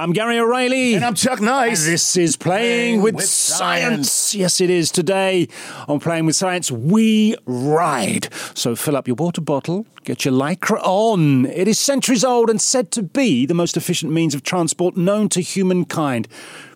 I'm 0.00 0.14
Gary 0.14 0.38
O'Reilly. 0.38 0.94
And 0.94 1.04
I'm 1.04 1.14
Chuck 1.14 1.42
Nice. 1.42 1.84
And 1.84 1.92
this 1.92 2.16
is 2.16 2.34
Playing, 2.34 2.62
Playing 2.62 3.02
with, 3.02 3.16
with 3.16 3.26
science. 3.26 4.10
Science. 4.10 4.34
Yes, 4.34 4.60
it 4.62 4.70
is. 4.70 4.90
Today 4.90 5.46
on 5.88 6.00
Playing 6.00 6.24
with 6.24 6.36
Science, 6.36 6.72
we 6.72 7.36
ride. 7.44 8.32
So 8.54 8.74
fill 8.74 8.96
up 8.96 9.06
your 9.06 9.16
water 9.16 9.42
bottle, 9.42 9.84
get 10.04 10.24
your 10.24 10.32
lycra 10.32 10.80
on. 10.82 11.44
It 11.44 11.68
is 11.68 11.78
centuries 11.78 12.24
old 12.24 12.48
and 12.48 12.58
said 12.62 12.90
to 12.92 13.02
be 13.02 13.44
the 13.44 13.52
most 13.52 13.76
efficient 13.76 14.10
means 14.10 14.34
of 14.34 14.42
transport 14.42 14.96
known 14.96 15.28
to 15.28 15.42
humankind. 15.42 16.28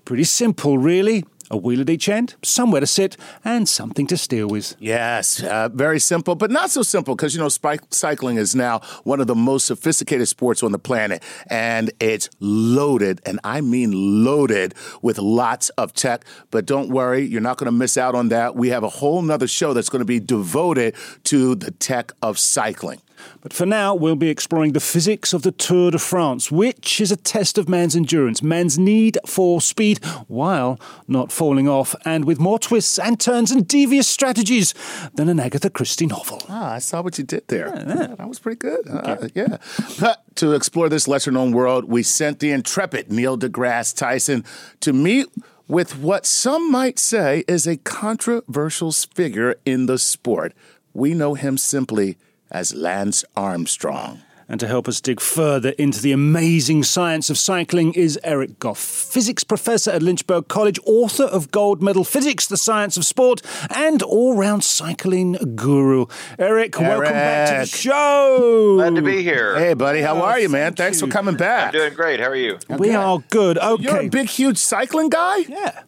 Pretty 0.05 0.25
simple, 0.25 0.77
really. 0.77 1.25
A 1.51 1.57
wheel 1.57 1.81
at 1.81 1.91
each 1.91 2.09
end, 2.09 2.35
somewhere 2.43 2.81
to 2.81 2.87
sit, 2.87 3.17
and 3.45 3.69
something 3.69 4.07
to 4.07 4.17
steer 4.17 4.47
with. 4.47 4.75
Yes, 4.79 5.43
uh, 5.43 5.69
very 5.69 6.01
simple, 6.01 6.35
but 6.35 6.51
not 6.51 6.71
so 6.71 6.83
simple 6.83 7.15
because, 7.15 7.35
you 7.35 7.41
know, 7.41 7.49
spike, 7.49 7.81
cycling 7.91 8.39
is 8.39 8.55
now 8.55 8.81
one 9.05 9.21
of 9.21 9.27
the 9.27 9.35
most 9.35 9.67
sophisticated 9.67 10.27
sports 10.27 10.63
on 10.63 10.73
the 10.73 10.79
planet. 10.79 11.23
And 11.49 11.91
it's 12.01 12.31
loaded, 12.41 13.21
and 13.27 13.41
I 13.45 13.61
mean 13.61 14.25
loaded, 14.25 14.75
with 15.03 15.19
lots 15.19 15.69
of 15.71 15.93
tech. 15.93 16.25
But 16.51 16.67
don't 16.67 16.89
worry, 16.89 17.25
you're 17.25 17.41
not 17.41 17.59
going 17.59 17.67
to 17.67 17.73
miss 17.73 17.99
out 17.99 18.15
on 18.15 18.29
that. 18.31 18.57
We 18.57 18.71
have 18.71 18.83
a 18.83 18.89
whole 18.89 19.21
nother 19.21 19.47
show 19.49 19.75
that's 19.75 19.91
going 19.91 20.01
to 20.01 20.07
be 20.07 20.21
devoted 20.21 20.95
to 21.25 21.55
the 21.55 21.71
tech 21.71 22.13
of 22.23 22.39
cycling. 22.39 23.01
But 23.41 23.53
for 23.53 23.67
now, 23.67 23.95
we'll 23.95 24.17
be 24.17 24.29
exploring 24.29 24.73
the 24.73 24.81
physics 24.81 25.33
of 25.33 25.43
the 25.43 25.53
Tour 25.53 25.91
de 25.91 25.99
France, 25.99 26.51
which 26.51 27.01
is 27.01 27.13
a 27.13 27.17
test 27.17 27.59
of 27.59 27.69
man's 27.69 27.97
endurance, 27.97 28.43
man's 28.43 28.79
need 28.79 29.19
for 29.27 29.61
speed 29.61 30.05
while 30.29 30.79
not 31.07 31.33
falling 31.33 31.69
off, 31.69 31.95
and 32.05 32.25
with 32.25 32.39
more 32.39 32.59
twists 32.59 32.99
and 32.99 33.21
turns 33.21 33.51
and 33.51 33.67
devious 33.69 34.09
strategies 34.09 34.75
than 35.15 35.29
an 35.29 35.41
Agatha 35.41 35.71
Christie 35.71 36.07
novel. 36.07 36.43
Ah, 36.49 36.75
I 36.75 36.79
saw 36.79 37.03
what 37.03 37.19
you 37.19 37.25
did 37.25 37.49
there. 37.49 37.69
Yeah, 37.69 38.15
that 38.17 38.29
was 38.29 38.39
pretty 38.39 38.59
good. 38.59 38.89
Uh, 38.89 39.29
yeah. 39.35 39.59
But 40.01 40.23
to 40.37 40.53
explore 40.53 40.89
this 40.89 41.07
lesser 41.07 41.31
known 41.31 41.53
world, 41.53 41.85
we 41.85 42.03
sent 42.03 42.41
the 42.41 42.51
intrepid 42.51 43.13
Neil 43.13 43.39
deGrasse 43.39 43.97
Tyson 43.97 44.45
to 44.81 44.93
meet 44.93 45.27
with 45.69 45.99
what 45.99 46.27
some 46.27 46.71
might 46.71 46.99
say 46.99 47.45
is 47.49 47.67
a 47.67 47.77
controversial 47.79 48.93
figure 48.93 49.57
in 49.65 49.87
the 49.87 49.99
sport. 49.99 50.53
We 50.93 51.15
know 51.15 51.35
him 51.35 51.57
simply 51.59 52.17
as 52.55 52.73
Lance 52.73 53.25
Armstrong. 53.37 54.23
And 54.47 54.61
to 54.61 54.69
help 54.69 54.87
us 54.89 55.01
dig 55.01 55.21
further 55.21 55.71
into 55.71 56.03
the 56.03 56.13
amazing 56.13 56.83
science 56.85 57.31
of 57.31 57.39
cycling 57.39 57.95
is 57.95 58.19
Eric 58.23 58.59
Goff, 58.59 58.79
physics 58.79 59.43
professor 59.43 59.91
at 59.91 60.03
Lynchburg 60.03 60.49
College, 60.49 60.79
author 60.85 61.25
of 61.25 61.51
Gold 61.51 61.83
Medal 61.83 62.05
Physics, 62.05 62.47
The 62.47 62.59
Science 62.59 62.99
of 62.99 63.07
Sport, 63.07 63.41
and 63.75 64.03
all 64.03 64.37
round 64.37 64.63
cycling 64.63 65.33
guru. 65.57 66.05
Eric, 66.39 66.79
welcome 66.79 67.11
back 67.13 67.49
to 67.65 67.71
the 67.71 67.77
show. 67.79 68.75
Glad 68.77 68.97
to 68.97 69.03
be 69.03 69.23
here. 69.23 69.59
Hey, 69.59 69.73
buddy, 69.73 70.03
how 70.03 70.17
Oh, 70.17 70.23
are 70.23 70.39
you, 70.39 70.51
man? 70.51 70.67
thank 70.75 70.77
Thanks 70.77 71.01
you. 71.01 71.07
for 71.07 71.13
coming 71.13 71.37
back. 71.37 71.69
I'm 71.69 71.73
doing 71.73 71.95
great. 71.95 72.21
How 72.21 72.29
are 72.29 72.37
you? 72.37 72.59
We 72.79 72.95
are 72.95 73.21
good. 73.31 73.57
Okay. 73.57 73.83
You're 73.83 74.01
a 74.03 74.09
big, 74.11 74.29
huge 74.29 74.59
cycling 74.59 75.09
guy? 75.09 75.39
yeah. 75.39 75.85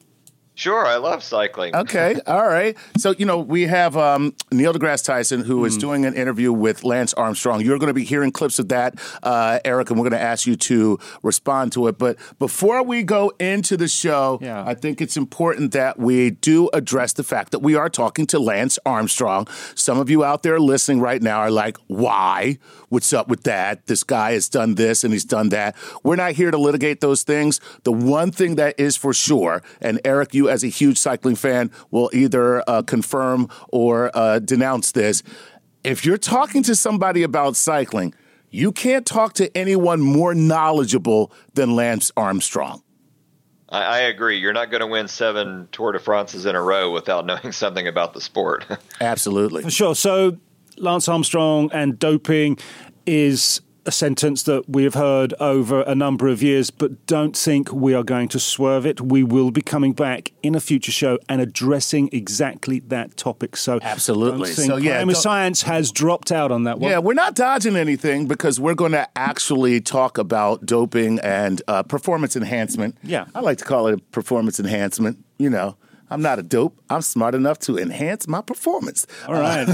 Sure, 0.57 0.87
I 0.87 0.97
love 0.97 1.23
cycling. 1.23 1.77
Okay, 1.77 2.19
all 2.27 2.47
right. 2.49 2.75
So, 2.97 3.11
you 3.19 3.27
know, 3.27 3.39
we 3.39 3.67
have 3.67 3.95
um, 3.95 4.35
Neil 4.51 4.73
deGrasse 4.73 5.05
Tyson 5.05 5.43
who 5.43 5.67
is 5.67 5.77
doing 5.77 6.07
an 6.07 6.15
interview 6.15 6.51
with 6.51 6.83
Lance 6.83 7.13
Armstrong. 7.13 7.61
You're 7.61 7.79
going 7.79 7.89
to 7.89 7.95
be 7.95 8.05
hearing 8.05 8.33
clips 8.33 8.59
of 8.59 8.71
that, 8.71 8.99
uh, 9.23 9.59
Eric, 9.67 9.91
and 9.91 9.99
we're 10.01 10.09
going 10.09 10.19
to 10.19 10.25
ask 10.27 10.47
you 10.47 10.57
to 10.57 10.99
respond 11.23 11.73
to 11.73 11.89
it. 11.89 11.99
But 11.99 12.17
before 12.39 12.83
we 12.83 13.03
go 13.03 13.33
into 13.39 13.77
the 13.77 13.87
show, 13.87 14.39
Yeah. 14.41 14.65
I 14.67 14.73
think 14.73 15.03
it's 15.03 15.19
important 15.19 15.73
that 15.73 15.99
we 15.99 16.31
do 16.31 16.71
address 16.73 17.13
the 17.13 17.23
fact 17.23 17.53
that 17.53 17.59
we 17.59 17.75
are 17.75 17.91
talking 17.91 18.27
to 18.29 18.39
Lance 18.39 18.79
Armstrong. 18.87 19.47
Some 19.75 19.99
of 19.99 20.09
you 20.09 20.25
out 20.25 20.43
there 20.43 20.59
listening 20.59 21.01
right 21.01 21.21
now 21.21 21.41
are 21.41 21.51
like, 21.51 21.77
why? 21.87 22.57
What's 22.89 23.13
up 23.13 23.29
with 23.29 23.43
that? 23.43 23.87
This 23.89 24.05
guy 24.05 24.33
has 24.33 24.49
done 24.49 24.77
this 24.77 25.05
and 25.05 25.13
he's 25.13 25.25
done 25.27 25.51
that. 25.51 25.77
We're 26.03 26.17
not 26.17 26.33
here 26.33 26.51
to 26.51 26.57
litigate 26.59 27.01
those 27.03 27.25
things. 27.25 27.61
The 27.83 27.93
one 27.93 28.31
thing 28.33 28.55
that 28.55 28.81
is 28.81 28.97
for 28.97 29.13
sure, 29.13 29.63
and 29.83 30.01
Eric, 30.05 30.33
you 30.35 30.46
as 30.49 30.65
a 30.65 30.69
huge 30.69 30.99
cycling 30.99 31.37
fan 31.37 31.71
will 31.91 32.11
either 32.13 32.63
uh, 32.69 32.83
confirm 32.83 33.49
or 33.69 34.11
uh, 34.15 34.39
denounce 34.39 34.93
this. 34.93 35.23
If 35.85 36.05
you're 36.05 36.19
talking 36.19 36.63
to 36.65 36.75
somebody 36.75 37.23
about 37.23 37.57
cycling, 37.57 38.15
you 38.51 38.73
can't 38.73 39.07
talk 39.07 39.35
to 39.35 39.55
anyone 39.57 40.01
more 40.01 40.35
knowledgeable 40.35 41.33
than 41.55 41.77
Lance 41.77 42.11
Armstrong. 42.17 42.83
I, 43.69 43.83
I 43.83 43.99
agree. 44.01 44.39
You're 44.39 44.53
not 44.53 44.71
going 44.71 44.81
to 44.81 44.87
win 44.87 45.09
seven 45.09 45.69
Tour 45.73 45.93
de 45.93 45.99
France's 45.99 46.47
in 46.47 46.55
a 46.55 46.63
row 46.63 46.91
without 46.93 47.27
knowing 47.27 47.53
something 47.53 47.87
about 47.87 48.15
the 48.15 48.21
sport. 48.21 48.65
Absolutely. 49.01 49.63
For 49.63 49.71
sure. 49.71 49.95
So, 49.95 50.39
Lance 50.79 51.09
Armstrong 51.09 51.71
and 51.73 51.99
doping 51.99 52.59
is 53.07 53.61
a 53.87 53.93
sentence 53.93 54.43
that 54.43 54.69
we 54.69 54.85
have 54.85 54.95
heard 54.95 55.33
over 55.41 55.83
a 55.83 55.95
number 55.95 56.27
of 56.29 56.43
years, 56.43 56.71
but 56.71 57.07
don't 57.07 57.37
think 57.37 57.73
we 57.73 57.95
are 57.95 58.03
going 58.03 58.29
to 58.29 58.41
swerve 58.41 58.85
it. 58.85 59.01
We 59.01 59.23
will 59.23 59.51
be 59.51 59.63
coming 59.63 59.93
back 59.93 60.33
in 60.43 60.55
a 60.55 60.61
future 60.61 60.93
show 60.93 61.19
and 61.29 61.41
addressing 61.41 62.09
exactly 62.13 62.81
that 62.81 63.17
topic. 63.17 63.57
So, 63.57 63.79
Absolutely. 63.83 64.49
don't 64.49 64.55
think 64.57 64.67
So, 64.69 64.77
yeah, 64.77 64.99
don't- 65.05 65.15
science 65.17 65.63
has 65.63 65.93
dropped 65.93 66.33
out 66.33 66.51
on 66.53 66.65
that 66.65 66.79
one. 66.81 66.91
Yeah, 66.91 66.99
we're 66.99 67.15
not 67.15 67.35
dodging 67.35 67.77
anything 67.77 68.27
because 68.27 68.59
we're 68.61 68.75
going 68.75 68.93
to 68.93 69.09
actually 69.17 69.81
talk 69.81 70.19
about 70.19 70.67
doping 70.67 71.19
and 71.21 71.63
uh, 71.69 71.83
performance 71.83 72.37
enhancement. 72.37 72.97
Yeah. 73.03 73.27
I 73.35 73.41
like 73.41 73.59
to 73.59 73.65
call 73.65 73.87
it 73.87 73.95
a 73.95 73.99
performance 73.99 74.59
enhancement. 74.61 75.19
You 75.39 75.51
know, 75.51 75.77
I'm 76.11 76.23
not 76.23 76.39
a 76.39 76.43
dope. 76.43 76.79
I'm 76.89 77.03
smart 77.03 77.35
enough 77.35 77.59
to 77.61 77.79
enhance 77.79 78.29
my 78.29 78.41
performance. 78.41 79.07
All 79.27 79.35
right. 79.35 79.67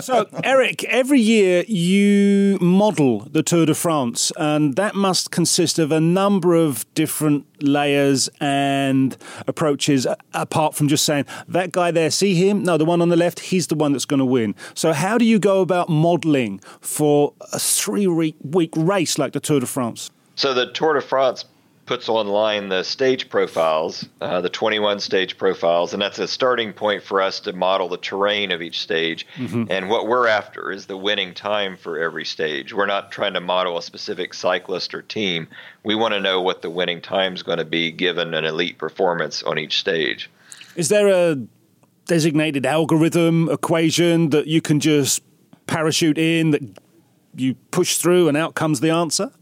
so, 0.02 0.28
Eric, 0.42 0.84
every 0.84 1.20
year 1.20 1.64
you 1.68 2.58
model 2.60 3.20
the 3.20 3.42
Tour 3.42 3.66
de 3.66 3.74
France, 3.74 4.32
and 4.36 4.76
that 4.76 4.94
must 4.94 5.30
consist 5.30 5.78
of 5.78 5.92
a 5.92 6.00
number 6.00 6.54
of 6.54 6.92
different 6.94 7.46
layers 7.62 8.28
and 8.40 9.16
approaches, 9.46 10.06
apart 10.34 10.74
from 10.74 10.88
just 10.88 11.04
saying, 11.04 11.26
that 11.46 11.72
guy 11.72 11.90
there, 11.90 12.10
see 12.10 12.34
him? 12.34 12.62
No, 12.62 12.76
the 12.76 12.84
one 12.84 13.00
on 13.00 13.08
the 13.08 13.16
left, 13.16 13.40
he's 13.40 13.68
the 13.68 13.74
one 13.74 13.92
that's 13.92 14.04
going 14.04 14.18
to 14.18 14.24
win. 14.24 14.54
So, 14.74 14.92
how 14.92 15.18
do 15.18 15.24
you 15.24 15.38
go 15.38 15.60
about 15.60 15.88
modeling 15.88 16.60
for 16.80 17.34
a 17.52 17.58
three 17.58 18.06
week 18.06 18.36
week 18.42 18.70
race 18.76 19.18
like 19.18 19.32
the 19.32 19.40
Tour 19.40 19.60
de 19.60 19.66
France? 19.66 20.10
so 20.40 20.54
the 20.54 20.72
Tour 20.72 20.94
de 20.94 21.02
France 21.02 21.44
puts 21.90 22.08
online 22.08 22.68
the 22.68 22.84
stage 22.84 23.28
profiles, 23.28 24.06
uh, 24.20 24.40
the 24.40 24.48
21 24.48 25.00
stage 25.00 25.36
profiles, 25.36 25.92
and 25.92 26.00
that's 26.00 26.20
a 26.20 26.28
starting 26.28 26.72
point 26.72 27.02
for 27.02 27.20
us 27.20 27.40
to 27.40 27.52
model 27.52 27.88
the 27.88 27.96
terrain 27.96 28.52
of 28.52 28.62
each 28.62 28.78
stage. 28.78 29.26
And 29.68 29.88
what 29.88 30.06
we're 30.06 30.28
after 30.28 30.70
is 30.70 30.86
the 30.86 30.96
winning 30.96 31.34
time 31.34 31.76
for 31.76 31.98
every 31.98 32.24
stage. 32.24 32.72
We're 32.72 32.86
not 32.86 33.10
trying 33.10 33.34
to 33.34 33.40
model 33.40 33.76
a 33.76 33.82
specific 33.82 34.34
cyclist 34.34 34.94
or 34.94 35.02
team. 35.02 35.48
We 35.82 35.96
want 35.96 36.14
to 36.14 36.20
know 36.20 36.40
what 36.40 36.62
the 36.62 36.70
winning 36.70 37.00
time 37.00 37.34
is 37.34 37.42
going 37.42 37.58
to 37.58 37.64
be 37.64 37.90
given 37.90 38.34
an 38.34 38.44
elite 38.44 38.78
performance 38.78 39.42
on 39.42 39.58
each 39.58 39.80
stage. 39.80 40.30
Is 40.76 40.90
there 40.90 41.08
a 41.08 41.44
designated 42.06 42.66
algorithm 42.66 43.48
equation 43.48 44.30
that 44.30 44.46
you 44.46 44.60
can 44.60 44.78
just 44.78 45.24
parachute 45.66 46.18
in 46.18 46.52
that 46.52 46.62
you 47.34 47.56
push 47.72 47.96
through 47.96 48.28
and 48.28 48.36
out 48.36 48.54
comes 48.54 48.78
the 48.78 48.90
answer? 48.90 49.32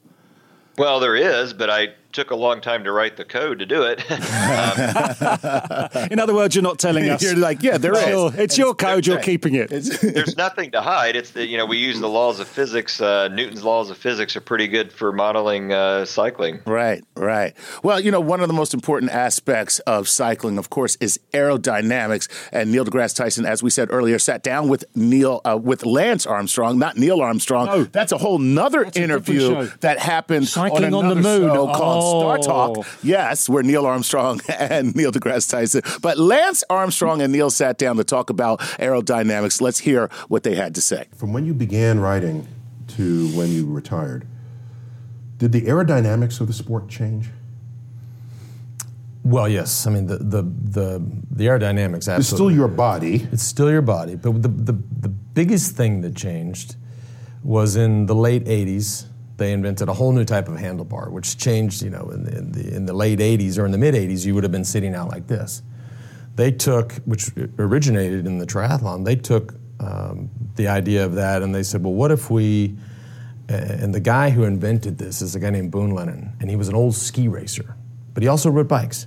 Well, 0.79 1.01
there 1.01 1.17
is, 1.17 1.53
but 1.53 1.69
I 1.69 1.89
took 2.13 2.31
a 2.31 2.37
long 2.37 2.61
time 2.61 2.85
to 2.85 2.93
write 2.93 3.17
the 3.17 3.25
code 3.25 3.59
to 3.59 3.67
do 3.67 3.83
it. 3.83 3.99
In 6.11 6.19
other 6.19 6.35
words, 6.35 6.55
you're 6.55 6.63
not 6.63 6.79
telling 6.79 7.05
us. 7.11 7.23
You're 7.23 7.37
like, 7.37 7.63
yeah, 7.63 7.79
there 7.79 7.93
it's 7.93 8.03
is. 8.03 8.09
your, 8.09 8.33
it's 8.37 8.59
your 8.59 8.75
code, 8.75 9.07
you're 9.07 9.21
keeping 9.21 9.55
it. 9.55 9.71
There's 9.71 10.37
nothing 10.37 10.71
to 10.73 10.81
hide. 10.81 11.17
It's 11.17 11.31
the 11.31 11.47
you 11.47 11.57
know 11.57 11.67
we 11.67 11.79
use 11.79 12.01
the 12.01 12.09
laws 12.09 12.41
of 12.41 12.49
physics. 12.49 13.01
Uh, 13.01 13.29
Newton's 13.29 13.63
laws 13.63 13.91
of 13.91 13.99
physics 13.99 14.37
are 14.37 14.41
pretty 14.41 14.69
good 14.69 14.93
for 14.93 15.13
modeling 15.13 15.73
uh, 15.73 16.05
cycling. 16.05 16.61
Right, 16.67 17.05
right. 17.15 17.55
Well, 17.83 18.01
you 18.01 18.11
know, 18.11 18.21
one 18.21 18.41
of 18.41 18.49
the 18.49 18.55
most 18.55 18.75
important 18.75 19.13
aspects 19.13 19.79
of 19.81 20.09
cycling, 20.09 20.59
of 20.59 20.71
course, 20.71 20.97
is 21.01 21.19
aerodynamics. 21.33 22.29
And 22.53 22.73
Neil 22.73 22.85
deGrasse 22.85 23.17
Tyson, 23.17 23.47
as 23.47 23.62
we 23.62 23.71
said 23.71 23.88
earlier, 23.91 24.19
sat 24.19 24.43
down 24.43 24.69
with 24.69 24.85
Neil, 24.94 25.41
uh, 25.44 25.59
with 25.61 25.85
Lance 25.85 26.27
Armstrong, 26.27 26.79
not 26.79 26.97
Neil 26.97 27.21
Armstrong. 27.21 27.67
No. 27.67 27.85
That's 27.85 28.12
a 28.12 28.19
whole 28.19 28.38
nother 28.38 28.85
That's 28.85 28.97
a 28.97 29.00
different 29.00 29.29
interview 29.29 29.71
that 29.81 29.99
happened 29.99 30.49
Cycling 30.49 30.94
on 30.94 31.06
on 31.06 31.09
the 31.09 31.15
Moon. 31.23 31.49
show 31.49 31.67
called 31.67 31.99
Star 32.08 32.38
Oh. 32.38 32.43
Talk. 32.75 32.87
Yes, 33.02 33.49
where 33.49 33.62
Neil 33.62 33.87
Armstrong 33.87 34.40
and 34.49 34.94
Neil 34.94 35.12
deGrasse 35.12 35.50
Tyson. 35.50 35.82
But 36.02 36.19
Lance 36.19 36.64
Armstrong 36.70 37.20
and 37.22 37.32
Neil 37.32 37.50
sat 37.50 37.78
down 37.78 37.96
to 37.96 38.05
talk 38.05 38.31
about 38.31 38.60
aerodynamics. 38.78 39.60
Let's 39.60 39.78
hear 39.78 40.08
what 40.28 40.43
they 40.43 40.55
had 40.55 40.75
to 40.76 40.81
say. 40.81 41.06
From 41.16 41.32
when 41.32 41.44
you 41.46 41.55
began 41.55 42.00
riding 42.00 42.46
to 42.96 43.28
when 43.37 43.50
you 43.52 43.66
retired, 43.70 44.26
did 45.38 45.52
the 45.52 45.62
aerodynamics 45.62 46.40
of 46.40 46.46
the 46.46 46.52
sport 46.52 46.88
change? 46.88 47.28
Well, 49.25 49.49
yes. 49.49 49.87
I 49.87 49.90
mean, 49.90 50.06
the 50.06 50.16
the 50.19 50.43
the, 50.43 51.02
the 51.31 51.46
aerodynamics. 51.46 52.08
Absolutely. 52.08 52.20
It's 52.20 52.28
still 52.28 52.50
your 52.50 52.69
body. 52.69 53.28
It's 53.32 53.43
still 53.43 53.70
your 53.70 53.82
body, 53.82 54.14
but 54.14 54.43
the, 54.43 54.49
the 54.49 54.72
the 55.00 55.08
biggest 55.08 55.76
thing 55.76 56.00
that 56.02 56.14
changed 56.16 56.76
was 57.43 57.76
in 57.76 58.06
the 58.06 58.14
late 58.14 58.44
'80s. 58.46 59.06
They 59.38 59.52
invented 59.52 59.88
a 59.88 59.94
whole 59.94 60.12
new 60.12 60.25
type 60.25 60.49
of 60.49 60.56
handlebar, 60.56 61.11
which 61.11 61.38
changed. 61.38 61.82
You 61.82 61.90
know, 61.90 62.11
in 62.11 62.25
the 62.25 62.38
in 62.38 62.52
the, 62.52 62.75
in 62.76 62.87
the 62.87 62.93
late 62.93 63.20
'80s 63.20 63.58
or 63.58 63.64
in 63.64 63.73
the 63.73 63.79
mid 63.79 63.94
'80s, 63.94 64.26
you 64.26 64.35
would 64.35 64.44
have 64.44 64.52
been 64.52 64.64
sitting 64.64 64.94
out 64.94 65.08
like 65.08 65.26
this. 65.26 65.62
They 66.35 66.52
took, 66.52 66.93
which 67.05 67.31
originated 67.58 68.26
in 68.26 68.38
the 68.38 68.46
triathlon. 68.46 69.05
They 69.05 69.17
took 69.17 69.55
um, 69.81 70.31
the 70.56 70.69
idea 70.69 71.05
of 71.05 71.14
that, 71.14 71.43
and 71.43 71.55
they 71.55 71.62
said, 71.62 71.82
well, 71.82 71.94
what 71.94 72.11
if 72.11 72.31
we 72.31 72.76
And 73.49 73.94
the 73.94 74.00
guy 74.00 74.31
who 74.31 74.44
invented 74.44 74.99
this 74.99 75.23
is 75.23 75.35
a 75.35 75.41
guy 75.41 75.50
named 75.50 75.70
Boone 75.70 75.94
Lennon, 75.94 76.37
and 76.41 76.50
he 76.50 76.56
was 76.56 76.69
an 76.69 76.75
old 76.75 76.94
ski 76.94 77.29
racer, 77.29 77.76
but 78.14 78.23
he 78.23 78.29
also 78.29 78.50
rode 78.50 78.69
bikes. 78.69 79.06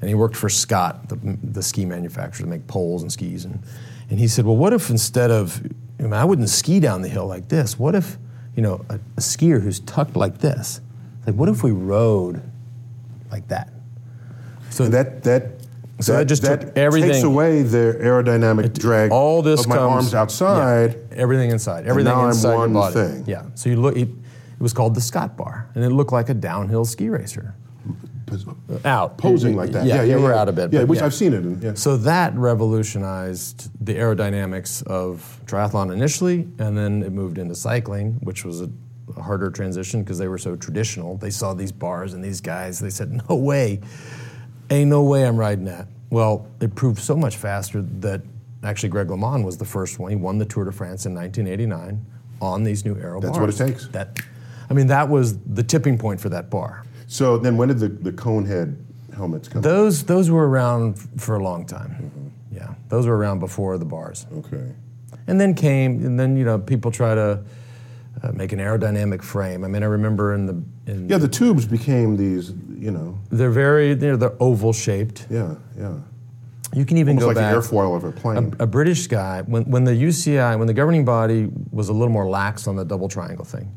And 0.00 0.08
he 0.08 0.14
worked 0.14 0.36
for 0.36 0.48
Scott, 0.48 1.08
the, 1.08 1.16
the 1.42 1.62
ski 1.62 1.84
manufacturer, 1.84 2.44
to 2.44 2.50
make 2.50 2.66
poles 2.66 3.02
and 3.02 3.12
skis. 3.12 3.44
And, 3.44 3.62
and 4.10 4.18
he 4.18 4.26
said, 4.26 4.44
well, 4.44 4.56
what 4.56 4.72
if 4.72 4.90
instead 4.90 5.30
of, 5.30 5.64
I, 6.00 6.02
mean, 6.02 6.12
I 6.12 6.24
wouldn't 6.24 6.48
ski 6.48 6.80
down 6.80 7.02
the 7.02 7.08
hill 7.08 7.26
like 7.26 7.48
this. 7.48 7.78
What 7.78 7.94
if, 7.94 8.18
you 8.54 8.62
know, 8.62 8.84
a, 8.88 8.94
a 8.94 9.20
skier 9.20 9.60
who's 9.62 9.80
tucked 9.80 10.16
like 10.16 10.38
this, 10.38 10.80
like, 11.26 11.34
what 11.34 11.48
if 11.48 11.62
we 11.62 11.70
rode 11.70 12.42
like 13.30 13.48
that? 13.48 13.70
So 14.70 14.88
that 14.88 15.22
that 15.24 15.48
So 16.00 16.14
that 16.14 16.26
just 16.26 16.42
that 16.42 16.74
took 16.74 16.74
takes 16.74 17.22
away 17.22 17.62
the 17.62 17.96
aerodynamic 18.00 18.76
drag 18.78 19.10
all 19.12 19.42
this 19.42 19.60
of 19.60 19.68
my 19.68 19.76
comes, 19.76 19.92
arms 19.92 20.14
outside. 20.14 20.94
yeah, 21.10 21.16
everything 21.16 21.50
inside, 21.50 21.86
everything 21.86 22.12
now 22.12 22.22
I'm 22.22 22.28
inside 22.30 22.54
one 22.56 22.72
your 22.72 22.82
body. 22.82 22.94
thing. 22.94 23.24
Yeah. 23.26 23.44
So 23.54 23.68
you 23.70 23.76
look. 23.76 23.96
It, 23.96 24.08
it 24.08 24.62
was 24.62 24.72
called 24.72 24.94
the 24.94 25.00
Scott 25.00 25.36
Bar, 25.36 25.68
and 25.74 25.82
it 25.82 25.90
looked 25.90 26.12
like 26.12 26.28
a 26.28 26.34
downhill 26.34 26.84
ski 26.84 27.08
racer. 27.08 27.54
Out 28.84 29.10
uh, 29.10 29.14
Posing 29.14 29.56
like 29.56 29.70
that. 29.70 29.86
Yeah, 29.86 29.96
yeah, 29.96 30.02
yeah. 30.02 30.16
you 30.16 30.22
were 30.22 30.30
yeah. 30.30 30.40
out 30.40 30.48
a 30.48 30.52
bit. 30.52 30.72
Yeah, 30.72 30.84
which 30.84 31.00
I've 31.00 31.14
seen 31.14 31.32
it. 31.32 31.44
In. 31.44 31.76
So 31.76 31.96
that 31.98 32.34
revolutionized 32.34 33.70
the 33.84 33.94
aerodynamics 33.94 34.82
of 34.86 35.40
triathlon 35.46 35.92
initially, 35.92 36.48
and 36.58 36.76
then 36.76 37.02
it 37.02 37.12
moved 37.12 37.38
into 37.38 37.54
cycling, 37.54 38.14
which 38.22 38.44
was 38.44 38.60
a, 38.60 38.70
a 39.16 39.22
harder 39.22 39.50
transition 39.50 40.02
because 40.02 40.18
they 40.18 40.28
were 40.28 40.38
so 40.38 40.56
traditional. 40.56 41.16
They 41.16 41.30
saw 41.30 41.54
these 41.54 41.72
bars 41.72 42.14
and 42.14 42.24
these 42.24 42.40
guys. 42.40 42.80
They 42.80 42.90
said, 42.90 43.22
"No 43.28 43.36
way, 43.36 43.80
ain't 44.70 44.90
no 44.90 45.02
way 45.02 45.26
I'm 45.26 45.36
riding 45.36 45.64
that." 45.64 45.88
Well, 46.10 46.46
it 46.60 46.74
proved 46.74 46.98
so 46.98 47.16
much 47.16 47.36
faster 47.36 47.80
that 47.80 48.20
actually 48.62 48.90
Greg 48.90 49.08
LeMond 49.08 49.44
was 49.44 49.56
the 49.56 49.64
first 49.64 49.98
one. 49.98 50.10
He 50.10 50.16
won 50.16 50.38
the 50.38 50.44
Tour 50.44 50.64
de 50.64 50.72
France 50.72 51.06
in 51.06 51.14
1989 51.14 52.04
on 52.40 52.64
these 52.64 52.84
new 52.84 52.96
aero 52.96 53.20
That's 53.20 53.38
bars. 53.38 53.58
what 53.58 53.68
it 53.68 53.72
takes. 53.72 53.88
That, 53.88 54.18
I 54.68 54.74
mean, 54.74 54.88
that 54.88 55.08
was 55.08 55.38
the 55.38 55.62
tipping 55.62 55.96
point 55.96 56.20
for 56.20 56.28
that 56.28 56.50
bar. 56.50 56.84
So 57.12 57.36
then, 57.36 57.58
when 57.58 57.68
did 57.68 57.78
the, 57.78 57.88
the 57.88 58.12
cone 58.12 58.46
head 58.46 58.74
helmets 59.14 59.46
come? 59.46 59.60
Those 59.60 60.02
those 60.04 60.30
were 60.30 60.48
around 60.48 60.98
for 61.20 61.36
a 61.36 61.42
long 61.44 61.66
time. 61.66 62.32
Yeah, 62.50 62.72
those 62.88 63.06
were 63.06 63.14
around 63.14 63.38
before 63.38 63.76
the 63.76 63.84
bars. 63.84 64.26
okay. 64.38 64.72
And 65.26 65.38
then 65.38 65.52
came, 65.52 66.06
and 66.06 66.18
then 66.18 66.38
you 66.38 66.44
know 66.46 66.58
people 66.58 66.90
try 66.90 67.14
to 67.14 67.44
uh, 68.22 68.32
make 68.32 68.52
an 68.52 68.60
aerodynamic 68.60 69.22
frame. 69.22 69.62
I 69.62 69.68
mean, 69.68 69.82
I 69.82 69.86
remember 69.86 70.32
in 70.32 70.46
the 70.46 70.90
in 70.90 71.06
Yeah, 71.10 71.18
the 71.18 71.28
tubes 71.28 71.66
became 71.66 72.16
these. 72.16 72.54
You 72.78 72.90
know. 72.90 73.18
they're 73.30 73.50
very 73.50 73.92
they're, 73.92 74.16
they're 74.16 74.42
oval 74.42 74.72
shaped. 74.72 75.26
Yeah, 75.28 75.56
yeah. 75.78 75.98
You 76.74 76.86
can 76.86 76.96
even 76.96 77.18
Almost 77.18 77.22
go 77.22 77.26
like 77.28 77.36
back. 77.36 77.54
the 77.54 77.60
airfoil 77.60 77.94
of 77.94 78.04
a 78.04 78.12
plane. 78.12 78.56
a 78.58 78.66
British 78.66 79.06
guy, 79.06 79.42
when, 79.42 79.64
when 79.64 79.84
the 79.84 79.92
UCI, 79.92 80.58
when 80.58 80.66
the 80.66 80.72
governing 80.72 81.04
body 81.04 81.50
was 81.70 81.90
a 81.90 81.92
little 81.92 82.08
more 82.08 82.26
lax 82.26 82.66
on 82.66 82.76
the 82.76 82.84
double 82.86 83.10
triangle 83.10 83.44
thing, 83.44 83.70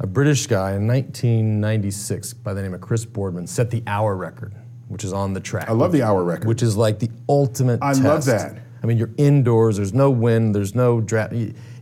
a 0.00 0.06
British 0.06 0.46
guy 0.46 0.74
in 0.74 0.86
1996 0.86 2.34
by 2.34 2.54
the 2.54 2.62
name 2.62 2.74
of 2.74 2.80
Chris 2.80 3.04
Boardman 3.04 3.46
set 3.46 3.70
the 3.70 3.82
hour 3.86 4.16
record, 4.16 4.54
which 4.88 5.04
is 5.04 5.12
on 5.12 5.32
the 5.34 5.40
track. 5.40 5.68
I 5.68 5.72
love 5.72 5.92
the 5.92 6.02
hour 6.02 6.22
record. 6.24 6.46
Which 6.46 6.62
is 6.62 6.76
like 6.76 6.98
the 6.98 7.10
ultimate 7.28 7.80
I 7.82 7.92
love 7.92 8.24
that. 8.26 8.58
I 8.82 8.86
mean, 8.86 8.96
you're 8.96 9.10
indoors, 9.16 9.76
there's 9.76 9.92
no 9.92 10.10
wind, 10.10 10.54
there's 10.54 10.74
no 10.74 11.00
draft. 11.00 11.34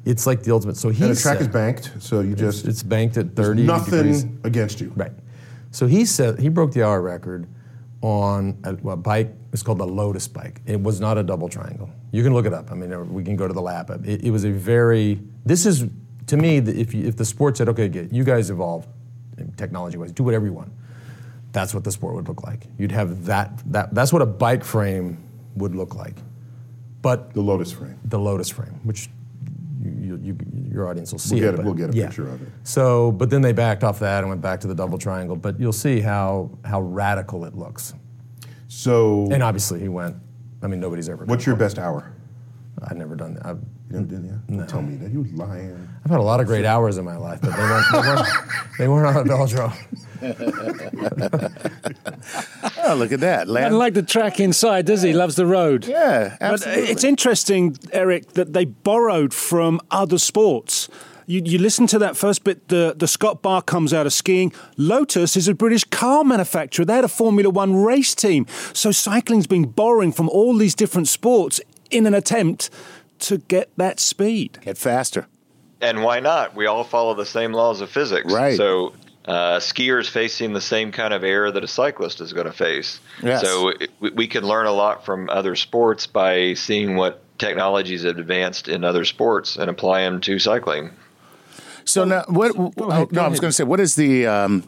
It's 0.06 0.26
like 0.26 0.42
the 0.42 0.52
ultimate. 0.52 0.76
So 0.76 0.88
he 0.88 1.04
and 1.04 1.14
the 1.14 1.20
track 1.20 1.38
said- 1.38 1.42
is 1.42 1.48
banked, 1.48 1.92
so 1.98 2.20
you 2.20 2.34
just 2.34 2.64
It's 2.66 2.82
banked 2.82 3.16
at 3.18 3.36
there's 3.36 3.48
30 3.48 3.62
nothing 3.64 3.90
degrees. 3.98 4.24
against 4.44 4.80
you. 4.80 4.92
Right. 4.96 5.12
So 5.72 5.86
he 5.86 6.06
said 6.06 6.38
he 6.38 6.48
broke 6.48 6.72
the 6.72 6.84
hour 6.84 7.02
record 7.02 7.46
on 8.00 8.56
a, 8.64 8.74
a 8.88 8.96
bike. 8.96 9.34
It's 9.52 9.62
called 9.62 9.78
the 9.78 9.86
Lotus 9.86 10.26
bike. 10.28 10.62
It 10.64 10.80
was 10.80 11.00
not 11.00 11.18
a 11.18 11.22
double 11.22 11.48
triangle. 11.48 11.90
You 12.12 12.22
can 12.22 12.32
look 12.32 12.46
it 12.46 12.54
up. 12.54 12.70
I 12.72 12.74
mean, 12.74 13.12
we 13.12 13.24
can 13.24 13.36
go 13.36 13.46
to 13.46 13.52
the 13.52 13.60
lab. 13.60 13.90
It, 14.06 14.24
it 14.24 14.30
was 14.30 14.44
a 14.44 14.50
very. 14.50 15.20
This 15.44 15.66
is 15.66 15.84
to 16.26 16.36
me. 16.36 16.58
If 16.58 16.94
you, 16.94 17.06
if 17.06 17.16
the 17.16 17.24
sport 17.24 17.56
said, 17.56 17.68
okay, 17.70 17.88
get, 17.88 18.12
you 18.12 18.24
guys 18.24 18.50
evolve 18.50 18.86
technology 19.56 19.98
wise, 19.98 20.12
do 20.12 20.22
whatever 20.24 20.46
you 20.46 20.52
want. 20.52 20.72
That's 21.52 21.72
what 21.74 21.84
the 21.84 21.92
sport 21.92 22.14
would 22.14 22.28
look 22.28 22.42
like. 22.42 22.66
You'd 22.78 22.92
have 22.92 23.24
that. 23.26 23.62
That 23.72 23.94
that's 23.94 24.12
what 24.12 24.22
a 24.22 24.26
bike 24.26 24.64
frame 24.64 25.18
would 25.56 25.74
look 25.74 25.94
like. 25.94 26.16
But 27.02 27.32
The 27.34 27.40
Lotus 27.40 27.72
frame. 27.72 27.98
the 28.04 28.18
Lotus 28.18 28.48
frame, 28.50 28.80
which 28.82 29.08
you, 29.82 29.92
you, 29.92 30.16
you, 30.22 30.36
your 30.72 30.88
audience 30.88 31.12
will 31.12 31.18
see 31.20 31.36
We'll 31.40 31.52
get 31.52 31.60
it- 31.60 31.64
we'll 31.64 31.74
get 31.74 31.90
a 31.94 31.96
yeah. 31.96 32.06
picture 32.06 32.28
of 32.28 32.42
it. 32.42 32.48
So, 32.64 33.12
but 33.12 33.30
then 33.30 33.40
they 33.42 33.52
backed 33.52 33.84
off 33.84 34.00
that 34.00 34.20
and 34.20 34.28
went 34.28 34.40
back 34.42 34.60
to 34.60 34.66
the 34.66 34.74
double 34.74 34.98
triangle. 34.98 35.36
But 35.36 35.60
you'll 35.60 35.72
see 35.72 36.00
how 36.00 36.50
how 36.64 36.80
radical 36.82 37.44
it 37.44 37.54
looks. 37.54 37.94
So, 38.68 39.28
And 39.30 39.42
obviously, 39.42 39.80
he 39.80 39.88
went. 39.88 40.16
I 40.62 40.66
mean, 40.66 40.80
nobody's 40.80 41.08
ever. 41.08 41.24
what's 41.26 41.46
your 41.46 41.54
best 41.56 41.78
hour? 41.78 42.12
It. 42.76 42.82
I've 42.88 42.96
never 42.96 43.16
done 43.16 43.34
that. 43.34 43.46
I've, 43.46 43.58
You 43.90 44.00
never 44.00 44.06
did, 44.06 44.24
yeah? 44.24 44.56
Don't 44.56 44.68
tell 44.68 44.82
me 44.82 44.96
that. 44.96 45.10
You 45.10 45.22
were 45.22 45.46
lying. 45.46 45.88
I've 46.04 46.10
had 46.10 46.20
a 46.20 46.22
lot 46.22 46.40
of 46.40 46.46
great 46.46 46.64
hours 46.64 46.98
in 46.98 47.04
my 47.04 47.16
life, 47.16 47.40
but 47.40 47.56
they 47.56 47.62
weren't. 47.62 47.86
They 47.92 47.98
weren't, 47.98 48.28
they 48.78 48.88
weren't 48.88 49.16
on 49.16 49.26
a 49.26 49.30
velodrome. 49.32 49.74
Oh, 52.88 52.94
look 52.94 53.10
at 53.10 53.20
that. 53.20 53.48
Lance. 53.48 53.64
Doesn't 53.66 53.78
like 53.78 53.94
the 53.94 54.02
track 54.02 54.38
inside, 54.38 54.86
does 54.86 55.02
he? 55.02 55.12
Loves 55.12 55.34
the 55.34 55.46
road. 55.46 55.86
yeah, 55.86 56.36
But 56.38 56.50
uh, 56.50 56.52
absolutely. 56.52 56.82
it's 56.84 57.04
interesting, 57.04 57.76
Eric, 57.92 58.34
that 58.34 58.52
they 58.52 58.64
borrowed 58.64 59.34
from 59.34 59.80
other 59.90 60.18
sports. 60.18 60.88
You, 61.26 61.42
you 61.44 61.58
listen 61.58 61.88
to 61.88 61.98
that 61.98 62.16
first 62.16 62.44
bit, 62.44 62.68
the, 62.68 62.94
the 62.96 63.08
Scott 63.08 63.42
Bar 63.42 63.62
comes 63.62 63.92
out 63.92 64.06
of 64.06 64.12
skiing. 64.12 64.52
Lotus 64.76 65.36
is 65.36 65.48
a 65.48 65.54
British 65.54 65.82
car 65.82 66.22
manufacturer. 66.22 66.84
They 66.84 66.94
had 66.94 67.04
a 67.04 67.08
Formula 67.08 67.50
One 67.50 67.74
race 67.74 68.14
team. 68.14 68.46
So 68.72 68.92
cycling's 68.92 69.48
been 69.48 69.64
borrowing 69.64 70.12
from 70.12 70.28
all 70.28 70.56
these 70.56 70.76
different 70.76 71.08
sports 71.08 71.60
in 71.90 72.06
an 72.06 72.14
attempt 72.14 72.70
to 73.20 73.38
get 73.38 73.70
that 73.76 74.00
speed. 74.00 74.58
Get 74.62 74.78
faster. 74.78 75.26
And 75.80 76.02
why 76.02 76.20
not? 76.20 76.54
We 76.54 76.66
all 76.66 76.84
follow 76.84 77.14
the 77.14 77.26
same 77.26 77.52
laws 77.52 77.80
of 77.80 77.90
physics. 77.90 78.32
Right. 78.32 78.56
So 78.56 78.94
uh, 79.26 79.58
skiers 79.58 80.08
facing 80.08 80.52
the 80.52 80.60
same 80.60 80.92
kind 80.92 81.12
of 81.12 81.24
air 81.24 81.50
that 81.50 81.62
a 81.62 81.68
cyclist 81.68 82.20
is 82.20 82.32
going 82.32 82.46
to 82.46 82.52
face. 82.52 83.00
Yes. 83.22 83.42
So 83.42 83.68
it, 83.68 83.90
we, 84.00 84.10
we 84.10 84.26
can 84.26 84.44
learn 84.44 84.66
a 84.66 84.72
lot 84.72 85.04
from 85.04 85.28
other 85.28 85.56
sports 85.56 86.06
by 86.06 86.54
seeing 86.54 86.96
what 86.96 87.22
technologies 87.38 88.04
have 88.04 88.18
advanced 88.18 88.68
in 88.68 88.84
other 88.84 89.04
sports 89.04 89.56
and 89.56 89.68
apply 89.68 90.02
them 90.02 90.20
to 90.22 90.38
cycling. 90.38 90.90
So 91.84 92.04
now, 92.04 92.24
what? 92.28 92.52
oh, 92.56 92.72
ahead, 92.88 93.12
no, 93.12 93.22
I 93.22 93.28
was 93.28 93.38
going 93.38 93.50
to 93.50 93.54
say, 93.54 93.64
what 93.64 93.78
is 93.78 93.94
the 93.94 94.26
um, 94.26 94.64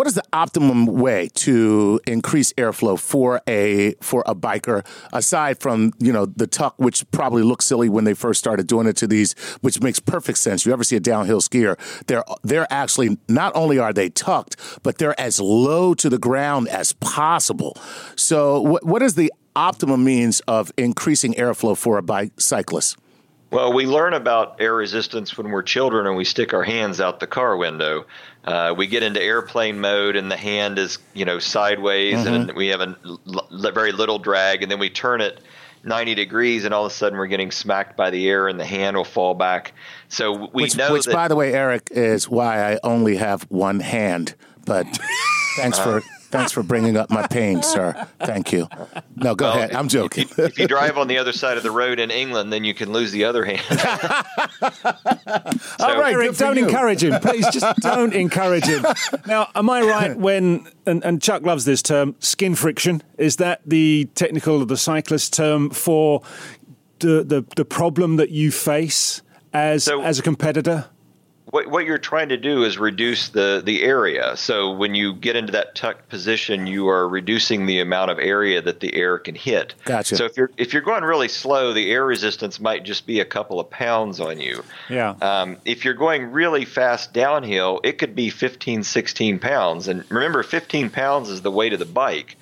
what 0.00 0.06
is 0.06 0.14
the 0.14 0.24
optimum 0.32 0.86
way 0.86 1.28
to 1.34 2.00
increase 2.06 2.54
airflow 2.54 2.98
for 2.98 3.42
a 3.46 3.94
for 4.00 4.22
a 4.24 4.34
biker 4.34 4.82
aside 5.12 5.60
from 5.60 5.92
you 5.98 6.10
know 6.10 6.24
the 6.24 6.46
tuck, 6.46 6.72
which 6.78 7.04
probably 7.10 7.42
looked 7.42 7.62
silly 7.62 7.90
when 7.90 8.04
they 8.04 8.14
first 8.14 8.40
started 8.40 8.66
doing 8.66 8.86
it 8.86 8.96
to 8.96 9.06
these, 9.06 9.34
which 9.60 9.82
makes 9.82 10.00
perfect 10.00 10.38
sense. 10.38 10.64
You 10.64 10.72
ever 10.72 10.84
see 10.84 10.96
a 10.96 11.00
downhill 11.00 11.42
skier? 11.42 11.76
They're 12.06 12.24
they're 12.42 12.66
actually 12.70 13.18
not 13.28 13.54
only 13.54 13.78
are 13.78 13.92
they 13.92 14.08
tucked, 14.08 14.56
but 14.82 14.96
they're 14.96 15.20
as 15.20 15.38
low 15.38 15.92
to 15.92 16.08
the 16.08 16.16
ground 16.16 16.68
as 16.68 16.94
possible. 16.94 17.76
So, 18.16 18.58
what, 18.58 18.86
what 18.86 19.02
is 19.02 19.16
the 19.16 19.30
optimum 19.54 20.02
means 20.02 20.40
of 20.48 20.72
increasing 20.78 21.34
airflow 21.34 21.76
for 21.76 21.98
a 21.98 22.02
bike 22.02 22.40
cyclist? 22.40 22.96
Well, 23.50 23.72
we 23.72 23.84
learn 23.84 24.14
about 24.14 24.60
air 24.60 24.74
resistance 24.76 25.36
when 25.36 25.50
we're 25.50 25.64
children 25.64 26.06
and 26.06 26.16
we 26.16 26.24
stick 26.24 26.54
our 26.54 26.62
hands 26.62 27.00
out 27.00 27.18
the 27.18 27.26
car 27.26 27.56
window. 27.56 28.06
Uh, 28.44 28.74
we 28.76 28.86
get 28.86 29.02
into 29.02 29.22
airplane 29.22 29.80
mode 29.80 30.16
and 30.16 30.30
the 30.30 30.36
hand 30.36 30.78
is, 30.78 30.98
you 31.12 31.24
know, 31.24 31.38
sideways 31.38 32.24
and 32.24 32.52
we 32.52 32.68
have 32.68 32.80
a 32.80 32.96
l- 33.04 33.72
very 33.72 33.92
little 33.92 34.18
drag, 34.18 34.62
and 34.62 34.72
then 34.72 34.78
we 34.78 34.88
turn 34.88 35.20
it 35.20 35.40
90 35.84 36.14
degrees 36.14 36.64
and 36.64 36.74
all 36.74 36.86
of 36.86 36.92
a 36.92 36.94
sudden 36.94 37.18
we're 37.18 37.26
getting 37.26 37.50
smacked 37.50 37.96
by 37.96 38.10
the 38.10 38.28
air 38.28 38.48
and 38.48 38.58
the 38.58 38.64
hand 38.64 38.96
will 38.96 39.04
fall 39.04 39.34
back. 39.34 39.72
So 40.08 40.32
we 40.52 40.64
which, 40.64 40.76
know 40.76 40.92
which 40.92 41.04
that. 41.04 41.14
by 41.14 41.28
the 41.28 41.36
way, 41.36 41.52
Eric, 41.52 41.88
is 41.90 42.28
why 42.28 42.72
I 42.72 42.78
only 42.82 43.16
have 43.16 43.42
one 43.44 43.80
hand. 43.80 44.34
But 44.64 44.86
thanks 45.56 45.78
for 45.78 46.02
thanks 46.30 46.52
for 46.52 46.62
bringing 46.62 46.96
up 46.96 47.10
my 47.10 47.26
pain, 47.26 47.62
sir. 47.62 48.06
Thank 48.20 48.52
you. 48.52 48.68
No, 49.16 49.34
go 49.34 49.46
well, 49.46 49.56
ahead. 49.56 49.74
I'm 49.74 49.88
joking. 49.88 50.24
If 50.28 50.38
you, 50.38 50.44
if 50.44 50.58
you 50.58 50.68
drive 50.68 50.96
on 50.98 51.08
the 51.08 51.18
other 51.18 51.32
side 51.32 51.56
of 51.56 51.62
the 51.62 51.70
road 51.70 51.98
in 51.98 52.10
England, 52.10 52.52
then 52.52 52.64
you 52.64 52.74
can 52.74 52.92
lose 52.92 53.12
the 53.12 53.24
other 53.24 53.44
hand. 53.44 53.60
All 55.80 55.98
right, 55.98 56.14
Eric, 56.14 56.36
don't 56.36 56.56
you. 56.56 56.66
encourage 56.66 57.02
him. 57.02 57.20
Please 57.20 57.46
just 57.50 57.76
don't 57.80 58.12
encourage 58.14 58.64
him. 58.64 58.84
Now, 59.26 59.48
am 59.54 59.68
I 59.70 59.82
right 59.82 60.16
when, 60.16 60.66
and, 60.86 61.04
and 61.04 61.20
Chuck 61.22 61.42
loves 61.42 61.64
this 61.64 61.82
term, 61.82 62.14
skin 62.20 62.54
friction? 62.54 63.02
Is 63.18 63.36
that 63.36 63.60
the 63.66 64.08
technical 64.14 64.62
or 64.62 64.66
the 64.66 64.76
cyclist 64.76 65.32
term 65.32 65.70
for 65.70 66.22
the, 67.00 67.24
the, 67.24 67.44
the 67.56 67.64
problem 67.64 68.16
that 68.16 68.30
you 68.30 68.50
face 68.50 69.22
as, 69.52 69.84
So- 69.84 70.02
as 70.02 70.18
a 70.18 70.22
competitor? 70.22 70.86
What, 71.50 71.66
what 71.66 71.84
you're 71.84 71.98
trying 71.98 72.28
to 72.30 72.36
do 72.36 72.64
is 72.64 72.78
reduce 72.78 73.28
the, 73.28 73.62
the 73.64 73.82
area. 73.82 74.36
So 74.36 74.72
when 74.72 74.94
you 74.94 75.14
get 75.14 75.36
into 75.36 75.52
that 75.52 75.74
tucked 75.74 76.08
position, 76.08 76.66
you 76.66 76.88
are 76.88 77.08
reducing 77.08 77.66
the 77.66 77.80
amount 77.80 78.10
of 78.10 78.18
area 78.18 78.62
that 78.62 78.80
the 78.80 78.94
air 78.94 79.18
can 79.18 79.34
hit. 79.34 79.74
Gotcha. 79.84 80.16
So 80.16 80.24
if 80.24 80.36
you're 80.36 80.50
if 80.56 80.72
you're 80.72 80.82
going 80.82 81.04
really 81.04 81.28
slow, 81.28 81.72
the 81.72 81.90
air 81.90 82.04
resistance 82.04 82.60
might 82.60 82.84
just 82.84 83.06
be 83.06 83.20
a 83.20 83.24
couple 83.24 83.60
of 83.60 83.68
pounds 83.70 84.20
on 84.20 84.40
you. 84.40 84.64
Yeah. 84.88 85.14
Um, 85.20 85.56
if 85.64 85.84
you're 85.84 85.94
going 85.94 86.30
really 86.30 86.64
fast 86.64 87.12
downhill, 87.12 87.80
it 87.84 87.98
could 87.98 88.14
be 88.14 88.30
15, 88.30 88.82
16 88.82 89.38
pounds. 89.38 89.88
And 89.88 90.04
remember, 90.10 90.42
15 90.42 90.90
pounds 90.90 91.28
is 91.28 91.42
the 91.42 91.50
weight 91.50 91.72
of 91.72 91.78
the 91.78 91.84
bike. 91.84 92.36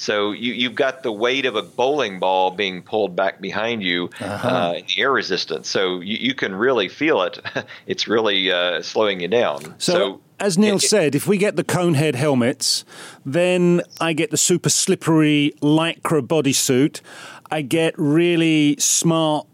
So 0.00 0.32
you, 0.32 0.54
you've 0.54 0.74
got 0.74 1.02
the 1.02 1.12
weight 1.12 1.44
of 1.44 1.56
a 1.56 1.62
bowling 1.62 2.18
ball 2.20 2.50
being 2.52 2.80
pulled 2.82 3.14
back 3.14 3.40
behind 3.40 3.82
you 3.82 4.08
Uh-huh. 4.18 4.48
uh, 4.48 4.72
in 4.78 4.86
the 4.86 5.02
air 5.02 5.12
resistance. 5.12 5.68
So 5.68 6.00
you, 6.00 6.16
you 6.28 6.34
can 6.34 6.54
really 6.54 6.88
feel 6.88 7.20
it. 7.22 7.38
it's 7.86 8.08
really 8.08 8.50
uh, 8.50 8.80
slowing 8.82 9.20
you 9.20 9.28
down. 9.28 9.74
So, 9.78 10.20
as 10.38 10.56
Neil 10.56 10.76
it- 10.76 10.84
it- 10.84 10.88
said, 10.88 11.14
if 11.14 11.26
we 11.26 11.36
get 11.36 11.56
the 11.56 11.64
conehead 11.64 12.14
helmets, 12.14 12.84
then 13.26 13.82
I 14.00 14.14
get 14.14 14.30
the 14.30 14.38
super 14.38 14.70
slippery 14.70 15.52
lycra 15.60 16.22
bodysuit. 16.26 17.02
I 17.50 17.60
get 17.62 17.92
really 17.98 18.76
smart 18.78 19.46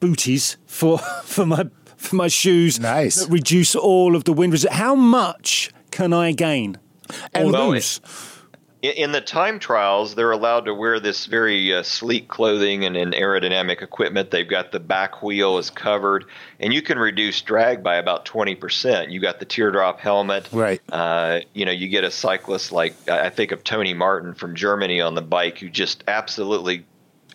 booties 0.00 0.56
for 0.66 0.98
for 1.24 1.44
my 1.46 1.64
for 1.96 2.16
my 2.16 2.28
shoes 2.28 2.78
Nice. 2.80 3.16
that 3.16 3.28
reduce 3.30 3.74
all 3.74 4.16
of 4.16 4.24
the 4.24 4.32
wind 4.32 4.52
resistance. 4.52 4.78
How 4.78 4.94
much 4.94 5.70
can 5.90 6.12
I 6.12 6.32
gain 6.32 6.78
And 7.34 7.52
well, 7.52 7.70
lose? 7.70 8.00
In- 8.02 8.10
In 8.80 9.10
the 9.10 9.20
time 9.20 9.58
trials, 9.58 10.14
they're 10.14 10.30
allowed 10.30 10.66
to 10.66 10.74
wear 10.74 11.00
this 11.00 11.26
very 11.26 11.74
uh, 11.74 11.82
sleek 11.82 12.28
clothing 12.28 12.84
and, 12.84 12.96
and 12.96 13.12
aerodynamic 13.12 13.82
equipment. 13.82 14.30
They've 14.30 14.48
got 14.48 14.70
the 14.70 14.78
back 14.78 15.20
wheel 15.20 15.58
is 15.58 15.68
covered, 15.68 16.26
and 16.60 16.72
you 16.72 16.80
can 16.80 16.96
reduce 16.96 17.42
drag 17.42 17.82
by 17.82 17.96
about 17.96 18.24
twenty 18.24 18.54
percent. 18.54 19.10
You 19.10 19.18
got 19.18 19.40
the 19.40 19.46
teardrop 19.46 19.98
helmet, 19.98 20.48
Right. 20.52 20.80
Uh, 20.92 21.40
you 21.54 21.64
know, 21.64 21.72
you 21.72 21.88
get 21.88 22.04
a 22.04 22.10
cyclist 22.10 22.70
like 22.70 23.08
I 23.08 23.30
think 23.30 23.50
of 23.50 23.64
Tony 23.64 23.94
Martin 23.94 24.34
from 24.34 24.54
Germany 24.54 25.00
on 25.00 25.16
the 25.16 25.22
bike, 25.22 25.58
who 25.58 25.68
just 25.68 26.04
absolutely 26.06 26.84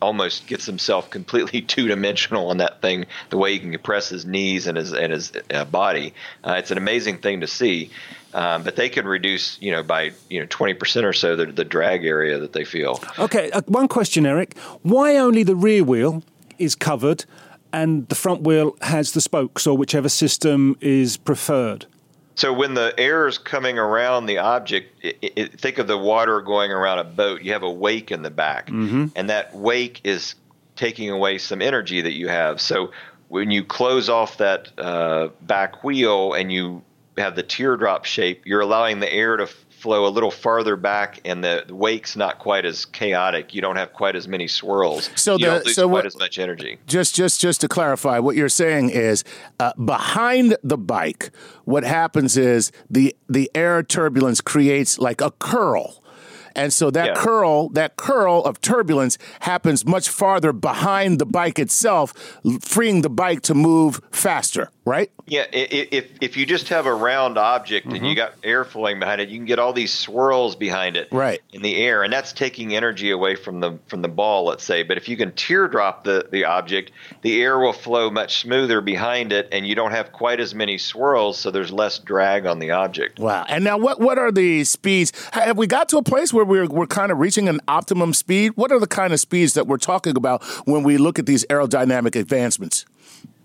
almost 0.01 0.47
gets 0.47 0.65
himself 0.65 1.09
completely 1.09 1.61
two 1.73 1.87
dimensional 1.87 2.49
on 2.51 2.57
that 2.57 2.81
thing. 2.81 3.05
The 3.31 3.37
way 3.37 3.53
he 3.53 3.59
can 3.59 3.71
compress 3.71 4.07
his 4.07 4.25
knees 4.25 4.67
and 4.67 4.77
his 4.77 4.93
and 4.93 5.11
his 5.11 5.33
uh, 5.53 5.65
body, 5.65 6.13
uh, 6.45 6.53
it's 6.53 6.71
an 6.71 6.77
amazing 6.77 7.17
thing 7.17 7.41
to 7.41 7.47
see. 7.47 7.91
Um, 8.33 8.63
but 8.63 8.75
they 8.75 8.89
can 8.89 9.05
reduce, 9.05 9.57
you 9.61 9.71
know, 9.71 9.83
by 9.83 10.11
you 10.29 10.39
know 10.39 10.47
twenty 10.49 10.73
percent 10.73 11.05
or 11.05 11.13
so 11.13 11.35
the, 11.35 11.45
the 11.45 11.65
drag 11.65 12.03
area 12.03 12.39
that 12.39 12.53
they 12.53 12.65
feel. 12.65 12.99
Okay, 13.19 13.51
uh, 13.51 13.61
one 13.67 13.87
question, 13.87 14.25
Eric. 14.25 14.57
Why 14.81 15.17
only 15.17 15.43
the 15.43 15.55
rear 15.55 15.83
wheel 15.83 16.23
is 16.57 16.75
covered 16.75 17.25
and 17.71 18.07
the 18.09 18.15
front 18.15 18.41
wheel 18.41 18.75
has 18.81 19.11
the 19.11 19.21
spokes 19.21 19.67
or 19.67 19.77
whichever 19.77 20.09
system 20.09 20.77
is 20.81 21.17
preferred? 21.17 21.85
So 22.35 22.51
when 22.51 22.73
the 22.73 22.93
air 22.97 23.27
is 23.27 23.37
coming 23.37 23.77
around 23.77 24.25
the 24.25 24.39
object, 24.39 24.95
i 25.03 25.13
i 25.37 25.45
think 25.45 25.77
of 25.77 25.87
the 25.87 25.97
water 25.97 26.41
going 26.41 26.71
around 26.71 26.99
a 26.99 27.03
boat. 27.03 27.43
You 27.43 27.53
have 27.53 27.63
a 27.63 27.71
wake 27.71 28.11
in 28.11 28.23
the 28.23 28.31
back, 28.31 28.69
and 29.15 29.29
that 29.29 29.55
wake 29.55 30.01
is 30.03 30.35
taking 30.75 31.11
away 31.11 31.37
some 31.37 31.61
energy 31.61 32.01
that 32.01 32.13
you 32.13 32.27
have. 32.29 32.59
So 32.59 32.91
when 33.27 33.51
you 33.51 33.63
close 33.63 34.09
off 34.09 34.37
that 34.37 34.69
uh, 34.77 35.29
back 35.41 35.83
wheel 35.83 36.33
and 36.33 36.51
you 36.51 36.83
have 37.17 37.35
the 37.35 37.43
teardrop 37.43 38.05
shape, 38.05 38.43
you're 38.45 38.61
allowing 38.61 38.99
the 38.99 39.11
air 39.11 39.37
to 39.37 39.47
flow 39.47 40.07
a 40.07 40.09
little 40.09 40.31
farther 40.31 40.77
back, 40.77 41.19
and 41.25 41.43
the, 41.43 41.65
the 41.67 41.75
wake's 41.75 42.15
not 42.15 42.39
quite 42.39 42.63
as 42.63 42.85
chaotic. 42.85 43.53
You 43.53 43.61
don't 43.61 43.75
have 43.75 43.91
quite 43.91 44.15
as 44.15 44.29
many 44.29 44.47
swirls. 44.47 45.09
So 45.15 45.33
you 45.33 45.39
the- 45.39 45.45
don't 45.45 45.65
lose 45.65 45.75
so 45.75 45.87
quite 45.89 45.93
what- 45.93 46.05
as 46.05 46.17
much 46.17 46.39
energy. 46.39 46.77
just 46.87 47.13
just 47.15 47.41
just 47.41 47.59
to 47.61 47.67
clarify 47.67 48.17
what 48.19 48.35
you're 48.37 48.47
saying 48.47 48.91
is 48.91 49.25
uh, 49.59 49.73
behind 49.83 50.55
the 50.63 50.77
bike 50.77 51.31
what 51.65 51.83
happens 51.83 52.37
is 52.37 52.71
the 52.89 53.13
the 53.29 53.51
air 53.53 53.83
turbulence 53.83 54.39
creates 54.41 54.97
like 54.99 55.19
a 55.21 55.31
curl 55.31 56.01
and 56.55 56.71
so 56.71 56.89
that 56.91 57.07
Yeah. 57.07 57.13
curl 57.15 57.69
that 57.69 57.95
curl 57.97 58.41
of 58.45 58.61
turbulence 58.61 59.17
happens 59.41 59.85
much 59.85 60.07
farther 60.07 60.53
behind 60.53 61.19
the 61.19 61.25
bike 61.25 61.57
itself 61.59 62.13
freeing 62.61 63.01
the 63.01 63.09
bike 63.09 63.41
to 63.41 63.53
move 63.53 63.99
faster 64.11 64.69
right 64.85 65.11
Yeah, 65.25 65.45
if 65.51 66.11
if 66.21 66.37
you 66.37 66.45
just 66.45 66.69
have 66.69 66.85
a 66.85 66.93
round 66.93 67.37
object 67.37 67.85
and 67.85 67.95
you 67.95 68.01
mm-hmm. 68.01 68.15
got 68.15 68.33
air 68.43 68.65
flowing 68.65 68.99
behind 68.99 69.21
it, 69.21 69.29
you 69.29 69.37
can 69.37 69.45
get 69.45 69.59
all 69.59 69.73
these 69.73 69.93
swirls 69.93 70.55
behind 70.55 70.97
it, 70.97 71.07
Right. 71.11 71.41
in 71.51 71.61
the 71.61 71.75
air, 71.75 72.03
and 72.03 72.11
that's 72.11 72.33
taking 72.33 72.75
energy 72.75 73.11
away 73.11 73.35
from 73.35 73.59
the 73.59 73.79
from 73.87 74.01
the 74.01 74.07
ball, 74.07 74.45
let's 74.45 74.63
say. 74.63 74.83
But 74.83 74.97
if 74.97 75.07
you 75.07 75.17
can 75.17 75.31
teardrop 75.31 76.03
the 76.03 76.27
the 76.31 76.45
object, 76.45 76.91
the 77.21 77.41
air 77.41 77.57
will 77.59 77.73
flow 77.73 78.09
much 78.09 78.41
smoother 78.41 78.81
behind 78.81 79.31
it, 79.31 79.47
and 79.51 79.65
you 79.65 79.75
don't 79.75 79.91
have 79.91 80.11
quite 80.11 80.39
as 80.39 80.53
many 80.53 80.77
swirls, 80.77 81.37
so 81.37 81.51
there's 81.51 81.71
less 81.71 81.99
drag 81.99 82.45
on 82.45 82.59
the 82.59 82.71
object. 82.71 83.19
Wow. 83.19 83.45
And 83.47 83.63
now, 83.63 83.77
what, 83.77 83.99
what 83.99 84.17
are 84.17 84.31
the 84.31 84.63
speeds? 84.63 85.11
Have 85.31 85.57
we 85.57 85.67
got 85.67 85.89
to 85.89 85.97
a 85.97 86.03
place 86.03 86.33
where 86.33 86.45
we're, 86.45 86.67
we're 86.67 86.87
kind 86.87 87.11
of 87.11 87.19
reaching 87.19 87.47
an 87.49 87.59
optimum 87.67 88.13
speed? 88.13 88.53
What 88.55 88.71
are 88.71 88.79
the 88.79 88.87
kind 88.87 89.13
of 89.13 89.19
speeds 89.19 89.53
that 89.53 89.67
we're 89.67 89.77
talking 89.77 90.17
about 90.17 90.43
when 90.65 90.83
we 90.83 90.97
look 90.97 91.19
at 91.19 91.25
these 91.25 91.45
aerodynamic 91.45 92.15
advancements? 92.15 92.85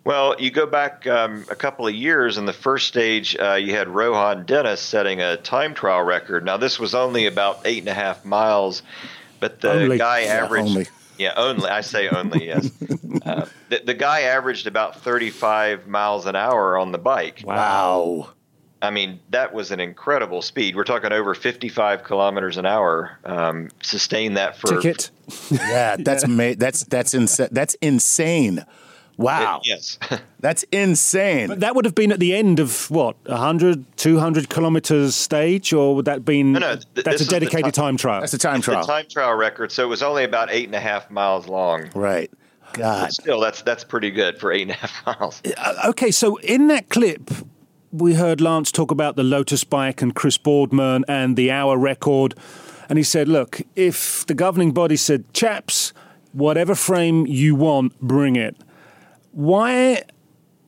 Well, 0.08 0.36
you 0.38 0.50
go 0.50 0.64
back 0.64 1.06
um, 1.06 1.44
a 1.50 1.54
couple 1.54 1.86
of 1.86 1.92
years, 1.94 2.38
in 2.38 2.46
the 2.46 2.54
first 2.54 2.88
stage, 2.88 3.36
uh, 3.38 3.56
you 3.56 3.74
had 3.74 3.88
Rohan 3.88 4.46
Dennis 4.46 4.80
setting 4.80 5.20
a 5.20 5.36
time 5.36 5.74
trial 5.74 6.02
record. 6.02 6.46
Now, 6.46 6.56
this 6.56 6.78
was 6.78 6.94
only 6.94 7.26
about 7.26 7.60
eight 7.66 7.80
and 7.80 7.90
a 7.90 7.94
half 7.94 8.24
miles, 8.24 8.82
but 9.38 9.60
the 9.60 9.70
Only. 9.70 9.98
guy 9.98 10.20
Yeah, 10.20 10.44
averaged. 10.44 10.66
only. 10.68 10.86
Yeah, 11.18 11.34
only. 11.36 11.68
I 11.68 11.82
say 11.82 12.08
only, 12.08 12.46
yes. 12.46 12.70
uh, 13.26 13.44
the, 13.68 13.82
the 13.84 13.92
guy 13.92 14.22
averaged 14.22 14.66
about 14.66 14.98
35 15.02 15.86
miles 15.86 16.24
an 16.24 16.36
hour 16.36 16.78
on 16.78 16.90
the 16.90 16.96
bike. 16.98 17.42
Wow. 17.44 18.30
I 18.80 18.90
mean, 18.90 19.20
that 19.28 19.52
was 19.52 19.72
an 19.72 19.80
incredible 19.80 20.40
speed. 20.40 20.74
We're 20.74 20.84
talking 20.84 21.12
over 21.12 21.34
55 21.34 22.04
kilometers 22.04 22.56
an 22.56 22.64
hour. 22.64 23.18
Um, 23.26 23.68
sustain 23.82 24.34
that 24.34 24.56
for. 24.56 24.80
Ticket. 24.80 25.10
Yeah, 25.50 25.96
that's 25.98 26.26
ma- 26.28 26.54
that's 26.56 26.84
that's 26.84 27.12
insane. 27.12 27.48
That's 27.52 27.74
insane. 27.82 28.64
Wow. 29.18 29.60
Yes. 29.64 29.98
That's 30.40 30.62
insane. 30.72 31.48
But 31.48 31.60
that 31.60 31.74
would 31.74 31.84
have 31.84 31.94
been 31.94 32.12
at 32.12 32.20
the 32.20 32.34
end 32.34 32.60
of 32.60 32.88
what, 32.90 33.16
100, 33.26 33.84
200 33.96 34.48
kilometres 34.48 35.14
stage, 35.16 35.72
or 35.72 35.96
would 35.96 36.04
that 36.04 36.24
been 36.24 36.52
No, 36.52 36.58
no, 36.60 36.76
th- 36.76 37.04
that's 37.04 37.20
a 37.20 37.26
dedicated 37.26 37.74
ti- 37.74 37.80
time 37.80 37.96
trial? 37.96 38.20
That's 38.20 38.34
a 38.34 38.38
time 38.38 38.60
the 38.60 38.64
trial. 38.64 38.84
time 38.86 39.06
trial 39.10 39.34
record, 39.34 39.72
so 39.72 39.82
it 39.82 39.88
was 39.88 40.02
only 40.02 40.22
about 40.22 40.50
eight 40.52 40.66
and 40.66 40.74
a 40.76 40.80
half 40.80 41.10
miles 41.10 41.48
long. 41.48 41.90
Right. 41.94 42.30
God. 42.74 43.12
Still, 43.12 43.40
that's 43.40 43.62
that's 43.62 43.82
pretty 43.82 44.10
good 44.12 44.38
for 44.38 44.52
eight 44.52 44.62
and 44.62 44.70
a 44.70 44.74
half 44.74 45.06
miles. 45.06 45.42
Uh, 45.56 45.74
okay, 45.88 46.12
so 46.12 46.36
in 46.36 46.68
that 46.68 46.88
clip, 46.88 47.30
we 47.90 48.14
heard 48.14 48.40
Lance 48.40 48.70
talk 48.70 48.90
about 48.92 49.16
the 49.16 49.24
Lotus 49.24 49.64
bike 49.64 50.00
and 50.00 50.14
Chris 50.14 50.38
Boardman 50.38 51.04
and 51.08 51.36
the 51.36 51.50
hour 51.50 51.76
record. 51.76 52.34
And 52.88 52.98
he 52.98 53.02
said, 53.02 53.28
look, 53.28 53.60
if 53.74 54.24
the 54.26 54.34
governing 54.34 54.72
body 54.72 54.96
said, 54.96 55.24
chaps, 55.34 55.92
whatever 56.32 56.74
frame 56.74 57.26
you 57.26 57.54
want, 57.54 57.98
bring 58.00 58.36
it. 58.36 58.56
Why 59.38 60.02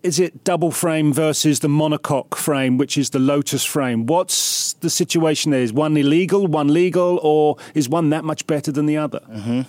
is 0.04 0.20
it 0.20 0.44
double 0.44 0.70
frame 0.70 1.12
versus 1.12 1.58
the 1.58 1.66
monocoque 1.66 2.36
frame, 2.36 2.78
which 2.78 2.96
is 2.96 3.10
the 3.10 3.18
Lotus 3.18 3.64
frame? 3.64 4.06
What's 4.06 4.74
the 4.74 4.88
situation 4.88 5.50
there? 5.50 5.60
Is 5.60 5.72
one 5.72 5.96
illegal, 5.96 6.46
one 6.46 6.72
legal, 6.72 7.18
or 7.20 7.56
is 7.74 7.88
one 7.88 8.10
that 8.10 8.22
much 8.22 8.46
better 8.46 8.70
than 8.70 8.86
the 8.86 8.96
other? 8.96 9.22
Mm-hmm. 9.28 9.62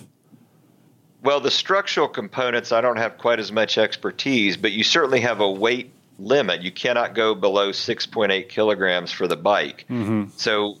Well, 1.24 1.40
the 1.40 1.50
structural 1.50 2.06
components, 2.06 2.70
I 2.70 2.80
don't 2.80 2.96
have 2.96 3.18
quite 3.18 3.40
as 3.40 3.50
much 3.50 3.76
expertise, 3.76 4.56
but 4.56 4.70
you 4.70 4.84
certainly 4.84 5.22
have 5.22 5.40
a 5.40 5.50
weight 5.50 5.90
limit. 6.20 6.62
You 6.62 6.70
cannot 6.70 7.16
go 7.16 7.34
below 7.34 7.70
6.8 7.70 8.48
kilograms 8.48 9.10
for 9.10 9.26
the 9.26 9.36
bike. 9.36 9.84
Mm-hmm. 9.90 10.30
So, 10.36 10.78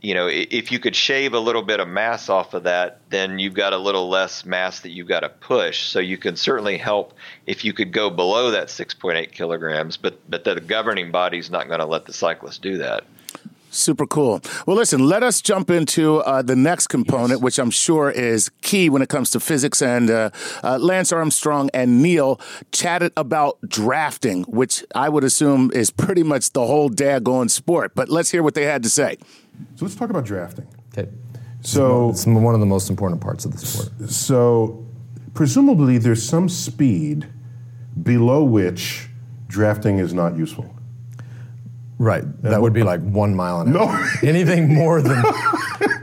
you 0.00 0.14
know, 0.14 0.28
if 0.28 0.72
you 0.72 0.78
could 0.78 0.96
shave 0.96 1.34
a 1.34 1.38
little 1.38 1.62
bit 1.62 1.80
of 1.80 1.88
mass 1.88 2.28
off 2.28 2.54
of 2.54 2.64
that, 2.64 3.00
then 3.10 3.38
you've 3.38 3.54
got 3.54 3.72
a 3.72 3.78
little 3.78 4.08
less 4.08 4.44
mass 4.44 4.80
that 4.80 4.90
you've 4.90 5.08
got 5.08 5.20
to 5.20 5.28
push. 5.28 5.82
So 5.84 6.00
you 6.00 6.18
can 6.18 6.36
certainly 6.36 6.76
help 6.76 7.14
if 7.46 7.64
you 7.64 7.72
could 7.72 7.92
go 7.92 8.10
below 8.10 8.50
that 8.52 8.68
6.8 8.68 9.32
kilograms, 9.32 9.96
but 9.96 10.18
but 10.28 10.44
the 10.44 10.60
governing 10.60 11.10
body's 11.10 11.50
not 11.50 11.68
going 11.68 11.80
to 11.80 11.86
let 11.86 12.06
the 12.06 12.12
cyclist 12.12 12.62
do 12.62 12.78
that. 12.78 13.04
Super 13.76 14.06
cool. 14.06 14.40
Well, 14.66 14.76
listen, 14.76 15.06
let 15.06 15.22
us 15.22 15.42
jump 15.42 15.70
into 15.70 16.18
uh, 16.18 16.40
the 16.40 16.56
next 16.56 16.86
component, 16.86 17.42
which 17.42 17.58
I'm 17.58 17.70
sure 17.70 18.10
is 18.10 18.50
key 18.62 18.88
when 18.88 19.02
it 19.02 19.08
comes 19.08 19.30
to 19.32 19.40
physics. 19.40 19.82
And 19.82 20.08
uh, 20.08 20.30
uh, 20.64 20.78
Lance 20.78 21.12
Armstrong 21.12 21.68
and 21.74 22.00
Neil 22.02 22.40
chatted 22.72 23.12
about 23.16 23.58
drafting, 23.68 24.44
which 24.44 24.82
I 24.94 25.10
would 25.10 25.24
assume 25.24 25.70
is 25.74 25.90
pretty 25.90 26.22
much 26.22 26.52
the 26.52 26.64
whole 26.64 26.88
daggone 26.88 27.50
sport. 27.50 27.92
But 27.94 28.08
let's 28.08 28.30
hear 28.30 28.42
what 28.42 28.54
they 28.54 28.64
had 28.64 28.82
to 28.84 28.88
say. 28.88 29.18
So 29.76 29.84
let's 29.84 29.94
talk 29.94 30.10
about 30.10 30.24
drafting. 30.24 30.66
Okay. 30.92 31.08
So, 31.62 32.10
It's 32.10 32.26
one 32.26 32.54
of 32.54 32.60
the 32.60 32.66
most 32.66 32.90
important 32.90 33.20
parts 33.20 33.44
of 33.44 33.52
the 33.52 33.58
sport. 33.58 34.10
so 34.10 34.86
presumably 35.34 35.98
there's 35.98 36.22
some 36.22 36.48
speed 36.48 37.26
below 38.02 38.44
which 38.44 39.08
drafting 39.48 39.98
is 39.98 40.12
not 40.12 40.36
useful. 40.36 40.72
Right. 41.98 42.24
That 42.42 42.60
would 42.60 42.72
be 42.72 42.82
like 42.82 43.00
one 43.00 43.34
mile 43.34 43.60
an 43.62 43.74
hour. 43.76 43.86
No. 43.86 44.06
Anything 44.28 44.72
more 44.72 45.00
than 45.02 45.24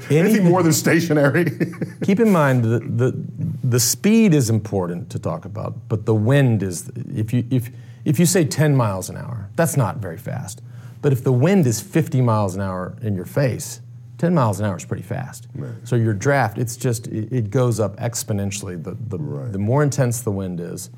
Anything 0.09 0.43
more 0.43 0.61
than 0.63 0.73
stationary. 0.73 1.45
Keep 2.03 2.19
in 2.19 2.29
mind 2.31 2.63
the, 2.63 2.79
the 2.79 3.23
the 3.63 3.79
speed 3.79 4.33
is 4.33 4.49
important 4.49 5.09
to 5.11 5.19
talk 5.19 5.45
about, 5.45 5.87
but 5.87 6.05
the 6.05 6.13
wind 6.13 6.61
is 6.61 6.91
if 7.15 7.31
you 7.33 7.45
if 7.49 7.69
if 8.05 8.19
you 8.19 8.25
say 8.25 8.43
10 8.43 8.75
miles 8.75 9.09
an 9.09 9.15
hour, 9.17 9.49
that's 9.55 9.77
not 9.77 9.97
very 9.97 10.17
fast. 10.17 10.61
But 11.03 11.13
if 11.13 11.23
the 11.23 11.33
wind 11.33 11.67
is 11.67 11.79
50 11.79 12.21
miles 12.21 12.55
an 12.55 12.61
hour 12.61 12.95
in 13.03 13.15
your 13.15 13.25
face, 13.25 13.81
10 14.17 14.33
miles 14.33 14.59
an 14.59 14.65
hour 14.65 14.77
is 14.77 14.85
pretty 14.85 15.03
fast. 15.03 15.47
So 15.83 15.95
your 15.97 16.13
draft, 16.13 16.57
it's 16.57 16.77
just 16.77 17.07
it, 17.07 17.49
goes 17.51 17.79
up 17.79 17.97
exponentially. 17.97 18.81
The 18.81 18.95
the, 19.09 19.17
the 19.51 19.59
more 19.59 19.83
intense 19.83 20.21
the 20.21 20.31
wind 20.31 20.61
is, 20.61 20.89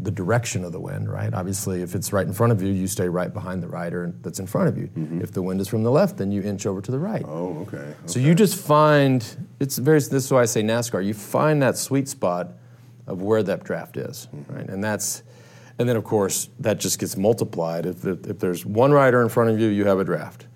the 0.00 0.10
direction 0.10 0.64
of 0.64 0.72
the 0.72 0.80
wind, 0.80 1.12
right? 1.12 1.34
Obviously, 1.34 1.82
if 1.82 1.94
it's 1.94 2.14
right 2.14 2.26
in 2.26 2.32
front 2.32 2.50
of 2.50 2.62
you, 2.62 2.72
you 2.72 2.86
stay 2.86 3.08
right 3.08 3.32
behind 3.32 3.62
the 3.62 3.68
rider 3.68 4.14
that's 4.22 4.40
in 4.40 4.46
front 4.46 4.68
of 4.68 4.78
you. 4.78 4.86
Mm-hmm. 4.88 5.20
If 5.20 5.32
the 5.32 5.42
wind 5.42 5.60
is 5.60 5.68
from 5.68 5.82
the 5.82 5.90
left, 5.90 6.16
then 6.16 6.32
you 6.32 6.42
inch 6.42 6.64
over 6.64 6.80
to 6.80 6.90
the 6.90 6.98
right. 6.98 7.24
Oh, 7.26 7.66
okay. 7.68 7.94
So 8.06 8.18
you 8.18 8.34
just 8.34 8.56
find 8.56 9.22
it's 9.60 9.76
very. 9.76 9.98
This 9.98 10.24
is 10.24 10.32
why 10.32 10.40
I 10.40 10.46
say 10.46 10.62
NASCAR. 10.62 11.04
You 11.04 11.12
find 11.12 11.60
that 11.60 11.76
sweet 11.76 12.08
spot 12.08 12.52
of 13.06 13.20
where 13.20 13.42
that 13.42 13.64
draft 13.64 13.98
is, 13.98 14.28
mm-hmm. 14.34 14.54
right? 14.54 14.68
And 14.68 14.82
that's, 14.82 15.22
and 15.78 15.88
then 15.88 15.96
of 15.96 16.04
course 16.04 16.48
that 16.60 16.78
just 16.78 16.98
gets 16.98 17.16
multiplied. 17.16 17.86
If 17.86 18.02
the, 18.02 18.12
if 18.28 18.38
there's 18.38 18.64
one 18.64 18.92
rider 18.92 19.22
in 19.22 19.28
front 19.28 19.50
of 19.50 19.60
you, 19.60 19.68
you 19.68 19.84
have 19.84 19.98
a 19.98 20.04
draft. 20.04 20.46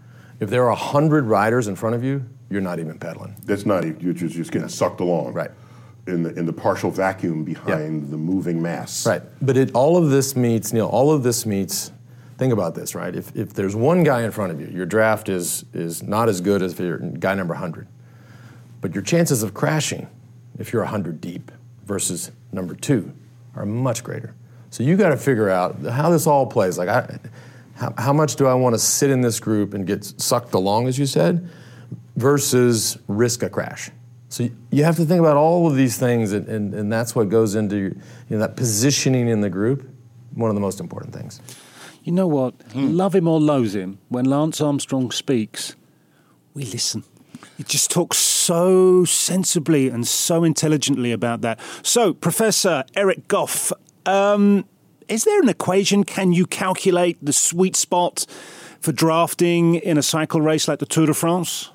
If 0.40 0.50
there 0.50 0.64
are 0.64 0.70
a 0.70 0.76
hundred 0.76 1.24
riders 1.24 1.68
in 1.68 1.76
front 1.76 1.94
of 1.94 2.04
you, 2.04 2.24
you're 2.50 2.60
not 2.60 2.78
even 2.78 2.98
pedaling. 2.98 3.36
That's 3.44 3.66
not 3.66 3.84
even, 3.84 4.00
you're 4.00 4.12
just, 4.12 4.34
just 4.34 4.52
getting 4.52 4.68
sucked 4.68 5.00
along. 5.00 5.32
Right. 5.32 5.50
In 6.06 6.22
the, 6.22 6.32
in 6.34 6.46
the 6.46 6.52
partial 6.52 6.92
vacuum 6.92 7.42
behind 7.42 8.10
the 8.10 8.16
moving 8.16 8.62
mass. 8.62 9.04
Right. 9.04 9.22
But 9.42 9.56
it, 9.56 9.72
all 9.74 9.96
of 9.96 10.10
this 10.10 10.36
meets, 10.36 10.72
Neil, 10.72 10.86
all 10.86 11.10
of 11.10 11.24
this 11.24 11.44
meets, 11.44 11.90
think 12.38 12.52
about 12.52 12.76
this, 12.76 12.94
right? 12.94 13.14
If, 13.14 13.34
if 13.34 13.54
there's 13.54 13.74
one 13.74 14.04
guy 14.04 14.22
in 14.22 14.30
front 14.30 14.52
of 14.52 14.60
you, 14.60 14.68
your 14.68 14.86
draft 14.86 15.28
is, 15.28 15.64
is 15.72 16.04
not 16.04 16.28
as 16.28 16.40
good 16.40 16.62
as 16.62 16.74
if 16.74 16.78
you're 16.78 16.98
guy 16.98 17.34
number 17.34 17.54
100. 17.54 17.88
But 18.80 18.94
your 18.94 19.02
chances 19.02 19.42
of 19.42 19.52
crashing, 19.52 20.08
if 20.58 20.72
you're 20.72 20.82
100 20.82 21.20
deep 21.20 21.50
versus 21.84 22.30
number 22.52 22.76
two, 22.76 23.12
are 23.56 23.66
much 23.66 24.04
greater. 24.04 24.34
So 24.76 24.82
you 24.82 24.98
got 24.98 25.08
to 25.08 25.16
figure 25.16 25.48
out 25.48 25.80
how 25.86 26.10
this 26.10 26.26
all 26.26 26.44
plays. 26.46 26.76
Like, 26.76 26.90
I, 26.90 27.18
how, 27.76 27.94
how 27.96 28.12
much 28.12 28.36
do 28.36 28.46
I 28.46 28.52
want 28.52 28.74
to 28.74 28.78
sit 28.78 29.08
in 29.08 29.22
this 29.22 29.40
group 29.40 29.72
and 29.72 29.86
get 29.86 30.04
sucked 30.04 30.52
along, 30.52 30.86
as 30.86 30.98
you 30.98 31.06
said, 31.06 31.48
versus 32.16 32.98
risk 33.08 33.42
a 33.42 33.48
crash? 33.48 33.90
So 34.28 34.42
you- 34.42 34.56
you 34.70 34.84
have 34.84 34.96
to 34.96 35.06
think 35.06 35.18
about 35.20 35.38
all 35.38 35.66
of 35.66 35.76
these 35.76 35.96
things, 35.96 36.32
and, 36.34 36.46
and, 36.46 36.74
and 36.74 36.92
that's 36.92 37.14
what 37.14 37.30
goes 37.30 37.54
into 37.54 37.76
you 37.76 37.94
know, 38.28 38.38
that 38.40 38.54
positioning 38.56 39.28
in 39.28 39.40
the 39.40 39.48
group. 39.48 39.88
One 40.34 40.50
of 40.50 40.54
the 40.54 40.60
most 40.60 40.78
important 40.78 41.14
things. 41.14 41.40
You 42.04 42.12
know 42.12 42.26
what? 42.26 42.52
Hmm. 42.74 42.94
Love 42.94 43.14
him 43.14 43.26
or 43.28 43.40
loathe 43.40 43.74
him, 43.74 43.96
when 44.10 44.26
Lance 44.26 44.60
Armstrong 44.60 45.10
speaks, 45.10 45.74
we 46.52 46.64
listen. 46.66 47.02
He 47.56 47.62
just 47.64 47.90
talks 47.90 48.18
so 48.18 49.06
sensibly 49.06 49.88
and 49.88 50.06
so 50.06 50.44
intelligently 50.44 51.12
about 51.12 51.40
that. 51.40 51.58
So, 51.82 52.12
Professor 52.12 52.84
Eric 52.94 53.26
Goff, 53.28 53.72
um, 54.06 54.64
is 55.08 55.24
there 55.24 55.40
an 55.40 55.48
equation? 55.48 56.04
Can 56.04 56.32
you 56.32 56.46
calculate 56.46 57.18
the 57.22 57.32
sweet 57.32 57.76
spot 57.76 58.26
for 58.80 58.92
drafting 58.92 59.76
in 59.76 59.98
a 59.98 60.02
cycle 60.02 60.40
race 60.40 60.68
like 60.68 60.78
the 60.78 60.86
Tour 60.86 61.06
de 61.06 61.14
France? 61.14 61.70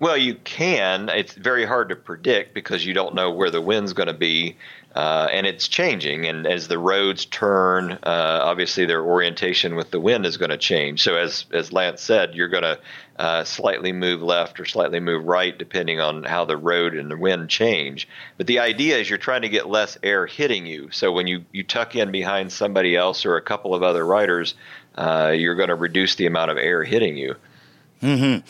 Well, 0.00 0.16
you 0.16 0.34
can. 0.34 1.08
It's 1.08 1.34
very 1.34 1.64
hard 1.64 1.88
to 1.88 1.96
predict 1.96 2.52
because 2.52 2.84
you 2.84 2.92
don't 2.92 3.14
know 3.14 3.30
where 3.30 3.50
the 3.50 3.60
wind's 3.60 3.92
going 3.92 4.08
to 4.08 4.12
be, 4.12 4.56
uh, 4.94 5.28
and 5.32 5.46
it's 5.46 5.68
changing. 5.68 6.26
And 6.26 6.46
as 6.46 6.68
the 6.68 6.78
roads 6.78 7.24
turn, 7.24 7.92
uh, 7.92 8.40
obviously 8.42 8.84
their 8.84 9.02
orientation 9.02 9.76
with 9.76 9.92
the 9.92 10.00
wind 10.00 10.26
is 10.26 10.36
going 10.36 10.50
to 10.50 10.58
change. 10.58 11.02
So, 11.02 11.16
as 11.16 11.46
as 11.52 11.72
Lance 11.72 12.02
said, 12.02 12.34
you're 12.34 12.48
going 12.48 12.64
to 12.64 12.78
uh, 13.16 13.44
slightly 13.44 13.92
move 13.92 14.22
left 14.22 14.58
or 14.58 14.64
slightly 14.64 15.00
move 15.00 15.24
right 15.24 15.56
depending 15.56 16.00
on 16.00 16.24
how 16.24 16.44
the 16.44 16.56
road 16.56 16.94
and 16.94 17.10
the 17.10 17.16
wind 17.16 17.48
change. 17.48 18.08
But 18.36 18.46
the 18.46 18.58
idea 18.58 18.98
is 18.98 19.08
you're 19.08 19.18
trying 19.18 19.42
to 19.42 19.48
get 19.48 19.68
less 19.68 19.96
air 20.02 20.26
hitting 20.26 20.66
you. 20.66 20.90
So 20.90 21.12
when 21.12 21.26
you 21.26 21.44
you 21.52 21.62
tuck 21.62 21.94
in 21.94 22.10
behind 22.10 22.52
somebody 22.52 22.96
else 22.96 23.24
or 23.24 23.36
a 23.36 23.42
couple 23.42 23.74
of 23.74 23.82
other 23.82 24.04
riders, 24.04 24.54
uh, 24.96 25.32
you're 25.36 25.54
going 25.54 25.68
to 25.68 25.74
reduce 25.74 26.16
the 26.16 26.26
amount 26.26 26.50
of 26.50 26.56
air 26.56 26.82
hitting 26.82 27.16
you. 27.16 27.36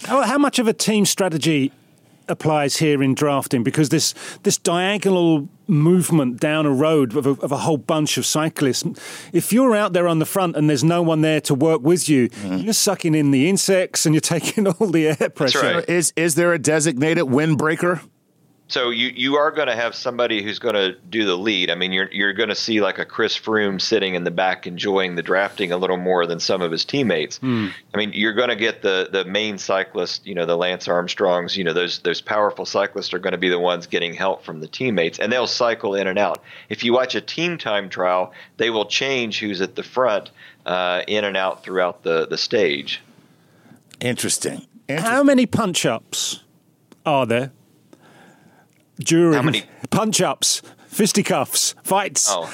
How, 0.04 0.23
how 0.23 0.38
much 0.38 0.59
of 0.59 0.66
a 0.66 0.73
team 0.73 1.04
strategy 1.04 1.71
applies 2.28 2.76
here 2.76 3.02
in 3.02 3.14
drafting? 3.14 3.62
Because 3.62 3.88
this 3.88 4.14
this 4.43 4.59
diagonal 4.59 5.49
movement 5.66 6.40
down 6.40 6.66
a 6.66 6.71
road 6.71 7.16
of 7.16 7.26
a, 7.26 7.31
of 7.31 7.50
a 7.52 7.59
whole 7.59 7.78
bunch 7.78 8.19
of 8.19 8.26
cyclists, 8.26 8.85
if 9.33 9.52
you're 9.52 9.75
out 9.75 9.93
there 9.93 10.07
on 10.07 10.19
the 10.19 10.26
front 10.26 10.57
and 10.57 10.69
there's 10.69 10.85
no 10.85 11.02
one 11.02 11.23
there 11.23 11.40
to 11.40 11.54
work 11.54 11.81
with 11.83 12.09
you, 12.09 12.28
mm-hmm. 12.28 12.59
you're 12.59 12.73
sucking 12.73 13.14
in 13.14 13.31
the 13.31 13.49
insects 13.49 14.07
and 14.07 14.14
you're 14.14 14.21
taking 14.38 14.66
all 14.66 14.88
the 14.88 15.09
air 15.09 15.31
pressure. 15.31 15.61
right. 15.61 15.88
Is 15.88 16.12
is 16.16 16.35
there 16.35 16.52
a 16.52 16.59
designated 16.59 17.25
windbreaker? 17.25 18.00
So 18.66 18.88
you, 18.88 19.09
you 19.14 19.37
are 19.37 19.50
going 19.50 19.68
to 19.68 19.76
have 19.76 19.94
somebody 19.94 20.42
who's 20.42 20.59
going 20.59 20.75
to 20.75 20.97
do 21.11 21.26
the 21.26 21.37
lead. 21.37 21.71
I 21.71 21.75
mean, 21.75 21.92
you're 21.92 22.11
you're 22.11 22.33
going 22.33 22.49
to 22.49 22.54
see 22.54 22.80
like 22.80 22.99
a 22.99 23.04
Chris 23.04 23.39
Froome 23.39 23.78
sitting 23.78 24.15
in 24.15 24.25
the 24.25 24.30
back 24.30 24.67
enjoying 24.67 25.17
the 25.17 25.23
drafting 25.23 25.71
a 25.71 25.76
little 25.76 25.99
more 25.99 26.26
than 26.26 26.41
some 26.41 26.62
of 26.62 26.73
his 26.73 26.82
teammates. 26.82 27.39
I 27.93 27.97
mean, 27.99 28.12
you're 28.15 28.32
going 28.32 28.49
to 28.49 28.56
get 28.56 28.80
the 28.80 29.08
the 29.12 29.26
main 29.26 29.58
cyclist, 29.58 30.26
you 30.26 30.34
know, 30.34 30.47
the 30.47 30.56
Lance 30.56 30.89
Armstrongs, 30.89 31.58
you 31.58 31.65
know, 31.65 31.75
those 31.75 31.99
those 32.00 32.23
powerful 32.23 32.65
cyclists 32.65 33.12
are 33.12 33.19
going 33.19 33.32
to 33.32 33.39
be 33.39 33.50
the 33.50 33.58
ones 33.58 33.86
getting 33.86 34.15
help 34.15 34.45
from 34.45 34.60
the 34.60 34.69
teammates, 34.69 35.19
and 35.19 35.30
they'll 35.30 35.47
cycle 35.47 35.95
in 35.95 36.06
and 36.06 36.19
out. 36.19 36.43
If 36.71 36.84
you 36.84 36.95
watch 36.95 37.15
a 37.15 37.21
team 37.21 37.58
time 37.58 37.91
trial, 37.91 38.32
they 38.56 38.71
will 38.71 38.86
change 38.86 39.41
who's 39.41 39.60
at 39.60 39.75
the 39.75 39.82
front, 39.82 40.30
uh, 40.65 41.02
in 41.06 41.25
and 41.25 41.36
out 41.36 41.65
throughout 41.65 42.02
the 42.02 42.26
the 42.26 42.39
stage. 42.39 43.02
Interesting. 44.00 44.67
How 44.89 45.23
many 45.23 45.45
punch 45.45 45.84
ups 45.84 46.43
are 47.04 47.26
there 47.26 47.52
during 48.99 49.35
How 49.35 49.43
many- 49.43 49.65
punch 49.91 50.21
ups, 50.21 50.63
fisticuffs, 50.89 51.75
fights 51.83 52.28
Oh. 52.30 52.50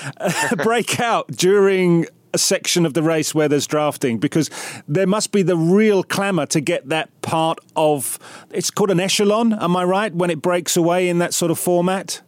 break 0.63 0.99
out 1.01 1.29
during 1.29 2.07
a 2.33 2.39
section 2.39 2.87
of 2.87 2.95
the 2.95 3.03
race 3.03 3.35
where 3.35 3.49
there's 3.49 3.67
drafting? 3.67 4.19
Because 4.19 4.51
there 4.89 5.07
must 5.07 5.33
be 5.33 5.43
the 5.43 5.57
real 5.57 6.03
clamour 6.03 6.47
to 6.47 6.61
get 6.61 6.89
that 6.89 7.09
part 7.23 7.59
of 7.77 8.19
it's 8.51 8.71
called 8.71 8.91
an 8.91 9.01
echelon, 9.01 9.53
am 9.53 9.77
I 9.77 9.85
right? 9.85 10.15
When 10.15 10.31
it 10.31 10.41
breaks 10.41 10.77
away 10.77 11.09
in 11.09 11.19
that 11.19 11.35
sort 11.35 11.51
of 11.51 11.59
format? 11.59 12.23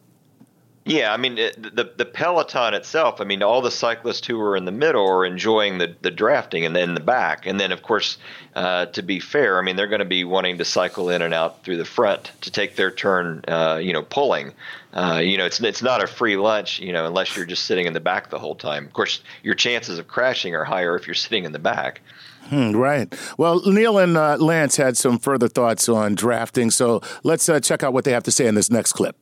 Yeah, 0.85 1.13
I 1.13 1.17
mean 1.17 1.39
it, 1.39 1.63
the 1.63 1.93
the 1.97 2.05
peloton 2.05 2.75
itself. 2.75 3.21
I 3.21 3.25
mean, 3.25 3.41
all 3.41 3.63
the 3.63 3.71
cyclists 3.71 4.27
who 4.27 4.41
are 4.41 4.57
in 4.57 4.65
the 4.65 4.73
middle 4.73 5.09
are 5.09 5.25
enjoying 5.25 5.79
the, 5.79 5.95
the 6.03 6.11
drafting, 6.11 6.67
and 6.67 6.75
then 6.75 6.95
the 6.95 7.01
back, 7.01 7.47
and 7.47 7.61
then 7.61 7.71
of 7.71 7.83
course, 7.83 8.19
uh, 8.57 8.87
to 8.87 9.03
be 9.03 9.21
fair, 9.21 9.59
I 9.59 9.63
mean 9.63 9.77
they're 9.77 9.87
going 9.87 10.01
to 10.01 10.05
be 10.05 10.25
wanting 10.25 10.59
to 10.59 10.65
cycle 10.65 11.09
in 11.09 11.23
and 11.23 11.33
out 11.33 11.63
through 11.63 11.77
the 11.77 11.85
front 11.85 12.33
to 12.41 12.51
take 12.51 12.75
their 12.75 12.91
turn. 12.91 13.45
Uh, 13.47 13.79
you 13.81 13.93
know, 13.93 14.03
pulling. 14.03 14.53
Uh, 14.93 15.21
you 15.23 15.39
know, 15.39 15.47
it's 15.47 15.61
it's 15.61 15.83
not 15.83 16.03
a 16.03 16.09
free 16.09 16.37
lunch. 16.37 16.81
You 16.81 16.93
know, 16.93 17.07
unless 17.07 17.37
you're 17.37 17.47
just 17.47 17.65
sitting 17.67 17.87
in 17.87 17.93
the 17.93 18.01
back 18.01 18.31
the 18.31 18.41
whole 18.41 18.57
time. 18.57 18.85
Of 18.85 18.93
course, 18.93 19.23
your 19.45 19.55
chances 19.55 20.01
of 20.01 20.09
crashing 20.09 20.57
are 20.57 20.65
higher 20.65 20.97
if 20.97 21.07
you're 21.07 21.15
sitting 21.15 21.45
in 21.45 21.53
the 21.53 21.61
back. 21.61 22.01
Hmm, 22.47 22.73
right. 22.73 23.15
Well, 23.39 23.63
Neil 23.71 23.99
and 23.99 24.17
uh, 24.17 24.37
Lance 24.37 24.77
had 24.77 24.97
some 24.97 25.21
further 25.21 25.47
thoughts 25.47 25.89
on 25.89 26.17
drafting, 26.17 26.73
so 26.73 27.01
let's 27.23 27.49
uh, 27.49 27.61
check 27.61 27.85
out 27.85 27.93
what 27.93 28.05
they 28.05 28.11
have 28.11 28.25
to 28.25 28.33
say 28.33 28.49
in 28.49 28.57
this 28.57 28.69
next 28.69 28.95
clip. 28.95 29.17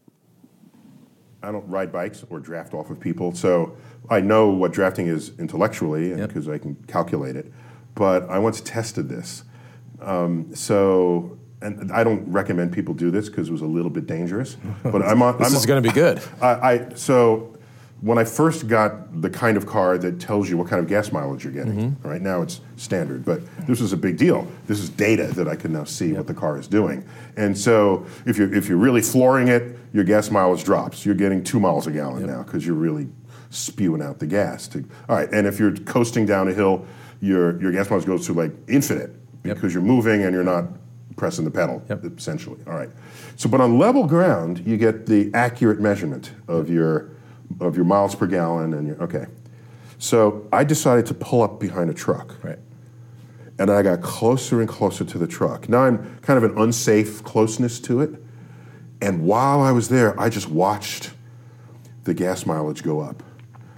I 1.42 1.50
don't 1.52 1.66
ride 1.68 1.90
bikes 1.92 2.24
or 2.30 2.38
draft 2.40 2.74
off 2.74 2.90
of 2.90 3.00
people, 3.00 3.34
so 3.34 3.76
I 4.08 4.20
know 4.20 4.48
what 4.50 4.72
drafting 4.72 5.06
is 5.06 5.32
intellectually 5.38 6.10
Yep. 6.10 6.28
because 6.28 6.48
I 6.48 6.58
can 6.58 6.74
calculate 6.86 7.36
it. 7.36 7.50
But 7.94 8.28
I 8.28 8.38
once 8.38 8.60
tested 8.60 9.08
this, 9.08 9.44
um, 10.00 10.54
so 10.54 11.36
and 11.62 11.92
I 11.92 12.04
don't 12.04 12.30
recommend 12.30 12.72
people 12.72 12.94
do 12.94 13.10
this 13.10 13.28
because 13.28 13.48
it 13.48 13.52
was 13.52 13.60
a 13.60 13.66
little 13.66 13.90
bit 13.90 14.06
dangerous. 14.06 14.56
But 14.82 15.02
I'm 15.02 15.20
on. 15.22 15.38
This 15.38 15.48
I'm 15.50 15.54
is 15.56 15.66
going 15.66 15.82
to 15.82 15.88
be 15.88 15.94
good. 15.94 16.22
I, 16.42 16.48
I 16.72 16.88
so 16.94 17.56
when 18.00 18.16
I 18.16 18.24
first 18.24 18.66
got 18.66 19.20
the 19.20 19.28
kind 19.28 19.58
of 19.58 19.66
car 19.66 19.98
that 19.98 20.18
tells 20.20 20.48
you 20.48 20.56
what 20.56 20.68
kind 20.68 20.80
of 20.80 20.88
gas 20.88 21.12
mileage 21.12 21.44
you're 21.44 21.52
getting. 21.52 21.96
Right 22.02 22.22
now 22.22 22.40
it's 22.40 22.62
standard, 22.76 23.26
but 23.26 23.42
this 23.66 23.80
is 23.82 23.92
a 23.92 23.96
big 23.96 24.16
deal. 24.16 24.46
This 24.66 24.80
is 24.80 24.88
data 24.88 25.26
that 25.34 25.48
I 25.48 25.56
can 25.56 25.72
now 25.74 25.84
see 25.84 26.14
what 26.14 26.26
the 26.26 26.32
car 26.32 26.58
is 26.58 26.66
doing. 26.66 27.04
And 27.36 27.56
so 27.58 28.06
if 28.24 28.38
you're 28.38 28.52
if 28.54 28.68
you're 28.68 28.78
really 28.78 29.02
flooring 29.02 29.48
it, 29.48 29.76
your 29.92 30.04
gas 30.04 30.30
mileage 30.30 30.64
drops. 30.64 31.04
You're 31.04 31.14
getting 31.14 31.42
two 31.42 31.60
miles 31.60 31.86
a 31.86 31.90
gallon 31.90 32.26
now 32.26 32.42
because 32.42 32.66
you're 32.66 32.76
really 32.76 33.08
spewing 33.50 34.02
out 34.02 34.18
the 34.20 34.26
gas. 34.26 34.68
To, 34.68 34.84
all 35.08 35.16
right, 35.16 35.28
and 35.32 35.46
if 35.46 35.58
you're 35.58 35.74
coasting 35.76 36.26
down 36.26 36.48
a 36.48 36.52
hill, 36.54 36.86
your 37.20 37.60
your 37.60 37.72
gas 37.72 37.90
mileage 37.90 38.06
goes 38.06 38.26
to 38.26 38.32
like 38.32 38.52
infinite 38.68 39.10
because 39.42 39.72
you're 39.74 39.82
moving 39.82 40.22
and 40.24 40.34
you're 40.34 40.44
not 40.44 40.64
pressing 41.16 41.44
the 41.44 41.50
pedal 41.50 41.82
Yep. 41.88 42.04
essentially. 42.16 42.58
All 42.66 42.72
right. 42.74 42.88
So, 43.36 43.48
but 43.48 43.60
on 43.60 43.78
level 43.78 44.06
ground, 44.06 44.62
you 44.66 44.76
get 44.76 45.06
the 45.06 45.30
accurate 45.34 45.80
measurement 45.80 46.32
of 46.48 46.70
your 46.70 47.10
of 47.60 47.74
your 47.76 47.84
miles 47.84 48.14
per 48.14 48.26
gallon 48.26 48.74
and 48.74 48.86
your 48.86 49.02
okay. 49.02 49.26
So 49.98 50.46
I 50.52 50.64
decided 50.64 51.04
to 51.06 51.14
pull 51.14 51.42
up 51.42 51.58
behind 51.60 51.90
a 51.90 51.94
truck, 51.94 52.36
Right. 52.42 52.58
and 53.58 53.70
I 53.70 53.82
got 53.82 54.00
closer 54.00 54.60
and 54.60 54.68
closer 54.68 55.04
to 55.04 55.18
the 55.18 55.26
truck. 55.26 55.68
Now 55.68 55.80
I'm 55.80 56.18
kind 56.22 56.42
of 56.42 56.44
an 56.50 56.56
unsafe 56.58 57.22
closeness 57.24 57.80
to 57.80 58.00
it, 58.00 58.10
and 59.00 59.22
while 59.24 59.60
I 59.60 59.72
was 59.72 59.88
there, 59.88 60.18
I 60.20 60.28
just 60.28 60.48
watched 60.48 61.10
the 62.04 62.14
gas 62.14 62.46
mileage 62.46 62.82
go 62.82 63.00
up. 63.00 63.22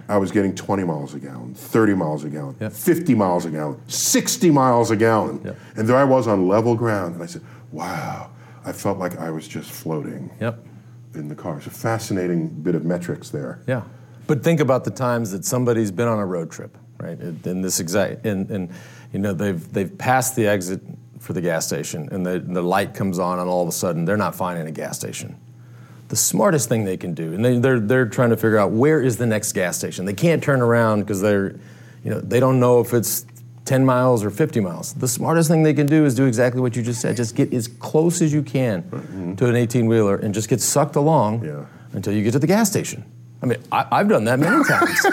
I 0.09 0.17
was 0.17 0.31
getting 0.31 0.53
20 0.53 0.83
miles 0.83 1.13
a 1.13 1.19
gallon, 1.19 1.53
30 1.55 1.93
miles 1.93 2.23
a 2.25 2.29
gallon, 2.29 2.55
Yep. 2.59 2.73
50 2.73 3.15
miles 3.15 3.45
a 3.45 3.49
gallon, 3.49 3.81
60 3.87 4.51
miles 4.51 4.91
a 4.91 4.95
gallon. 4.97 5.41
Yep. 5.43 5.57
And 5.77 5.87
there 5.87 5.95
I 5.97 6.03
was 6.03 6.27
on 6.27 6.47
level 6.47 6.75
ground, 6.75 7.15
and 7.15 7.23
I 7.23 7.25
said, 7.25 7.41
wow, 7.71 8.29
I 8.65 8.73
felt 8.73 8.97
like 8.99 9.17
I 9.17 9.29
was 9.31 9.47
just 9.47 9.71
floating 9.71 10.29
Yep. 10.41 10.59
in 11.15 11.29
the 11.29 11.35
car. 11.35 11.57
It's 11.57 11.67
a 11.67 11.71
fascinating 11.71 12.47
bit 12.49 12.75
of 12.75 12.83
metrics 12.83 13.29
there. 13.29 13.61
Yeah. 13.65 13.83
But 14.27 14.43
think 14.43 14.59
about 14.59 14.83
the 14.83 14.91
times 14.91 15.31
that 15.31 15.45
somebody's 15.45 15.91
been 15.91 16.07
on 16.07 16.19
a 16.19 16.25
road 16.25 16.51
trip, 16.51 16.77
right? 16.99 17.19
In 17.19 17.61
this 17.61 17.79
exact, 17.79 18.25
and, 18.25 18.49
and 18.49 18.69
you 19.11 19.19
know 19.19 19.33
they've 19.33 19.71
they've 19.73 19.97
passed 19.97 20.35
the 20.37 20.47
exit 20.47 20.81
for 21.23 21.33
the 21.33 21.41
gas 21.41 21.65
station, 21.65 22.09
and 22.11 22.25
the 22.25 22.39
the 22.39 22.61
light 22.61 22.93
comes 22.93 23.17
on, 23.17 23.39
and 23.39 23.49
all 23.49 23.63
of 23.63 23.69
a 23.69 23.71
sudden 23.71 24.05
they're 24.05 24.17
not 24.17 24.35
finding 24.35 24.67
a 24.67 24.71
gas 24.71 24.99
station. 24.99 25.35
the 26.09 26.15
smartest 26.17 26.69
thing 26.69 26.83
they 26.83 26.97
can 26.97 27.13
do, 27.13 27.33
and 27.33 27.43
they, 27.43 27.57
they're 27.57 27.79
they're 27.79 28.05
trying 28.05 28.29
to 28.29 28.37
figure 28.37 28.57
out 28.57 28.71
where 28.71 29.01
is 29.01 29.17
the 29.17 29.25
next 29.25 29.53
gas 29.53 29.77
station. 29.77 30.05
They 30.05 30.13
can't 30.13 30.43
turn 30.43 30.61
around 30.61 30.99
because 30.99 31.21
they're, 31.21 31.55
you 32.03 32.11
know, 32.11 32.19
they 32.19 32.39
don't 32.39 32.59
know 32.59 32.81
if 32.81 32.93
it's 32.93 33.25
10 33.65 33.85
miles 33.85 34.23
or 34.23 34.29
50 34.29 34.59
miles. 34.59 34.93
The 34.93 35.07
smartest 35.07 35.49
thing 35.49 35.63
they 35.63 35.73
can 35.73 35.85
do 35.85 36.05
is 36.05 36.15
do 36.15 36.25
exactly 36.25 36.61
what 36.61 36.75
you 36.75 36.83
just 36.83 36.99
said. 36.99 37.15
Just 37.15 37.35
get 37.35 37.53
as 37.53 37.67
close 37.67 38.21
as 38.21 38.33
you 38.33 38.43
can 38.43 38.83
mm-hmm. 38.83 39.35
to 39.35 39.47
an 39.47 39.55
18 39.55 39.87
wheeler 39.87 40.17
and 40.17 40.33
just 40.33 40.49
get 40.49 40.61
sucked 40.61 40.97
along 40.97 41.45
yeah. 41.45 41.65
until 41.93 42.13
you 42.13 42.23
get 42.23 42.31
to 42.31 42.39
the 42.39 42.47
gas 42.47 42.69
station. 42.69 43.05
I 43.43 43.45
mean, 43.45 43.61
I, 43.73 43.97
have 43.97 44.07
done 44.07 44.23
that 44.23 44.39
many 44.39 44.63
times. 44.63 45.05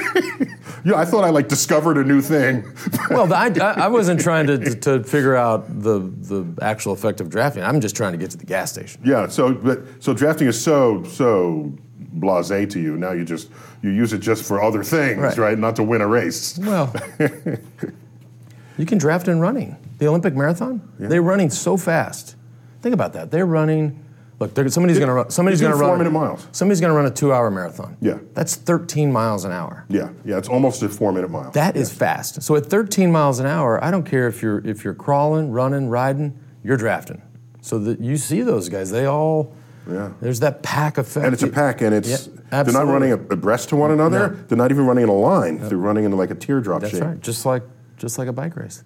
yeah, 0.85 0.95
I 0.95 1.05
thought 1.05 1.25
I 1.25 1.31
like 1.31 1.49
discovered 1.49 1.99
a 1.99 2.05
new 2.05 2.21
thing. 2.21 2.63
well, 3.11 3.31
I, 3.33 3.49
I, 3.49 3.89
wasn't 3.89 4.21
trying 4.21 4.47
to, 4.47 4.77
to 4.77 5.03
figure 5.03 5.35
out 5.35 5.67
the, 5.83 5.99
the 5.99 6.47
actual 6.63 6.93
effect 6.93 7.21
of 7.21 7.29
drafting. 7.29 7.65
I'm 7.65 7.81
just 7.81 7.97
trying 7.97 8.13
to 8.13 8.19
get 8.19 8.31
to 8.31 8.37
the 8.37 8.47
gas 8.47 8.71
station. 8.71 9.03
Yeah, 9.05 9.27
so 9.27 9.53
but, 9.53 9.81
so 9.99 10.15
drafting 10.15 10.47
is 10.47 10.63
so 10.63 11.03
so 11.05 11.77
blasé 12.19 12.71
to 12.71 12.81
you. 12.81 12.97
Now 12.97 13.11
you 13.11 13.25
just 13.25 13.51
you 13.83 13.91
use 13.91 14.13
it 14.13 14.19
just 14.19 14.45
for 14.45 14.63
other 14.63 14.85
things, 14.85 15.19
right? 15.19 15.37
right? 15.37 15.59
Not 15.59 15.75
to 15.77 15.83
win 15.83 16.01
a 16.01 16.07
race. 16.07 16.57
Well, 16.57 16.95
you 18.79 18.87
can 18.87 18.99
draft 18.99 19.27
in 19.27 19.41
running. 19.41 19.77
The 19.99 20.07
Olympic 20.07 20.37
marathon, 20.37 20.89
yeah. 21.01 21.09
they're 21.09 21.21
running 21.21 21.51
so 21.51 21.77
fast. 21.77 22.37
Think 22.81 22.95
about 22.95 23.13
that. 23.15 23.33
They're 23.33 23.45
running 23.45 24.05
Look, 24.41 24.57
somebody's 24.71 24.99
going 24.99 25.09
to 25.09 25.13
run. 25.13 25.31
Somebody's 25.31 25.61
going 25.61 25.73
to 25.73 25.79
run 25.79 25.91
four 25.91 25.99
minute 25.99 26.13
miles. 26.13 26.49
Somebody's 26.51 26.81
going 26.81 26.91
to 26.91 26.97
run 26.97 27.05
a 27.05 27.11
two-hour 27.11 27.51
marathon. 27.51 27.99
Yeah, 28.01 28.19
that's 28.33 28.57
13 28.57 29.13
miles 29.13 29.45
an 29.45 29.53
hour. 29.53 29.85
Yeah, 29.91 30.11
yeah, 30.25 30.39
it's 30.39 30.49
almost 30.49 30.83
a 30.83 30.89
four-minute 30.89 31.31
mile. 31.31 31.51
That 31.51 31.77
is 31.77 31.93
fast. 31.93 32.43
So 32.43 32.57
at 32.57 32.65
13 32.65 33.13
miles 33.13 33.39
an 33.39 33.45
hour, 33.45 33.83
I 33.85 33.91
don't 33.91 34.05
care 34.05 34.29
if 34.29 34.41
you're 34.41 34.67
if 34.67 34.83
you're 34.83 34.95
crawling, 34.95 35.51
running, 35.51 35.91
riding, 35.91 36.39
you're 36.65 36.79
drafting. 36.79 37.21
So 37.61 37.79
that 37.81 38.01
you 38.01 38.17
see 38.17 38.41
those 38.41 38.71
guys, 38.71 38.91
they 38.91 39.05
all. 39.05 39.55
Yeah. 39.87 40.13
There's 40.23 40.41
that 40.41 40.63
pack 40.63 40.97
effect. 40.97 41.27
And 41.27 41.35
it's 41.35 41.43
a 41.43 41.49
pack, 41.49 41.83
and 41.83 41.95
it's 41.95 42.29
yeah, 42.51 42.63
they're 42.63 42.73
not 42.73 42.87
running 42.87 43.13
abreast 43.13 43.69
to 43.71 43.77
one 43.77 43.91
another. 43.91 44.31
No. 44.31 44.43
They're 44.49 44.59
not 44.59 44.71
even 44.71 44.87
running 44.87 45.05
in 45.05 45.11
a 45.11 45.15
line. 45.15 45.59
They're 45.59 45.77
running 45.77 46.05
in 46.05 46.13
like 46.13 46.31
a 46.31 46.35
teardrop 46.35 46.81
That's 46.81 46.93
shape. 46.93 47.01
That's 47.01 47.13
right, 47.15 47.21
just 47.21 47.45
like 47.45 47.63
just 47.99 48.17
like 48.17 48.29
a 48.29 48.33
bike 48.33 48.57
race. 48.57 48.85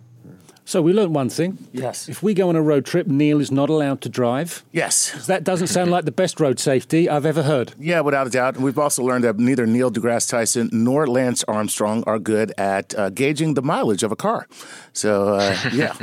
So 0.66 0.80
we 0.80 0.92
learned 0.94 1.14
one 1.14 1.28
thing. 1.28 1.58
Yes. 1.72 2.08
If 2.08 2.22
we 2.22 2.32
go 2.32 2.48
on 2.48 2.56
a 2.56 2.62
road 2.62 2.86
trip, 2.86 3.06
Neil 3.06 3.40
is 3.40 3.52
not 3.52 3.68
allowed 3.68 4.00
to 4.02 4.08
drive. 4.08 4.64
Yes. 4.72 5.26
That 5.26 5.44
doesn't 5.44 5.66
sound 5.66 5.90
like 5.90 6.06
the 6.06 6.12
best 6.12 6.40
road 6.40 6.58
safety 6.58 7.08
I've 7.08 7.26
ever 7.26 7.42
heard. 7.42 7.74
Yeah, 7.78 8.00
without 8.00 8.26
a 8.26 8.30
doubt. 8.30 8.54
And 8.54 8.64
we've 8.64 8.78
also 8.78 9.02
learned 9.02 9.24
that 9.24 9.38
neither 9.38 9.66
Neil 9.66 9.90
deGrasse 9.90 10.30
Tyson 10.30 10.70
nor 10.72 11.06
Lance 11.06 11.44
Armstrong 11.44 12.02
are 12.06 12.18
good 12.18 12.52
at 12.56 12.94
uh, 12.94 13.10
gauging 13.10 13.54
the 13.54 13.62
mileage 13.62 14.02
of 14.02 14.10
a 14.10 14.16
car. 14.16 14.48
So, 14.94 15.34
uh, 15.34 15.56
yeah. 15.72 15.94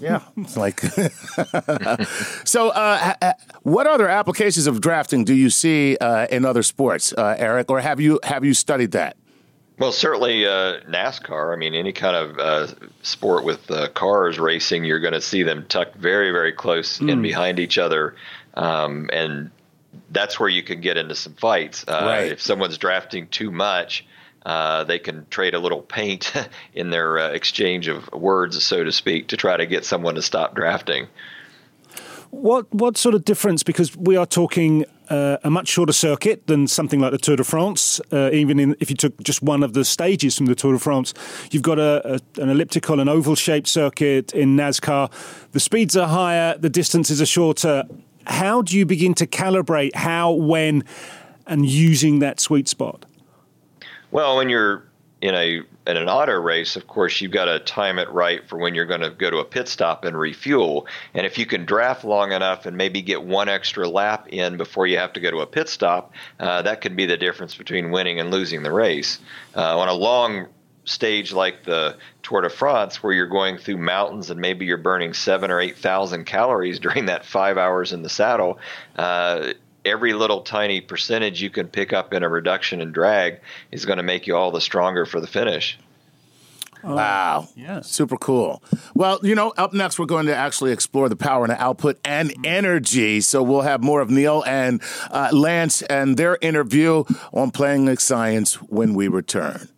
yeah. 0.00 0.22
It's 0.36 0.56
like. 0.56 0.80
so, 2.44 2.70
uh, 2.70 3.14
what 3.62 3.86
other 3.86 4.08
applications 4.08 4.66
of 4.66 4.80
drafting 4.80 5.24
do 5.24 5.34
you 5.34 5.48
see 5.48 5.96
uh, 6.00 6.26
in 6.26 6.44
other 6.44 6.64
sports, 6.64 7.12
uh, 7.12 7.36
Eric, 7.38 7.70
or 7.70 7.80
have 7.80 8.00
you 8.00 8.18
have 8.24 8.44
you 8.44 8.54
studied 8.54 8.92
that? 8.92 9.16
Well, 9.78 9.92
certainly 9.92 10.44
uh, 10.44 10.80
NASCAR. 10.88 11.52
I 11.52 11.56
mean, 11.56 11.74
any 11.74 11.92
kind 11.92 12.16
of 12.16 12.38
uh, 12.38 12.74
sport 13.02 13.44
with 13.44 13.70
uh, 13.70 13.88
cars 13.90 14.38
racing, 14.38 14.84
you're 14.84 15.00
going 15.00 15.14
to 15.14 15.20
see 15.20 15.44
them 15.44 15.66
tucked 15.68 15.96
very, 15.96 16.32
very 16.32 16.52
close 16.52 16.98
mm. 16.98 17.10
in 17.10 17.22
behind 17.22 17.60
each 17.60 17.78
other, 17.78 18.16
um, 18.54 19.08
and 19.12 19.50
that's 20.10 20.40
where 20.40 20.48
you 20.48 20.62
can 20.62 20.80
get 20.80 20.96
into 20.96 21.14
some 21.14 21.34
fights. 21.34 21.84
Uh, 21.86 22.02
right. 22.04 22.32
If 22.32 22.42
someone's 22.42 22.78
drafting 22.78 23.28
too 23.28 23.52
much, 23.52 24.04
uh, 24.44 24.84
they 24.84 24.98
can 24.98 25.26
trade 25.30 25.54
a 25.54 25.58
little 25.60 25.82
paint 25.82 26.32
in 26.74 26.90
their 26.90 27.18
uh, 27.18 27.28
exchange 27.30 27.86
of 27.86 28.10
words, 28.12 28.62
so 28.64 28.82
to 28.82 28.90
speak, 28.90 29.28
to 29.28 29.36
try 29.36 29.56
to 29.56 29.66
get 29.66 29.84
someone 29.84 30.16
to 30.16 30.22
stop 30.22 30.56
drafting. 30.56 31.06
What 32.30 32.72
what 32.74 32.96
sort 32.96 33.14
of 33.14 33.24
difference? 33.24 33.62
Because 33.62 33.96
we 33.96 34.16
are 34.16 34.26
talking 34.26 34.84
uh, 35.08 35.38
a 35.42 35.50
much 35.50 35.68
shorter 35.68 35.92
circuit 35.92 36.46
than 36.46 36.66
something 36.66 37.00
like 37.00 37.12
the 37.12 37.18
Tour 37.18 37.36
de 37.36 37.44
France. 37.44 38.00
Uh, 38.12 38.30
even 38.32 38.60
in, 38.60 38.76
if 38.80 38.90
you 38.90 38.96
took 38.96 39.18
just 39.22 39.42
one 39.42 39.62
of 39.62 39.72
the 39.72 39.84
stages 39.84 40.36
from 40.36 40.46
the 40.46 40.54
Tour 40.54 40.74
de 40.74 40.78
France, 40.78 41.14
you've 41.50 41.62
got 41.62 41.78
a, 41.78 42.14
a, 42.14 42.42
an 42.42 42.50
elliptical, 42.50 43.00
an 43.00 43.08
oval-shaped 43.08 43.66
circuit 43.66 44.32
in 44.34 44.56
NASCAR. 44.56 45.10
The 45.52 45.60
speeds 45.60 45.96
are 45.96 46.08
higher, 46.08 46.58
the 46.58 46.68
distances 46.68 47.22
are 47.22 47.26
shorter. 47.26 47.84
How 48.26 48.60
do 48.60 48.76
you 48.76 48.84
begin 48.84 49.14
to 49.14 49.26
calibrate 49.26 49.94
how, 49.94 50.32
when, 50.32 50.84
and 51.46 51.64
using 51.64 52.18
that 52.18 52.40
sweet 52.40 52.68
spot? 52.68 53.06
Well, 54.10 54.36
when 54.36 54.50
you're 54.50 54.84
in 55.22 55.34
a 55.34 55.62
in 55.88 55.96
an 55.96 56.08
auto 56.08 56.34
race, 56.34 56.76
of 56.76 56.86
course, 56.86 57.20
you've 57.20 57.32
got 57.32 57.46
to 57.46 57.58
time 57.60 57.98
it 57.98 58.10
right 58.10 58.46
for 58.46 58.58
when 58.58 58.74
you're 58.74 58.84
going 58.84 59.00
to 59.00 59.10
go 59.10 59.30
to 59.30 59.38
a 59.38 59.44
pit 59.44 59.68
stop 59.68 60.04
and 60.04 60.16
refuel. 60.16 60.86
And 61.14 61.24
if 61.24 61.38
you 61.38 61.46
can 61.46 61.64
draft 61.64 62.04
long 62.04 62.32
enough 62.32 62.66
and 62.66 62.76
maybe 62.76 63.00
get 63.00 63.22
one 63.22 63.48
extra 63.48 63.88
lap 63.88 64.28
in 64.28 64.58
before 64.58 64.86
you 64.86 64.98
have 64.98 65.14
to 65.14 65.20
go 65.20 65.30
to 65.30 65.38
a 65.38 65.46
pit 65.46 65.68
stop, 65.68 66.12
uh, 66.38 66.60
that 66.62 66.82
can 66.82 66.94
be 66.94 67.06
the 67.06 67.16
difference 67.16 67.54
between 67.54 67.90
winning 67.90 68.20
and 68.20 68.30
losing 68.30 68.62
the 68.62 68.70
race. 68.70 69.18
Uh, 69.56 69.78
on 69.78 69.88
a 69.88 69.94
long 69.94 70.48
stage 70.84 71.32
like 71.32 71.64
the 71.64 71.96
Tour 72.22 72.42
de 72.42 72.50
France, 72.50 73.02
where 73.02 73.12
you're 73.12 73.26
going 73.26 73.56
through 73.56 73.78
mountains 73.78 74.28
and 74.28 74.40
maybe 74.40 74.66
you're 74.66 74.76
burning 74.76 75.14
seven 75.14 75.50
or 75.50 75.58
eight 75.58 75.78
thousand 75.78 76.26
calories 76.26 76.78
during 76.80 77.06
that 77.06 77.24
five 77.24 77.56
hours 77.56 77.94
in 77.94 78.02
the 78.02 78.10
saddle. 78.10 78.58
Uh, 78.96 79.54
every 79.84 80.12
little 80.12 80.42
tiny 80.42 80.80
percentage 80.80 81.40
you 81.42 81.50
can 81.50 81.68
pick 81.68 81.92
up 81.92 82.12
in 82.12 82.22
a 82.22 82.28
reduction 82.28 82.80
in 82.80 82.92
drag 82.92 83.40
is 83.70 83.84
going 83.84 83.98
to 83.98 84.02
make 84.02 84.26
you 84.26 84.36
all 84.36 84.50
the 84.50 84.60
stronger 84.60 85.06
for 85.06 85.20
the 85.20 85.26
finish. 85.26 85.78
Oh, 86.84 86.94
wow. 86.94 87.48
Yeah. 87.56 87.80
Super 87.80 88.16
cool. 88.16 88.62
Well, 88.94 89.18
you 89.22 89.34
know, 89.34 89.52
up 89.56 89.72
next, 89.72 89.98
we're 89.98 90.06
going 90.06 90.26
to 90.26 90.36
actually 90.36 90.70
explore 90.72 91.08
the 91.08 91.16
power 91.16 91.44
and 91.44 91.52
output 91.52 91.98
and 92.04 92.32
energy. 92.44 93.20
So 93.20 93.42
we'll 93.42 93.62
have 93.62 93.82
more 93.82 94.00
of 94.00 94.10
Neil 94.10 94.44
and 94.46 94.80
uh, 95.10 95.30
Lance 95.32 95.82
and 95.82 96.16
their 96.16 96.38
interview 96.40 97.04
on 97.32 97.50
Playing 97.50 97.86
Like 97.86 98.00
Science 98.00 98.54
when 98.62 98.94
we 98.94 99.08
return. 99.08 99.68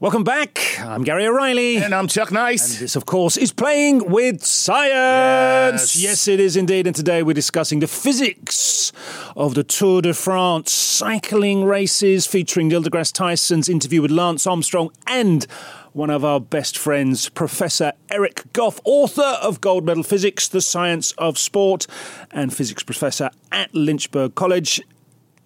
Welcome 0.00 0.24
back. 0.24 0.80
I'm 0.80 1.04
Gary 1.04 1.26
O'Reilly. 1.26 1.76
And 1.76 1.94
I'm 1.94 2.08
Chuck 2.08 2.32
Nice. 2.32 2.72
And 2.72 2.80
this, 2.80 2.96
of 2.96 3.04
course, 3.04 3.36
is 3.36 3.52
Playing 3.52 4.10
with 4.10 4.42
Science. 4.42 5.94
Yes. 5.94 5.96
yes, 5.96 6.26
it 6.26 6.40
is 6.40 6.56
indeed. 6.56 6.86
And 6.86 6.96
today 6.96 7.22
we're 7.22 7.34
discussing 7.34 7.80
the 7.80 7.86
physics 7.86 8.92
of 9.36 9.54
the 9.54 9.62
Tour 9.62 10.00
de 10.00 10.14
France 10.14 10.72
cycling 10.72 11.64
races 11.66 12.26
featuring 12.26 12.68
Neil 12.68 12.82
deGrasse 12.82 13.12
Tyson's 13.12 13.68
interview 13.68 14.00
with 14.00 14.10
Lance 14.10 14.46
Armstrong 14.46 14.90
and 15.06 15.46
one 15.92 16.08
of 16.08 16.24
our 16.24 16.40
best 16.40 16.78
friends, 16.78 17.28
Professor 17.28 17.92
Eric 18.10 18.50
Goff, 18.54 18.80
author 18.84 19.36
of 19.42 19.60
Gold 19.60 19.84
Medal 19.84 20.02
Physics, 20.02 20.48
The 20.48 20.62
Science 20.62 21.12
of 21.18 21.36
Sport, 21.36 21.86
and 22.30 22.56
physics 22.56 22.82
professor 22.82 23.28
at 23.52 23.74
Lynchburg 23.74 24.34
College. 24.34 24.80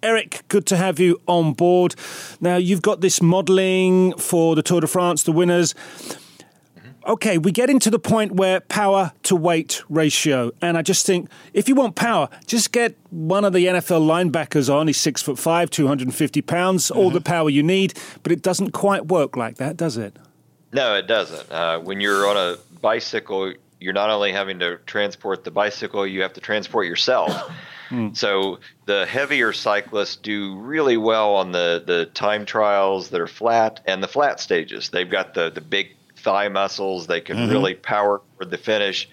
Eric, 0.05 0.43
good 0.49 0.67
to 0.67 0.77
have 0.77 0.99
you 0.99 1.19
on 1.27 1.53
board. 1.53 1.95
Now, 2.39 2.57
you've 2.57 2.83
got 2.83 3.01
this 3.01 3.23
modelling 3.23 4.15
for 4.19 4.55
the 4.55 4.61
Tour 4.61 4.81
de 4.81 4.85
France, 4.85 5.23
the 5.23 5.31
winners. 5.31 5.73
Okay, 7.07 7.39
we 7.39 7.51
get 7.51 7.71
into 7.71 7.89
the 7.89 7.97
point 7.97 8.33
where 8.33 8.59
power 8.59 9.13
to 9.23 9.35
weight 9.35 9.81
ratio. 9.89 10.51
And 10.61 10.77
I 10.77 10.83
just 10.83 11.07
think 11.07 11.27
if 11.53 11.67
you 11.67 11.73
want 11.73 11.95
power, 11.95 12.29
just 12.45 12.71
get 12.71 12.95
one 13.09 13.43
of 13.43 13.53
the 13.53 13.65
NFL 13.65 14.05
linebackers 14.05 14.71
on. 14.71 14.85
He's 14.85 14.97
six 14.97 15.23
foot 15.23 15.39
five, 15.39 15.71
250 15.71 16.39
pounds, 16.43 16.91
all 16.91 17.09
the 17.09 17.19
power 17.19 17.49
you 17.49 17.63
need. 17.63 17.95
But 18.21 18.31
it 18.31 18.43
doesn't 18.43 18.73
quite 18.73 19.07
work 19.07 19.35
like 19.35 19.55
that, 19.55 19.75
does 19.75 19.97
it? 19.97 20.19
No, 20.71 20.93
it 20.93 21.07
doesn't. 21.07 21.51
Uh, 21.51 21.79
when 21.79 21.99
you're 21.99 22.27
on 22.27 22.37
a 22.37 22.57
bicycle, 22.79 23.55
you're 23.79 23.93
not 23.93 24.11
only 24.11 24.33
having 24.33 24.59
to 24.59 24.77
transport 24.85 25.43
the 25.43 25.51
bicycle, 25.51 26.05
you 26.05 26.21
have 26.21 26.33
to 26.33 26.41
transport 26.41 26.85
yourself. 26.85 27.51
Mm. 27.89 28.15
So 28.15 28.59
the 28.85 29.05
heavier 29.05 29.53
cyclists 29.53 30.15
do 30.15 30.55
really 30.55 30.97
well 30.97 31.35
on 31.35 31.51
the, 31.51 31.83
the 31.85 32.05
time 32.07 32.45
trials 32.45 33.09
that 33.09 33.21
are 33.21 33.27
flat 33.27 33.81
and 33.85 34.01
the 34.01 34.07
flat 34.07 34.39
stages. 34.39 34.89
They've 34.89 35.09
got 35.09 35.33
the, 35.33 35.49
the 35.49 35.61
big 35.61 35.95
thigh 36.17 36.49
muscles. 36.49 37.07
They 37.07 37.21
can 37.21 37.37
mm-hmm. 37.37 37.51
really 37.51 37.75
power 37.75 38.21
for 38.37 38.45
the 38.45 38.57
finish. 38.57 39.07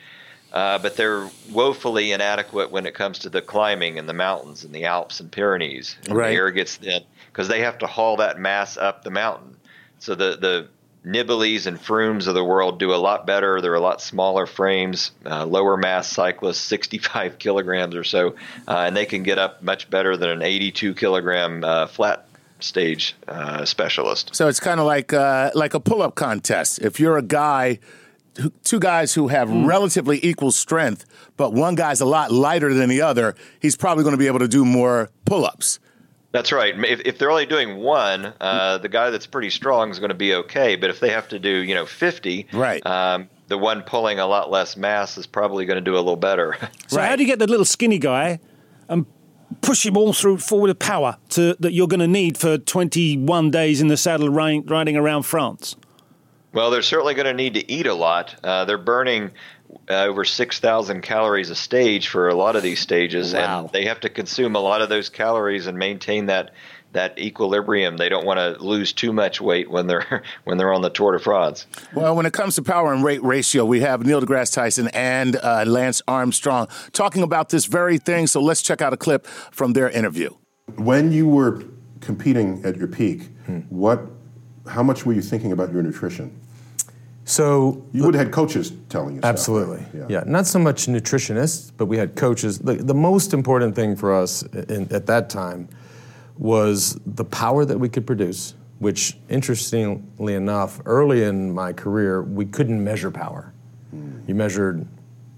Uh, 0.53 0.79
but 0.79 0.97
they're 0.97 1.31
woefully 1.51 2.13
inadequate 2.13 2.71
when 2.71 2.85
it 2.85 2.95
comes 2.95 3.21
to 3.21 3.31
the 3.31 3.41
climbing 3.41 3.97
in 3.97 4.07
the 4.07 4.13
mountains 4.13 4.65
and 4.65 4.75
the 4.75 4.85
Alps 4.85 5.19
and 5.21 5.33
Pyrenees. 5.33 5.97
And 6.05 6.15
right. 6.15 6.31
The 6.31 6.37
air 6.37 6.51
gets 6.51 6.77
thin 6.77 7.03
because 7.27 7.49
they 7.49 7.61
have 7.61 7.79
to 7.79 7.87
haul 7.87 8.19
that 8.19 8.39
mass 8.39 8.77
up 8.77 9.03
the 9.03 9.11
mountain. 9.11 9.57
So 9.99 10.15
the, 10.15 10.37
the 10.37 10.69
Nibali's 11.05 11.67
and 11.67 11.79
Froomes 11.79 12.29
of 12.29 12.35
the 12.35 12.45
world 12.45 12.79
do 12.79 12.95
a 12.95 12.97
lot 12.97 13.27
better. 13.27 13.61
They're 13.61 13.75
a 13.75 13.81
lot 13.81 14.01
smaller 14.01 14.47
frames, 14.47 15.11
uh, 15.27 15.45
lower 15.45 15.77
mass 15.77 16.09
cyclists, 16.09 16.61
65 16.61 17.38
kilograms 17.38 17.95
or 17.95 18.05
so, 18.05 18.37
uh, 18.69 18.85
and 18.87 18.97
they 18.97 19.07
can 19.07 19.23
get 19.23 19.38
up 19.38 19.62
much 19.62 19.91
better 19.91 20.17
than 20.17 20.31
an 20.31 20.43
82 20.43 20.95
kilogram 20.95 21.65
uh, 21.65 21.87
flat 21.88 22.27
stage 22.61 23.17
uh, 23.27 23.65
specialist. 23.65 24.35
So 24.35 24.47
it's 24.47 24.61
kind 24.61 24.79
of 24.79 24.87
like 24.87 25.12
uh, 25.12 25.51
like 25.55 25.75
a 25.75 25.81
pull 25.81 26.03
up 26.03 26.15
contest. 26.15 26.79
If 26.79 27.01
you're 27.01 27.19
a 27.19 27.23
guy, 27.23 27.81
two 28.62 28.79
guys 28.79 29.15
who 29.15 29.29
have 29.29 29.49
mm. 29.49 29.67
relatively 29.67 30.21
equal 30.25 30.53
strength, 30.53 31.05
but 31.37 31.53
one 31.53 31.75
guy's 31.75 32.01
a 32.01 32.07
lot 32.07 32.31
lighter 32.31 32.73
than 32.73 32.88
the 32.88 33.03
other, 33.03 33.35
he's 33.61 33.77
probably 33.77 34.05
going 34.05 34.15
to 34.15 34.19
be 34.19 34.29
able 34.29 34.38
to 34.38 34.49
do 34.49 34.65
more 34.65 35.11
pull 35.25 35.45
ups. 35.45 35.81
That's 36.33 36.51
right. 36.51 36.75
If, 36.85 37.01
if 37.05 37.18
they're 37.18 37.31
only 37.31 37.47
doing 37.47 37.77
one, 37.77 38.33
uh, 38.40 38.79
the 38.79 38.88
guy 38.88 39.11
that's 39.11 39.27
pretty 39.27 39.51
strong 39.51 39.90
is 39.90 39.99
going 39.99 40.09
to 40.09 40.14
be 40.14 40.35
okay. 40.35 40.77
But 40.77 40.90
if 40.90 40.99
they 40.99 41.11
have 41.11 41.29
to 41.29 41.38
do, 41.38 41.51
you 41.51 41.75
know, 41.75 41.87
fifty, 41.87 42.47
right? 42.53 42.85
Um, 42.87 43.29
the 43.49 43.59
one 43.59 43.83
pulling 43.83 44.18
a 44.18 44.27
lot 44.27 44.51
less 44.51 44.77
mass 44.77 45.18
is 45.18 45.27
probably 45.27 45.66
going 45.66 45.77
to 45.77 45.83
do 45.83 45.95
a 45.95 46.01
little 46.01 46.16
better. 46.16 46.57
So 46.88 47.01
how 47.01 47.16
do 47.16 47.23
you 47.23 47.27
get 47.27 47.38
the 47.38 47.47
little 47.47 47.64
skinny 47.64 47.99
guy 47.99 48.38
and 48.87 49.07
push 49.62 49.87
him 49.87 49.97
all 49.97 50.12
through 50.12 50.38
forward 50.38 50.68
of 50.68 50.79
power 50.79 51.16
to, 51.31 51.57
that 51.61 51.73
you're 51.73 51.88
going 51.88 52.01
to 52.01 52.09
need 52.09 52.37
for 52.37 52.59
21 52.59 53.51
days 53.51 53.81
in 53.81 53.88
the 53.88 53.97
saddle 53.97 54.29
riding, 54.29 54.66
riding 54.66 54.97
around 54.97 55.23
France? 55.23 55.75
Well, 56.53 56.71
they're 56.71 56.83
certainly 56.83 57.14
going 57.14 57.27
to 57.27 57.33
need 57.33 57.55
to 57.55 57.71
eat 57.71 57.87
a 57.87 57.95
lot. 57.95 58.37
Uh, 58.45 58.66
they're 58.66 58.77
burning 58.77 59.31
over 59.89 60.25
6,000 60.25 61.01
calories 61.03 61.51
a 61.51 61.55
stage 61.55 62.09
for 62.09 62.29
a 62.29 62.35
lot 62.35 62.57
of 62.57 62.63
these 62.63 62.81
stages, 62.81 63.33
Wow. 63.35 63.61
and 63.63 63.71
they 63.71 63.85
have 63.87 64.01
to 64.01 64.09
consume 64.09 64.55
a 64.57 64.61
lot 64.61 64.83
of 64.83 64.89
those 64.89 65.09
calories 65.09 65.67
and 65.67 65.79
maintain 65.79 66.27
that 66.27 66.51
that 66.93 67.19
equilibrium. 67.19 67.97
They 67.97 68.11
don't 68.11 68.27
want 68.27 68.39
to 68.39 68.63
lose 68.63 68.93
too 68.93 69.15
much 69.15 69.41
weight 69.41 69.71
when 69.71 69.87
they're 69.87 70.23
when 70.45 70.59
they're 70.59 70.73
on 70.75 70.83
the 70.83 70.91
Tour 70.91 71.13
de 71.13 71.19
France. 71.19 71.67
Well, 71.95 72.15
when 72.15 72.27
it 72.27 72.35
comes 72.35 72.55
to 72.57 72.63
power 72.63 72.93
and 72.93 73.03
rate 73.03 73.23
ratio, 73.23 73.65
we 73.65 73.81
have 73.81 74.05
Neil 74.05 74.21
deGrasse 74.21 74.53
Tyson 74.53 74.89
and 74.89 75.37
uh, 75.37 75.65
Lance 75.67 76.03
Armstrong 76.07 76.69
talking 76.93 77.23
about 77.23 77.49
this 77.49 77.65
very 77.65 77.97
thing. 77.97 78.27
So 78.27 78.43
let's 78.43 78.61
check 78.61 78.83
out 78.83 78.93
a 78.93 78.99
clip 78.99 79.27
from 79.27 79.73
their 79.73 79.89
interview. 79.89 80.31
When 80.77 81.13
you 81.13 81.27
were 81.27 81.65
competing 82.03 82.63
at 82.65 82.77
your 82.77 82.89
peak, 82.89 83.31
what, 83.71 84.01
how 84.69 84.83
much 84.83 85.07
were 85.07 85.13
you 85.15 85.23
thinking 85.23 85.53
about 85.53 85.73
your 85.73 85.83
nutrition? 85.83 86.39
So 87.25 87.85
You 87.93 88.05
would 88.05 88.15
have 88.15 88.27
had 88.27 88.33
coaches 88.33 88.73
telling 88.89 89.15
you. 89.15 89.21
stuff, 89.21 89.29
right? 89.29 89.33
Absolutely. 89.33 89.85
Yeah. 90.09 90.25
Not 90.27 90.47
so 90.47 90.59
much 90.59 90.87
nutritionists, 90.87 91.73
but 91.77 91.87
we 91.87 91.97
had 91.97 92.17
coaches. 92.17 92.59
The, 92.59 92.75
the 92.75 92.95
most 92.95 93.33
important 93.33 93.75
thing 93.77 93.95
for 93.97 94.13
us 94.13 94.43
in, 94.43 94.93
at 94.93 95.07
that 95.07 95.31
time 95.31 95.69
was 96.37 96.99
the 97.07 97.25
power 97.25 97.65
that 97.65 97.79
we 97.79 97.89
could 97.89 98.07
produce, 98.07 98.55
which, 98.81 99.17
interestingly 99.29 100.35
enough, 100.35 100.81
early 100.85 101.23
in 101.23 101.53
my 101.55 101.73
career, 101.73 102.23
we 102.23 102.45
couldn't 102.45 102.83
measure 102.83 103.11
power. 103.11 103.53
You 104.27 104.35
measured, 104.35 104.87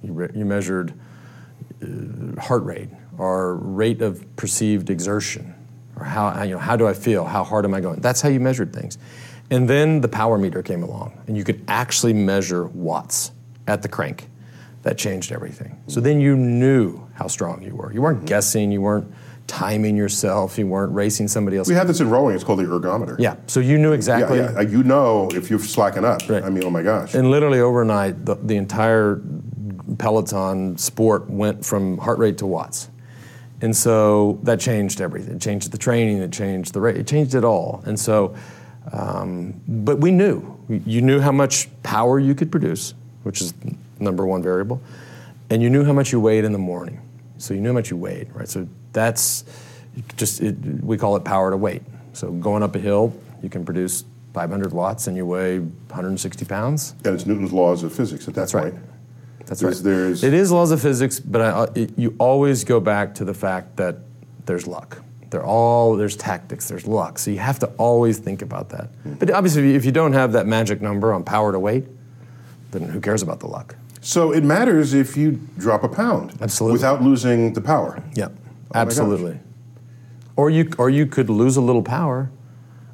you, 0.03 0.13
re- 0.13 0.31
you 0.35 0.45
measured 0.45 0.95
uh, 1.83 2.41
heart 2.41 2.63
rate 2.65 2.89
or 3.19 3.57
rate 3.57 4.01
of 4.01 4.25
perceived 4.37 4.91
exertion 4.91 5.55
or 5.97 6.05
how, 6.05 6.43
you 6.45 6.53
know, 6.53 6.59
how 6.59 6.77
do 6.77 6.87
I 6.87 6.93
feel? 6.93 7.25
How 7.25 7.43
hard 7.43 7.65
am 7.65 7.75
I 7.75 7.81
going? 7.81 8.01
That's 8.01 8.21
how 8.21 8.29
you 8.29 8.39
measured 8.41 8.73
things. 8.73 8.97
And 9.51 9.69
then 9.69 10.01
the 10.01 10.09
power 10.09 10.39
meter 10.39 10.63
came 10.63 10.83
along, 10.83 11.21
and 11.27 11.37
you 11.37 11.45
could 11.45 11.63
actually 11.69 12.13
measure 12.13 12.67
watts 12.67 13.33
at 13.67 13.83
the 13.83 13.89
crank. 13.89 14.29
That 14.83 14.99
changed 14.99 15.33
everything. 15.33 15.83
So 15.87 16.01
then 16.01 16.21
you 16.21 16.37
knew 16.37 17.07
how 17.15 17.27
strong 17.27 17.63
you 17.63 17.75
were. 17.75 17.93
You 17.93 18.03
weren't 18.03 18.19
mm-hmm. 18.19 18.27
guessing, 18.27 18.71
you 18.71 18.83
weren't 18.83 19.11
timing 19.47 19.97
yourself, 19.97 20.59
you 20.59 20.67
weren't 20.67 20.93
racing 20.93 21.29
somebody 21.29 21.57
else. 21.57 21.69
We 21.69 21.75
have 21.75 21.87
this 21.87 22.01
in 22.01 22.11
rowing. 22.11 22.35
It's 22.35 22.45
called 22.45 22.59
the 22.59 22.65
ergometer. 22.65 23.17
yeah, 23.19 23.37
so 23.47 23.61
you 23.61 23.79
knew 23.79 23.93
exactly. 23.93 24.39
yeah. 24.39 24.51
Like, 24.51 24.71
You 24.71 24.83
know 24.83 25.29
if 25.33 25.51
you're 25.51 25.59
slacking 25.59 26.05
up. 26.05 26.29
Right. 26.29 26.43
I 26.43 26.51
mean, 26.51 26.65
oh 26.65 26.71
my 26.71 26.83
gosh. 26.83 27.15
And 27.15 27.31
literally 27.31 27.61
overnight, 27.61 28.25
the, 28.25 28.35
the 28.37 28.57
entire 28.57 29.23
peloton 29.99 30.77
sport 30.79 31.29
went 31.31 31.65
from 31.65 31.99
heart 31.99 32.19
rate 32.19 32.39
to 32.39 32.47
watts. 32.47 32.91
And 33.61 33.75
so 33.75 34.39
that 34.43 34.61
changed 34.61 35.01
everything. 35.01 35.37
It 35.37 35.41
changed 35.41 35.73
the 35.73 35.79
training, 35.79 36.19
it 36.19 36.33
changed 36.33 36.75
the 36.75 36.81
rate, 36.81 36.97
it 36.97 37.07
changed 37.07 37.35
it 37.35 37.45
all. 37.45 37.83
And 37.87 37.99
so, 37.99 38.35
um, 38.93 39.61
but 39.69 39.99
we 39.99 40.11
knew. 40.11 40.57
You 40.69 41.03
knew 41.03 41.21
how 41.21 41.33
much 41.33 41.69
power 41.83 42.19
you 42.19 42.35
could 42.35 42.51
produce, 42.51 42.95
which 43.23 43.41
is 43.41 43.55
number 43.99 44.27
one 44.27 44.43
variable, 44.43 44.81
and 45.51 45.63
you 45.63 45.71
knew 45.71 45.85
how 45.85 45.93
much 45.93 46.13
you 46.13 46.21
weighed 46.21 46.45
in 46.45 46.53
the 46.53 46.59
morning. 46.59 47.01
So 47.39 47.55
you 47.55 47.61
knew 47.61 47.69
how 47.71 47.75
much 47.75 47.91
you 47.91 47.97
weighed, 47.97 48.29
right? 48.35 48.49
So 48.49 48.67
that's 48.93 49.45
just, 50.17 50.41
it, 50.41 50.57
we 50.83 50.97
call 50.97 51.17
it 51.17 51.25
power 51.25 51.51
to 51.51 51.57
weight. 51.57 51.83
So 52.13 52.31
going 52.33 52.63
up 52.63 52.75
a 52.77 52.79
hill, 52.79 53.13
you 53.43 53.49
can 53.51 53.65
produce 53.65 54.05
500 54.33 54.73
watts 54.73 55.07
and 55.07 55.17
you 55.17 55.27
weigh 55.27 55.59
160 55.59 56.45
pounds. 56.47 56.95
and 57.05 57.15
it's 57.15 57.27
Newton's 57.27 57.53
laws 57.53 57.83
of 57.83 57.93
physics 57.95 58.27
at 58.27 58.35
that 58.35 58.41
That's 58.43 58.55
right. 58.55 58.75
That's 59.47 59.61
There's- 59.61 59.77
right. 59.77 59.85
there's- 59.85 60.23
it 60.23 60.33
is 60.35 60.51
laws 60.51 60.71
of 60.71 60.81
physics, 60.81 61.21
but 61.21 61.41
I, 61.41 61.69
it, 61.75 61.99
you 61.99 62.15
always 62.19 62.65
go 62.65 62.81
back 62.81 63.15
to 63.17 63.25
the 63.25 63.35
fact 63.35 63.77
that 63.77 63.99
there's 64.47 64.67
luck. 64.67 65.03
They're 65.35 65.45
all 65.45 65.97
there's 65.97 66.15
tactics, 66.15 66.69
there's 66.69 66.87
luck. 66.87 67.19
So 67.19 67.33
you 67.33 67.41
have 67.41 67.59
to 67.59 67.67
always 67.77 68.19
think 68.21 68.41
about 68.41 68.69
that. 68.69 68.91
But 69.19 69.33
obviously, 69.33 69.75
if 69.75 69.85
you- 69.85 69.91
don't 69.91 70.13
have 70.13 70.31
that 70.33 70.47
magic 70.47 70.81
number 70.81 71.13
on 71.13 71.25
power 71.25 71.51
to 71.51 71.59
weight, 71.59 71.87
then 72.71 72.83
who 72.85 73.01
cares 73.01 73.21
about 73.21 73.41
the 73.41 73.49
luck? 73.49 73.75
So 74.01 74.31
it 74.31 74.45
matters 74.45 74.95
if 74.95 75.17
you 75.17 75.41
drop 75.59 75.83
a 75.83 75.89
pound. 75.89 76.35
Absolutely. 76.41 76.75
Without 76.75 77.03
losing 77.03 77.53
the 77.53 77.61
power. 77.61 78.01
Yep, 78.15 78.33
Oh 78.75 78.79
absolutely. 78.79 79.41
Or 80.37 80.51
you 80.51 80.71
or 80.79 80.89
you 80.89 81.05
could 81.05 81.29
lose 81.29 81.57
a 81.57 81.61
little 81.61 81.83
power 81.83 82.31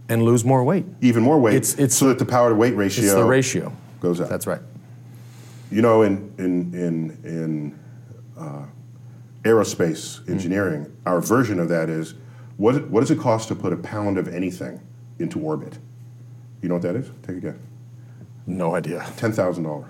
and 0.08 0.22
lose 0.22 0.42
more 0.42 0.64
weight. 0.64 0.86
Even 1.02 1.22
more 1.22 1.38
weight. 1.38 1.56
It's- 1.56 1.74
it's- 1.74 1.94
so 1.94 2.08
that 2.08 2.18
the 2.18 2.24
power 2.24 2.48
to 2.48 2.54
weight 2.54 2.74
ratio. 2.74 3.04
It's 3.04 3.12
the 3.12 3.22
ratio 3.24 3.70
goes 4.00 4.18
up. 4.18 4.30
That's 4.30 4.46
right. 4.46 4.62
You 5.70 5.82
know, 5.82 6.00
in 6.00 6.32
in 6.38 6.72
in 6.74 7.18
in 7.22 7.74
uh, 8.38 8.64
aerospace 9.44 10.26
engineering, 10.28 10.86
our 11.06 11.20
version 11.20 11.58
of 11.60 11.68
that 11.68 11.88
is 11.88 12.14
what 12.60 12.88
what 12.90 13.00
does 13.00 13.10
it 13.10 13.18
cost 13.18 13.48
to 13.48 13.54
put 13.54 13.72
a 13.72 13.76
pound 13.76 14.18
of 14.18 14.28
anything 14.28 14.80
into 15.18 15.40
orbit? 15.40 15.78
You 16.60 16.68
know 16.68 16.74
what 16.74 16.82
that 16.82 16.94
is? 16.94 17.10
Take 17.26 17.38
a 17.38 17.40
guess. 17.40 17.56
No 18.46 18.74
idea. 18.74 19.04
Ten 19.16 19.32
thousand 19.32 19.64
dollars 19.64 19.88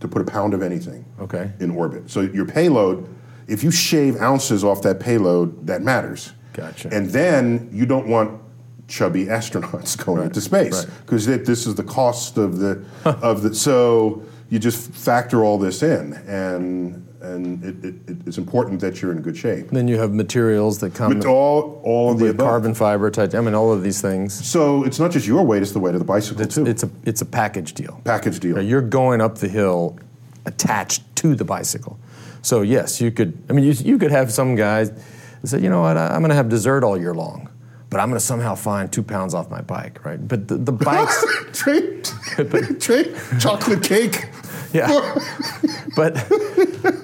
to 0.00 0.08
put 0.08 0.22
a 0.22 0.24
pound 0.24 0.54
of 0.54 0.62
anything 0.62 1.04
Okay. 1.20 1.52
in 1.60 1.70
orbit. 1.72 2.08
So 2.10 2.22
your 2.22 2.46
payload, 2.46 3.06
if 3.46 3.62
you 3.62 3.70
shave 3.70 4.16
ounces 4.16 4.64
off 4.64 4.80
that 4.82 4.98
payload, 5.00 5.66
that 5.66 5.82
matters. 5.82 6.32
Gotcha. 6.54 6.88
And 6.90 7.10
then 7.10 7.68
you 7.70 7.84
don't 7.84 8.08
want 8.08 8.40
chubby 8.88 9.26
astronauts 9.26 9.96
going 10.04 10.18
Right, 10.20 10.26
into 10.28 10.40
space 10.40 10.86
right. 10.86 10.94
because 11.04 11.26
this 11.26 11.66
is 11.66 11.74
the 11.74 11.84
cost 11.84 12.38
of 12.38 12.58
the 12.58 12.82
of 13.04 13.42
the. 13.42 13.54
So 13.54 14.22
you 14.48 14.58
just 14.58 14.90
factor 14.92 15.44
all 15.44 15.58
this 15.58 15.82
in, 15.82 16.14
and 16.26 17.06
and 17.22 17.62
it, 17.64 17.84
it, 17.84 17.94
it- 18.08 18.16
it's 18.26 18.38
important 18.38 18.80
that 18.80 19.00
you're 19.02 19.12
in 19.12 19.20
good 19.22 19.36
shape. 19.36 19.68
Then 19.70 19.88
you 19.88 19.98
have 19.98 20.12
materials 20.12 20.78
that 20.80 20.94
come 20.94 21.14
With 21.16 21.26
all 21.26 21.80
all 21.84 22.12
of 22.12 22.18
the 22.18 22.26
above. 22.30 22.46
carbon 22.46 22.74
fiber, 22.74 23.10
type, 23.10 23.34
I 23.34 23.40
mean, 23.40 23.54
all 23.54 23.72
of 23.72 23.82
these 23.82 24.00
things. 24.00 24.32
So 24.46 24.84
it's 24.84 24.98
not 24.98 25.10
just 25.10 25.26
your 25.26 25.42
weight; 25.44 25.62
it's 25.62 25.72
the 25.72 25.80
weight 25.80 25.94
of 25.94 26.00
the 26.00 26.04
bicycle 26.06 26.42
It's, 26.42 26.54
too. 26.54 26.66
it's 26.66 26.82
a 26.82 26.90
it's 27.04 27.20
a 27.22 27.26
package 27.26 27.74
deal. 27.74 28.00
package 28.04 28.40
deal. 28.40 28.60
You're 28.62 28.80
going 28.82 29.20
up 29.20 29.38
the 29.38 29.48
hill 29.48 29.98
attached 30.46 31.02
to 31.16 31.34
the 31.34 31.44
bicycle. 31.44 31.98
So 32.42 32.62
yes, 32.62 33.00
you 33.00 33.10
could. 33.10 33.36
I 33.48 33.52
mean, 33.52 33.64
you, 33.64 33.72
you 33.72 33.98
could 33.98 34.10
have 34.10 34.32
some 34.32 34.54
guys 34.54 34.90
that 34.90 35.46
say, 35.48 35.60
you 35.60 35.68
know 35.70 35.82
what, 35.82 35.96
I, 35.96 36.08
I'm 36.08 36.20
going 36.20 36.30
to 36.30 36.34
have 36.36 36.48
dessert 36.48 36.84
all 36.84 36.98
year 36.98 37.14
long, 37.14 37.48
but 37.90 38.00
I'm 38.00 38.08
going 38.08 38.18
to 38.18 38.24
somehow 38.24 38.54
find 38.54 38.90
two 38.90 39.02
pounds 39.02 39.34
off 39.34 39.50
my 39.50 39.60
bike, 39.60 40.04
right? 40.04 40.26
But 40.26 40.48
the, 40.48 40.56
the 40.56 40.72
bikes, 40.72 41.24
trade 41.52 43.14
chocolate 43.38 43.82
cake. 43.82 44.28
Yeah. 44.72 45.18
But 45.96 46.14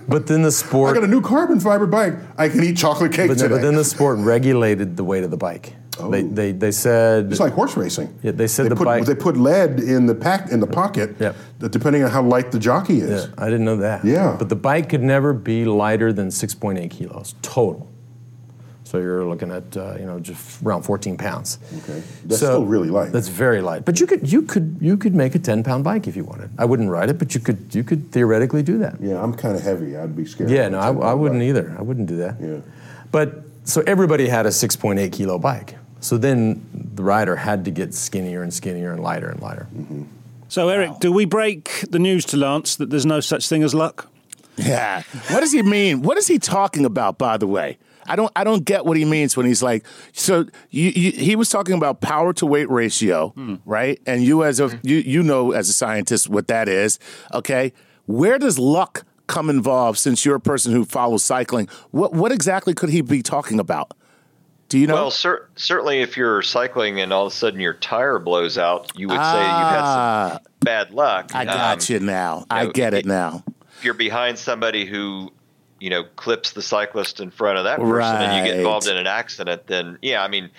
but 0.08 0.28
then 0.28 0.42
the 0.42 0.52
sport. 0.52 0.92
I 0.92 0.94
got 0.94 1.04
a 1.04 1.10
new 1.10 1.20
carbon 1.20 1.58
fiber 1.58 1.86
bike. 1.86 2.14
I 2.38 2.48
can 2.48 2.62
eat 2.62 2.76
chocolate 2.76 3.12
cake 3.12 3.28
but, 3.28 3.38
today. 3.38 3.48
but 3.54 3.62
then 3.62 3.74
the 3.74 3.84
sport 3.84 4.18
regulated 4.20 4.96
the 4.96 5.02
weight 5.02 5.24
of 5.24 5.30
the 5.32 5.36
bike. 5.36 5.74
Oh. 5.98 6.10
They, 6.10 6.22
they 6.22 6.52
they 6.52 6.70
said 6.70 7.30
It's 7.30 7.40
like 7.40 7.54
horse 7.54 7.76
racing. 7.76 8.16
Yeah, 8.22 8.32
they 8.32 8.46
said 8.46 8.66
they 8.66 8.68
the 8.70 8.76
put, 8.76 8.84
bike- 8.84 9.04
They 9.06 9.14
put 9.14 9.36
lead 9.36 9.80
in 9.80 10.06
the 10.06 10.14
pack 10.14 10.50
in 10.50 10.60
the 10.60 10.66
pocket, 10.66 11.18
that 11.18 11.34
depending 11.70 12.04
on 12.04 12.10
how 12.10 12.22
light 12.22 12.52
the 12.52 12.58
jockey 12.58 13.00
is. 13.00 13.26
Yeah, 13.26 13.34
I 13.38 13.46
didn't 13.46 13.64
know 13.64 13.78
that. 13.78 14.04
Yeah. 14.04 14.36
But 14.38 14.48
the 14.48 14.56
bike 14.56 14.88
could 14.88 15.02
never 15.02 15.32
be 15.32 15.64
lighter 15.64 16.12
than 16.12 16.28
6.8 16.28 16.90
kilos 16.90 17.34
total. 17.42 17.90
So 18.86 18.98
you're 18.98 19.24
looking 19.24 19.50
at 19.50 19.76
uh, 19.76 19.96
you 19.98 20.06
know 20.06 20.20
just 20.20 20.62
around 20.62 20.82
14 20.82 21.16
pounds. 21.16 21.58
Okay. 21.78 22.00
That's 22.24 22.36
still 22.36 22.64
really 22.64 22.88
light. 22.88 23.10
That's 23.10 23.26
very 23.26 23.60
light. 23.60 23.84
But 23.84 23.98
you 23.98 24.06
could 24.06 24.30
you 24.30 24.42
could 24.42 24.78
you 24.80 24.96
could 24.96 25.12
make 25.12 25.34
a 25.34 25.40
10 25.40 25.64
pound 25.64 25.82
bike 25.82 26.06
if 26.06 26.14
you 26.14 26.22
wanted. 26.22 26.50
I 26.56 26.64
wouldn't 26.66 26.88
ride 26.88 27.10
it, 27.10 27.18
but 27.18 27.34
you 27.34 27.40
could 27.40 27.74
you 27.74 27.82
could 27.82 28.12
theoretically 28.12 28.62
do 28.62 28.78
that. 28.78 29.00
Yeah, 29.00 29.20
I'm 29.20 29.34
kind 29.34 29.56
of 29.56 29.62
heavy. 29.62 29.96
I'd 29.96 30.14
be 30.14 30.24
scared. 30.24 30.50
Yeah, 30.50 30.68
no, 30.68 30.78
a 30.78 30.82
I, 30.82 30.92
10 30.92 31.02
I 31.02 31.14
wouldn't 31.14 31.40
bike. 31.40 31.48
either. 31.48 31.74
I 31.76 31.82
wouldn't 31.82 32.06
do 32.06 32.16
that. 32.18 32.40
Yeah. 32.40 32.60
But 33.10 33.42
so 33.64 33.82
everybody 33.88 34.28
had 34.28 34.46
a 34.46 34.50
6.8 34.50 35.12
kilo 35.12 35.38
bike. 35.40 35.74
So 35.98 36.16
then 36.16 36.64
the 36.94 37.02
rider 37.02 37.34
had 37.34 37.64
to 37.64 37.72
get 37.72 37.92
skinnier 37.92 38.42
and 38.44 38.54
skinnier 38.54 38.92
and 38.92 39.02
lighter 39.02 39.28
and 39.28 39.40
lighter. 39.42 39.66
So, 40.48 40.68
Eric, 40.68 41.00
do 41.00 41.10
we 41.10 41.24
break 41.24 41.84
the 41.90 41.98
news 41.98 42.24
to 42.26 42.36
Lance 42.36 42.76
that 42.76 42.90
there's 42.90 43.06
no 43.06 43.18
such 43.18 43.48
thing 43.48 43.64
as 43.64 43.74
luck? 43.74 44.08
Yeah. 44.56 45.02
What 45.30 45.40
does 45.40 45.52
he 45.52 45.62
mean? 45.62 46.02
What 46.02 46.16
is 46.16 46.28
he 46.28 46.38
talking 46.38 46.84
about, 46.84 47.18
by 47.18 47.36
the 47.36 47.46
way? 47.48 47.78
I 48.08 48.16
don't 48.16 48.32
I 48.36 48.44
don't 48.44 48.64
get 48.64 48.84
what 48.86 48.96
he 48.96 49.04
means 49.04 49.36
when 49.36 49.46
he's 49.46 49.62
like 49.62 49.84
so 50.12 50.46
you, 50.70 50.90
you, 50.94 51.12
he 51.12 51.36
was 51.36 51.48
talking 51.48 51.74
about 51.74 52.00
power 52.00 52.32
to 52.34 52.46
weight 52.46 52.70
ratio, 52.70 53.32
right? 53.64 54.00
And 54.06 54.22
you 54.24 54.44
as 54.44 54.60
a 54.60 54.78
you 54.82 54.96
you 54.96 55.22
know 55.22 55.52
as 55.52 55.68
a 55.68 55.72
scientist 55.72 56.28
what 56.28 56.48
that 56.48 56.68
is, 56.68 56.98
okay? 57.34 57.72
Where 58.06 58.38
does 58.38 58.58
luck 58.58 59.04
come 59.26 59.50
involved 59.50 59.98
since 59.98 60.24
you're 60.24 60.36
a 60.36 60.40
person 60.40 60.72
who 60.72 60.84
follows 60.84 61.22
cycling? 61.22 61.68
What 61.90 62.12
what 62.12 62.32
exactly 62.32 62.74
could 62.74 62.90
he 62.90 63.00
be 63.00 63.22
talking 63.22 63.58
about? 63.58 63.92
Do 64.68 64.78
you 64.78 64.88
know? 64.88 64.94
Well, 64.94 65.10
cer- 65.12 65.48
certainly 65.54 66.00
if 66.02 66.16
you're 66.16 66.42
cycling 66.42 67.00
and 67.00 67.12
all 67.12 67.26
of 67.26 67.32
a 67.32 67.36
sudden 67.36 67.60
your 67.60 67.74
tire 67.74 68.18
blows 68.18 68.58
out, 68.58 68.90
you 68.96 69.06
would 69.06 69.14
say 69.14 69.38
you've 69.38 69.70
had 69.70 69.80
Ah. 69.80 70.28
some 70.32 70.42
bad 70.60 70.90
luck. 70.90 71.30
I 71.34 71.44
got 71.44 71.88
Um, 71.88 71.94
you 71.94 72.00
now. 72.00 72.46
I 72.50 72.64
know, 72.64 72.72
get 72.72 72.92
it 72.92 72.98
it- 73.00 73.06
now. 73.06 73.44
If 73.78 73.84
you're 73.84 73.94
behind 73.94 74.38
somebody 74.38 74.84
who, 74.84 75.32
you 75.86 75.90
know, 75.90 76.02
clips 76.16 76.50
the 76.50 76.62
cyclist 76.62 77.20
in 77.20 77.30
front 77.30 77.58
of 77.58 77.62
that 77.64 77.78
person 77.78 78.20
and 78.22 78.44
you 78.44 78.50
get 78.52 78.58
involved 78.58 78.88
in 78.88 78.96
an 78.96 79.06
accident, 79.06 79.68
then 79.68 79.98
yeah, 80.02 80.20
I 80.20 80.26
mean, 80.26 80.50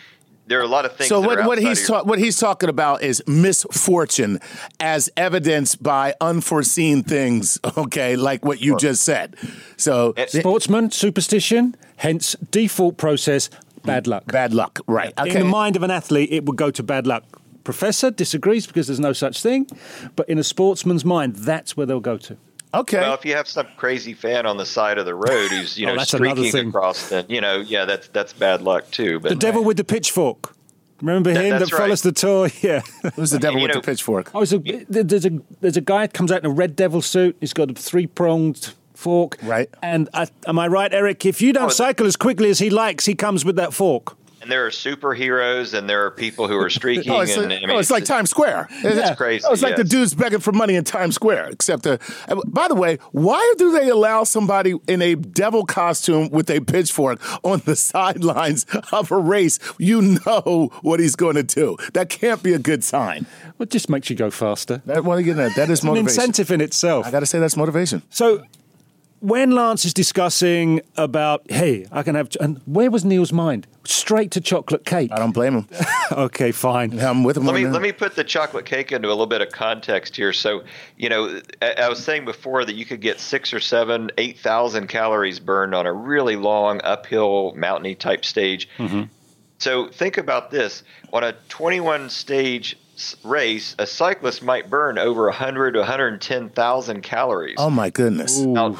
there 0.45 0.57
are 0.57 0.63
a 0.63 0.67
lot 0.69 0.85
of 0.85 0.95
things. 0.95 1.09
So 1.09 1.19
what, 1.19 1.43
what 1.43 1.59
he's 1.59 1.85
ta- 1.85 2.03
what 2.03 2.17
he's 2.17 2.39
talking 2.39 2.69
about 2.69 3.03
is 3.03 3.21
misfortune 3.27 4.39
as 4.79 5.09
evidenced 5.17 5.83
by 5.83 6.15
unforeseen 6.21 7.03
things. 7.03 7.59
Okay, 7.77 8.15
like 8.15 8.45
what 8.45 8.61
you 8.61 8.77
just 8.77 9.03
said. 9.03 9.35
So 9.75 10.13
eh, 10.15 10.21
And- 10.21 10.29
Sportsman, 10.43 10.91
superstition, 10.91 11.75
hence 11.97 12.37
default 12.49 12.95
process, 12.95 13.49
bad 13.83 14.07
luck. 14.07 14.23
bad 14.31 14.53
luck, 14.53 14.79
right? 14.87 15.13
In 15.25 15.33
the 15.39 15.43
mind 15.43 15.75
of 15.75 15.83
an 15.83 15.91
athlete, 15.91 16.29
it 16.31 16.45
would 16.45 16.55
go 16.55 16.71
to 16.71 16.81
bad 16.83 17.05
luck. 17.05 17.23
Professor 17.65 18.09
disagrees 18.11 18.65
because 18.65 18.87
there's 18.87 19.01
no 19.09 19.11
such 19.13 19.41
thing, 19.43 19.67
but 20.15 20.29
in 20.29 20.39
a 20.39 20.43
sportsman's 20.43 21.03
mind, 21.03 21.35
that's 21.35 21.75
where 21.75 21.85
they'll 21.85 21.99
go 22.13 22.17
to. 22.17 22.37
Okay. 22.73 22.99
Well, 22.99 23.13
if 23.13 23.25
you 23.25 23.35
have 23.35 23.47
some 23.47 23.67
crazy 23.77 24.13
fan 24.13 24.45
on 24.45 24.57
the 24.57 24.65
side 24.65 24.97
of 24.97 25.05
the 25.05 25.15
road 25.15 25.49
who's 25.49 25.77
you 25.77 25.85
Oh, 25.87 25.91
know 25.91 25.97
that's 25.97 26.13
another 26.13 26.35
streaking 26.35 26.51
thing. 26.51 26.67
across, 26.69 27.09
then 27.09 27.25
you 27.29 27.41
know, 27.41 27.57
yeah, 27.57 27.85
that's 27.85 28.07
that's 28.09 28.33
bad 28.33 28.61
luck 28.61 28.89
too. 28.91 29.19
But 29.19 29.29
The 29.29 29.35
devil 29.35 29.63
with 29.63 29.77
the 29.77 29.83
pitchfork. 29.83 30.53
Remember 31.01 31.29
him 31.29 31.49
that 31.51 31.59
that's 31.59 31.71
right. 31.71 31.79
follows 31.79 32.01
the 32.01 32.11
tour? 32.11 32.49
Yeah. 32.61 32.81
Who's 33.15 33.29
the 33.29 33.37
devil 33.37 33.59
you 33.59 33.67
with 33.67 33.75
know- 33.75 33.81
the 33.81 33.85
pitchfork? 33.85 34.31
Oh, 34.33 34.43
there's 34.43 34.53
a, 34.53 34.85
there's 34.89 35.25
a 35.25 35.39
there's 35.61 35.77
a 35.77 35.81
guy 35.81 36.07
that 36.07 36.13
comes 36.13 36.31
out 36.31 36.39
in 36.43 36.45
a 36.49 36.53
red 36.53 36.75
devil 36.75 37.01
suit. 37.01 37.37
He's 37.39 37.53
got 37.53 37.69
a 37.69 37.73
three 37.75 38.07
pronged 38.07 38.73
fork. 38.95 39.37
Right. 39.43 39.69
And 39.83 40.09
I, 40.15 40.27
am 40.47 40.57
I 40.57 40.67
right, 40.67 40.91
Eric? 40.91 41.23
If 41.25 41.39
you 41.39 41.53
don't 41.53 41.65
Oh, 41.65 41.69
cycle 41.69 42.07
as 42.07 42.15
quickly 42.15 42.49
as 42.49 42.57
he 42.57 42.71
likes, 42.71 43.05
he 43.05 43.13
comes 43.13 43.45
with 43.45 43.55
that 43.57 43.73
fork. 43.75 44.17
And 44.41 44.51
there 44.51 44.65
are 44.65 44.69
superheroes, 44.69 45.73
and 45.73 45.89
there 45.89 46.05
are 46.05 46.11
people 46.11 46.47
who 46.47 46.57
are 46.57 46.69
streaking. 46.79 47.11
Oh, 47.11 47.21
it's, 47.21 47.35
and, 47.35 47.49
like, 47.49 47.57
I 47.63 47.65
mean, 47.65 47.75
oh, 47.75 47.79
it's 47.79 47.91
like 47.91 48.05
Times 48.05 48.29
Square. 48.29 48.67
It's 48.83 49.17
crazy, 49.17 49.45
Oh, 49.47 49.53
it's 49.53 49.61
like 49.61 49.75
the 49.75 49.83
dudes 49.83 50.13
begging 50.13 50.39
for 50.39 50.51
money 50.51 50.75
in 50.75 50.83
Times 50.83 51.15
Square. 51.15 51.49
Except, 51.49 51.85
uh, 51.87 51.97
uh, 52.27 52.41
by 52.47 52.67
the 52.67 52.75
way, 52.75 52.97
why 53.11 53.53
do 53.57 53.71
they 53.71 53.89
allow 53.89 54.23
somebody 54.23 54.75
in 54.87 55.01
a 55.01 55.15
devil 55.15 55.65
costume 55.65 56.29
with 56.29 56.49
a 56.49 56.59
pitchfork 56.61 57.19
on 57.43 57.61
the 57.65 57.75
sidelines 57.91 58.65
of 58.91 59.11
a 59.11 59.17
race? 59.17 59.59
You 59.77 60.01
know 60.25 60.69
what 60.81 60.99
he's 60.99 61.15
going 61.15 61.35
to 61.35 61.43
do. 61.43 61.77
That 61.93 62.09
can't 62.09 62.41
be 62.43 62.53
a 62.53 62.59
good 62.59 62.83
sign. 62.83 63.25
Well, 63.57 63.63
it 63.65 63.71
just 63.71 63.89
makes 63.89 64.09
you 64.09 64.15
go 64.15 64.29
faster. 64.31 64.81
That, 64.85 65.03
well, 65.03 65.19
you 65.19 65.33
know, 65.33 65.49
that 65.49 65.69
is 65.69 65.81
An 65.83 65.87
motivation. 65.87 66.21
incentive 66.21 66.51
in 66.51 66.61
itself. 66.61 67.05
I 67.07 67.11
got 67.11 67.21
to 67.21 67.25
say, 67.25 67.39
that's 67.39 67.57
motivation. 67.57 68.01
So 68.09 68.43
when 69.19 69.51
Lance 69.51 69.85
is 69.85 69.93
discussing 69.93 70.81
about, 70.95 71.49
hey, 71.49 71.85
I 71.91 72.03
can 72.03 72.15
have, 72.15 72.29
and 72.39 72.61
where 72.65 72.91
was 72.91 73.03
Neil's 73.03 73.33
mind? 73.33 73.67
Straight 73.83 74.31
to 74.31 74.41
chocolate 74.41 74.85
cake. 74.85 75.11
I 75.11 75.17
don't 75.17 75.31
blame 75.31 75.53
him. 75.53 75.67
okay, 76.11 76.51
fine. 76.51 76.99
I'm 76.99 77.23
with 77.23 77.37
him. 77.37 77.45
Let 77.45 77.55
on 77.55 77.55
me 77.55 77.63
that. 77.65 77.71
let 77.71 77.81
me 77.81 77.91
put 77.91 78.15
the 78.15 78.23
chocolate 78.23 78.65
cake 78.65 78.91
into 78.91 79.07
a 79.07 79.09
little 79.09 79.27
bit 79.27 79.41
of 79.41 79.49
context 79.51 80.15
here. 80.15 80.33
So, 80.33 80.63
you 80.97 81.09
know, 81.09 81.41
I, 81.61 81.73
I 81.73 81.89
was 81.89 82.03
saying 82.03 82.25
before 82.25 82.65
that 82.65 82.75
you 82.75 82.85
could 82.85 83.01
get 83.01 83.19
six 83.19 83.53
or 83.53 83.59
seven, 83.59 84.11
eight 84.17 84.39
thousand 84.39 84.87
calories 84.87 85.39
burned 85.39 85.73
on 85.73 85.85
a 85.85 85.93
really 85.93 86.35
long 86.35 86.81
uphill, 86.83 87.53
mountainy 87.55 87.95
type 87.95 88.25
stage. 88.25 88.67
Mm-hmm. 88.77 89.03
So 89.59 89.87
think 89.87 90.17
about 90.17 90.51
this: 90.51 90.83
on 91.13 91.23
a 91.23 91.33
21 91.49 92.09
stage 92.09 92.77
race, 93.23 93.75
a 93.79 93.85
cyclist 93.85 94.43
might 94.43 94.69
burn 94.69 94.97
over 94.97 95.25
100 95.25 95.73
to 95.73 95.79
110,000 95.79 97.01
calories. 97.01 97.55
Oh 97.57 97.69
my 97.69 97.89
goodness. 97.89 98.39
Now, 98.39 98.77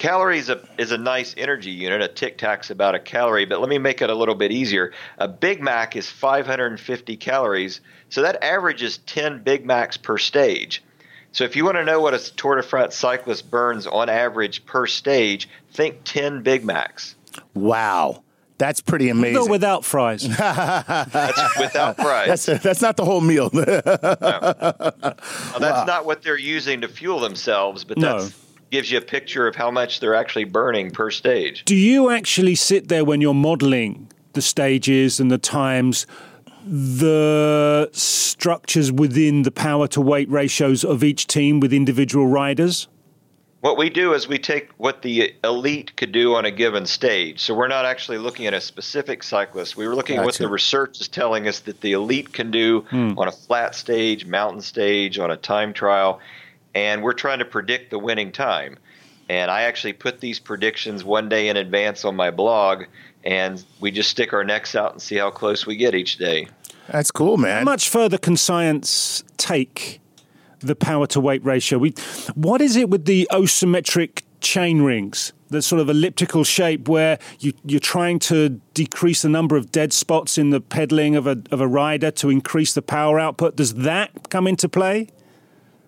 calories 0.00 0.48
a, 0.48 0.66
is 0.78 0.90
a 0.90 0.98
nice 0.98 1.34
energy 1.36 1.70
unit. 1.70 2.02
A 2.02 2.08
Tic 2.08 2.38
Tac's 2.38 2.70
about 2.70 2.96
a 2.96 2.98
calorie, 2.98 3.44
but 3.44 3.60
let 3.60 3.68
me 3.68 3.78
make 3.78 4.02
it 4.02 4.10
a 4.10 4.14
little 4.14 4.34
bit 4.34 4.50
easier. 4.50 4.92
A 5.18 5.28
Big 5.28 5.62
Mac 5.62 5.94
is 5.94 6.10
550 6.10 7.16
calories, 7.18 7.80
so 8.08 8.22
that 8.22 8.42
averages 8.42 8.98
10 8.98 9.44
Big 9.44 9.64
Macs 9.64 9.96
per 9.96 10.18
stage. 10.18 10.82
So 11.32 11.44
if 11.44 11.54
you 11.54 11.64
want 11.64 11.76
to 11.76 11.84
know 11.84 12.00
what 12.00 12.14
a 12.14 12.18
Tour 12.18 12.56
de 12.56 12.62
France 12.62 12.96
cyclist 12.96 13.48
burns 13.48 13.86
on 13.86 14.08
average 14.08 14.66
per 14.66 14.88
stage, 14.88 15.48
think 15.72 15.98
10 16.02 16.42
Big 16.42 16.64
Macs. 16.64 17.14
Wow. 17.54 18.24
That's 18.58 18.80
pretty 18.80 19.08
amazing. 19.08 19.44
Go 19.44 19.46
without 19.46 19.84
fries. 19.84 20.28
That's 20.36 21.58
without 21.58 21.96
fries. 22.00 22.44
that's, 22.44 22.62
that's 22.62 22.82
not 22.82 22.96
the 22.96 23.04
whole 23.04 23.22
meal. 23.22 23.50
Now, 23.54 23.62
that's 25.58 25.86
not 25.86 26.04
what 26.04 26.22
they're 26.22 26.38
using 26.38 26.82
to 26.82 26.88
fuel 26.88 27.20
themselves, 27.20 27.84
but 27.84 27.98
No. 27.98 28.28
Gives 28.70 28.90
you 28.90 28.98
a 28.98 29.02
picture 29.02 29.46
of 29.46 29.56
how 29.56 29.70
much 29.70 30.00
they're 30.00 30.14
actually 30.14 30.44
burning 30.44 30.90
per 30.90 31.10
stage. 31.10 31.64
Do 31.64 31.76
you 31.76 32.10
actually 32.10 32.54
sit 32.54 32.88
there 32.88 33.04
when 33.04 33.20
you're 33.20 33.34
modeling 33.34 34.10
the 34.32 34.42
stages 34.42 35.18
and 35.18 35.30
the 35.30 35.38
times, 35.38 36.06
the 36.64 37.90
structures 37.92 38.92
within 38.92 39.42
the 39.42 39.50
power 39.50 39.88
to 39.88 40.00
weight 40.00 40.30
ratios 40.30 40.84
of 40.84 41.02
each 41.02 41.26
team 41.26 41.60
with 41.60 41.72
individual 41.72 42.26
riders? 42.26 42.86
What 43.60 43.76
we 43.76 43.90
do 43.90 44.14
is 44.14 44.26
we 44.26 44.38
take 44.38 44.70
what 44.78 45.02
the 45.02 45.34
elite 45.44 45.94
could 45.96 46.12
do 46.12 46.34
on 46.34 46.46
a 46.46 46.50
given 46.50 46.86
stage. 46.86 47.40
So 47.40 47.52
we're 47.54 47.68
not 47.68 47.84
actually 47.84 48.16
looking 48.16 48.46
at 48.46 48.54
a 48.54 48.60
specific 48.60 49.22
cyclist. 49.22 49.76
We 49.76 49.86
were 49.86 49.94
looking 49.94 50.16
at 50.16 50.24
what 50.24 50.36
the 50.36 50.48
research 50.48 50.98
is 50.98 51.08
telling 51.08 51.46
us 51.46 51.60
that 51.60 51.82
the 51.82 51.92
elite 51.92 52.32
can 52.32 52.50
do 52.50 52.86
hmm. 52.88 53.18
on 53.18 53.28
a 53.28 53.32
flat 53.32 53.74
stage, 53.74 54.24
mountain 54.24 54.62
stage, 54.62 55.18
on 55.18 55.30
a 55.30 55.36
time 55.36 55.74
trial, 55.74 56.20
and 56.74 57.02
we're 57.02 57.12
trying 57.12 57.38
to 57.40 57.44
predict 57.44 57.90
the 57.90 57.98
winning 57.98 58.32
time. 58.32 58.78
And 59.28 59.50
I 59.50 59.62
actually 59.62 59.92
put 59.92 60.20
these 60.20 60.40
predictions 60.40 61.04
one 61.04 61.28
day 61.28 61.48
in 61.48 61.56
advance 61.56 62.04
on 62.04 62.16
my 62.16 62.30
blog, 62.30 62.84
and 63.24 63.62
we 63.80 63.90
just 63.90 64.10
stick 64.10 64.32
our 64.32 64.42
necks 64.42 64.74
out 64.74 64.92
and 64.92 65.00
see 65.00 65.16
how 65.16 65.30
close 65.30 65.66
we 65.66 65.76
get 65.76 65.94
each 65.94 66.16
day. 66.16 66.48
that's 66.88 67.10
cool, 67.12 67.36
man. 67.36 67.58
How 67.58 67.64
much 67.64 67.88
further 67.88 68.18
can 68.18 68.36
science 68.36 69.22
take 69.36 70.00
the 70.60 70.74
power 70.74 71.06
to 71.08 71.20
weight 71.20 71.44
ratio? 71.44 71.78
We, 71.78 71.94
what 72.34 72.60
is 72.60 72.76
it 72.76 72.90
with 72.90 73.04
the 73.04 73.28
asymmetric 73.30 74.22
chain 74.40 74.82
rings? 74.82 75.32
The 75.48 75.62
sort 75.62 75.80
of 75.80 75.88
elliptical 75.88 76.44
shape 76.44 76.88
where 76.88 77.18
you, 77.38 77.52
you're 77.64 77.80
trying 77.80 78.18
to 78.20 78.60
decrease 78.74 79.22
the 79.22 79.28
number 79.28 79.56
of 79.56 79.70
dead 79.70 79.92
spots 79.92 80.38
in 80.38 80.50
the 80.50 80.60
pedaling 80.60 81.14
of 81.14 81.26
a, 81.26 81.42
of 81.50 81.60
a 81.60 81.68
rider 81.68 82.10
to 82.12 82.30
increase 82.30 82.74
the 82.74 82.82
power 82.82 83.18
output. 83.18 83.56
Does 83.56 83.74
that 83.74 84.28
come 84.28 84.46
into 84.46 84.68
play? 84.68 85.08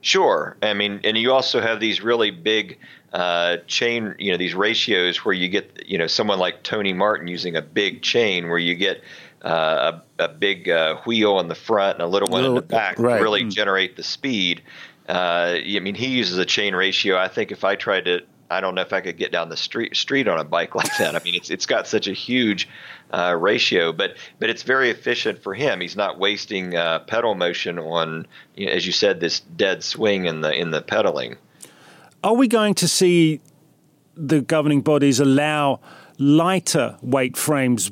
Sure. 0.02 0.56
I 0.62 0.74
mean, 0.74 1.00
and 1.04 1.16
you 1.16 1.32
also 1.32 1.60
have 1.60 1.78
these 1.78 2.02
really 2.02 2.32
big 2.32 2.78
uh, 3.12 3.58
chain, 3.68 4.14
you 4.18 4.32
know, 4.32 4.36
these 4.36 4.54
ratios 4.54 5.24
where 5.24 5.32
you 5.32 5.48
get, 5.48 5.84
you 5.86 5.96
know, 5.96 6.08
someone 6.08 6.40
like 6.40 6.64
Tony 6.64 6.92
Martin 6.92 7.28
using 7.28 7.56
a 7.56 7.62
big 7.62 8.02
chain 8.02 8.48
where 8.48 8.58
you 8.58 8.74
get 8.74 9.00
uh, 9.44 10.00
a, 10.18 10.24
a 10.24 10.28
big 10.28 10.68
uh, 10.68 10.96
wheel 11.06 11.38
in 11.38 11.46
the 11.46 11.54
front 11.54 11.94
and 11.94 12.02
a 12.02 12.08
little 12.08 12.28
one 12.28 12.44
in 12.44 12.54
the 12.54 12.62
back 12.62 12.98
right. 12.98 13.18
to 13.18 13.22
really 13.22 13.44
generate 13.44 13.96
the 13.96 14.02
speed. 14.02 14.62
Uh, 15.08 15.58
I 15.58 15.78
mean, 15.80 15.94
he 15.94 16.08
uses 16.08 16.36
a 16.36 16.44
chain 16.44 16.74
ratio. 16.74 17.16
I 17.16 17.28
think 17.28 17.52
if 17.52 17.62
I 17.62 17.76
tried 17.76 18.04
to, 18.06 18.22
I 18.52 18.60
don't 18.60 18.74
know 18.74 18.82
if 18.82 18.92
I 18.92 19.00
could 19.00 19.16
get 19.16 19.32
down 19.32 19.48
the 19.48 19.56
street 19.56 19.96
street 19.96 20.28
on 20.28 20.38
a 20.38 20.44
bike 20.44 20.74
like 20.80 20.96
that. 20.98 21.14
I 21.14 21.20
mean, 21.24 21.34
it's 21.34 21.50
it's 21.50 21.66
got 21.66 21.86
such 21.86 22.06
a 22.06 22.12
huge 22.12 22.68
uh, 23.10 23.36
ratio, 23.38 23.92
but 23.92 24.16
but 24.38 24.50
it's 24.50 24.62
very 24.62 24.90
efficient 24.90 25.42
for 25.42 25.54
him. 25.54 25.80
He's 25.80 25.96
not 25.96 26.18
wasting 26.18 26.76
uh, 26.76 27.00
pedal 27.00 27.34
motion 27.34 27.78
on, 27.78 28.26
you 28.56 28.66
know, 28.66 28.72
as 28.72 28.86
you 28.86 28.92
said, 28.92 29.20
this 29.20 29.40
dead 29.40 29.82
swing 29.82 30.26
in 30.26 30.40
the 30.40 30.52
in 30.52 30.70
the 30.70 30.82
pedaling. 30.82 31.36
Are 32.24 32.34
we 32.34 32.46
going 32.46 32.74
to 32.74 32.88
see 32.88 33.40
the 34.14 34.40
governing 34.40 34.82
bodies 34.82 35.18
allow 35.18 35.80
lighter 36.18 36.96
weight 37.02 37.36
frames 37.36 37.90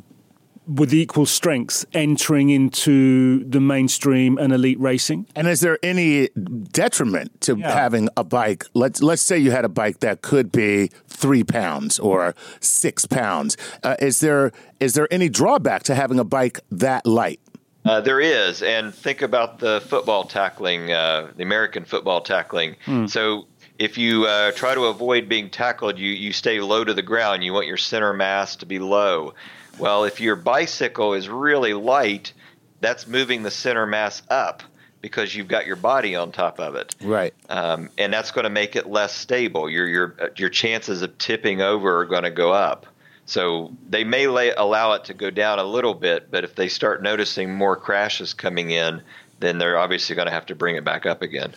with 0.72 0.94
equal 0.94 1.26
strength 1.26 1.84
entering 1.92 2.50
into 2.50 3.42
the 3.44 3.60
mainstream 3.60 4.38
and 4.38 4.52
elite 4.52 4.78
racing? 4.80 5.26
And 5.34 5.48
is 5.48 5.60
there 5.60 5.78
any 5.82 6.28
detriment 6.72 7.40
to 7.42 7.56
Yeah. 7.56 7.72
having 7.72 8.08
a 8.16 8.24
bike? 8.24 8.64
Let's 8.74 9.02
let's 9.02 9.22
say 9.22 9.38
you 9.38 9.50
had 9.50 9.64
a 9.64 9.68
bike 9.68 10.00
that 10.00 10.22
could 10.22 10.52
be 10.52 10.90
three 11.08 11.44
pounds 11.44 11.98
or 11.98 12.34
six 12.60 13.06
pounds. 13.06 13.56
Uh, 13.82 13.96
is 14.00 14.20
there 14.20 14.52
is 14.78 14.94
there 14.94 15.08
any 15.12 15.28
drawback 15.28 15.82
to 15.84 15.94
having 15.94 16.18
a 16.18 16.24
bike 16.24 16.60
that 16.70 17.06
light? 17.06 17.40
Uh, 17.84 17.98
there 18.00 18.20
is, 18.20 18.62
and 18.62 18.94
think 18.94 19.22
about 19.22 19.58
the 19.58 19.80
football 19.86 20.24
tackling, 20.24 20.92
uh, 20.92 21.28
the 21.36 21.42
American 21.42 21.82
football 21.84 22.20
tackling. 22.20 22.76
So 23.06 23.46
if 23.78 23.96
you 23.96 24.26
uh, 24.26 24.52
try 24.52 24.74
to 24.74 24.84
avoid 24.84 25.30
being 25.30 25.48
tackled, 25.48 25.98
you 25.98 26.10
you 26.12 26.32
stay 26.32 26.60
low 26.60 26.84
to 26.84 26.92
the 26.92 27.02
ground. 27.02 27.42
You 27.42 27.54
want 27.54 27.66
your 27.66 27.78
center 27.78 28.12
mass 28.12 28.56
to 28.56 28.66
be 28.66 28.78
low. 28.78 29.32
Well, 29.80 30.04
if 30.04 30.20
your 30.20 30.36
bicycle 30.36 31.14
is 31.14 31.28
really 31.28 31.74
light, 31.74 32.32
that's 32.80 33.06
moving 33.06 33.42
the 33.42 33.50
center 33.50 33.86
mass 33.86 34.22
up 34.28 34.62
because 35.00 35.34
you've 35.34 35.48
got 35.48 35.66
your 35.66 35.76
body 35.76 36.14
on 36.14 36.32
top 36.32 36.60
of 36.60 36.74
it. 36.74 36.94
Right. 37.00 37.32
um, 37.48 37.88
and 37.96 38.12
that's 38.12 38.30
going 38.32 38.44
to 38.44 38.50
make 38.50 38.76
it 38.76 38.86
less 38.86 39.14
stable. 39.14 39.68
Your 39.70 39.86
your 39.86 40.32
your 40.36 40.50
chances 40.50 41.02
of 41.02 41.16
tipping 41.18 41.62
over 41.62 42.00
are 42.00 42.06
going 42.06 42.24
to 42.24 42.30
go 42.30 42.52
up. 42.52 42.86
So 43.26 43.72
they 43.88 44.02
may 44.02 44.26
lay, 44.26 44.50
allow 44.50 44.94
it 44.94 45.04
to 45.04 45.14
go 45.14 45.30
down 45.30 45.60
a 45.60 45.64
little 45.64 45.94
bit, 45.94 46.32
but 46.32 46.42
if 46.42 46.56
they 46.56 46.68
start 46.68 47.00
noticing 47.00 47.54
more 47.54 47.76
crashes 47.76 48.34
coming 48.34 48.70
in, 48.70 49.02
then 49.38 49.58
they're 49.58 49.78
obviously 49.78 50.16
going 50.16 50.26
to 50.26 50.32
have 50.32 50.46
to 50.46 50.56
bring 50.56 50.74
it 50.74 50.84
back 50.84 51.06
up 51.06 51.22
again. 51.22 51.54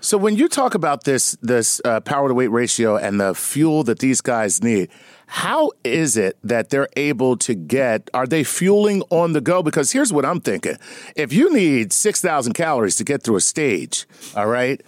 So 0.00 0.18
when 0.18 0.36
you 0.36 0.48
talk 0.48 0.74
about 0.74 1.04
this 1.04 1.32
this 1.40 1.80
uh, 1.84 2.00
power 2.00 2.28
to 2.28 2.34
weight 2.34 2.48
ratio 2.48 2.96
and 2.96 3.18
the 3.18 3.34
fuel 3.34 3.84
that 3.84 4.00
these 4.00 4.20
guys 4.20 4.62
need, 4.62 4.90
how 5.26 5.70
is 5.82 6.16
it 6.16 6.36
that 6.44 6.70
they're 6.70 6.88
able 6.96 7.36
to 7.38 7.54
get? 7.54 8.10
Are 8.12 8.26
they 8.26 8.44
fueling 8.44 9.02
on 9.10 9.32
the 9.32 9.40
go? 9.40 9.62
Because 9.62 9.92
here's 9.92 10.12
what 10.12 10.24
I'm 10.24 10.40
thinking: 10.40 10.76
if 11.16 11.32
you 11.32 11.52
need 11.52 11.92
six 11.92 12.20
thousand 12.20 12.52
calories 12.54 12.96
to 12.96 13.04
get 13.04 13.22
through 13.22 13.36
a 13.36 13.40
stage, 13.40 14.06
all 14.36 14.46
right, 14.46 14.80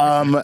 um, 0.00 0.42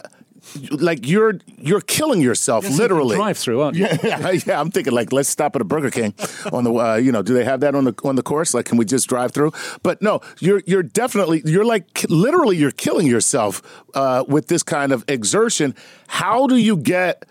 like 0.71 1.07
you're 1.07 1.39
you're 1.57 1.81
killing 1.81 2.21
yourself 2.21 2.67
literally. 2.69 3.15
Drive 3.15 3.37
through, 3.37 3.61
aren't 3.61 3.77
you? 3.77 3.87
Yeah, 4.03 4.31
yeah. 4.45 4.59
I'm 4.59 4.71
thinking 4.71 4.93
like 4.93 5.11
let's 5.11 5.29
stop 5.29 5.55
at 5.55 5.61
a 5.61 5.65
Burger 5.65 5.91
King 5.91 6.13
on 6.51 6.63
the 6.63 6.73
uh, 6.73 6.95
you 6.95 7.11
know 7.11 7.21
do 7.21 7.33
they 7.33 7.43
have 7.43 7.59
that 7.61 7.75
on 7.75 7.85
the 7.85 7.93
on 8.03 8.15
the 8.15 8.23
course? 8.23 8.53
Like 8.53 8.65
can 8.65 8.77
we 8.77 8.85
just 8.85 9.07
drive 9.07 9.31
through? 9.31 9.51
But 9.83 10.01
no, 10.01 10.21
you're 10.39 10.61
you're 10.65 10.83
definitely 10.83 11.41
you're 11.45 11.65
like 11.65 12.05
literally 12.09 12.57
you're 12.57 12.71
killing 12.71 13.07
yourself 13.07 13.61
uh, 13.93 14.23
with 14.27 14.47
this 14.47 14.63
kind 14.63 14.91
of 14.91 15.03
exertion. 15.07 15.75
How 16.07 16.47
do 16.47 16.57
you 16.57 16.77
get 16.77 17.25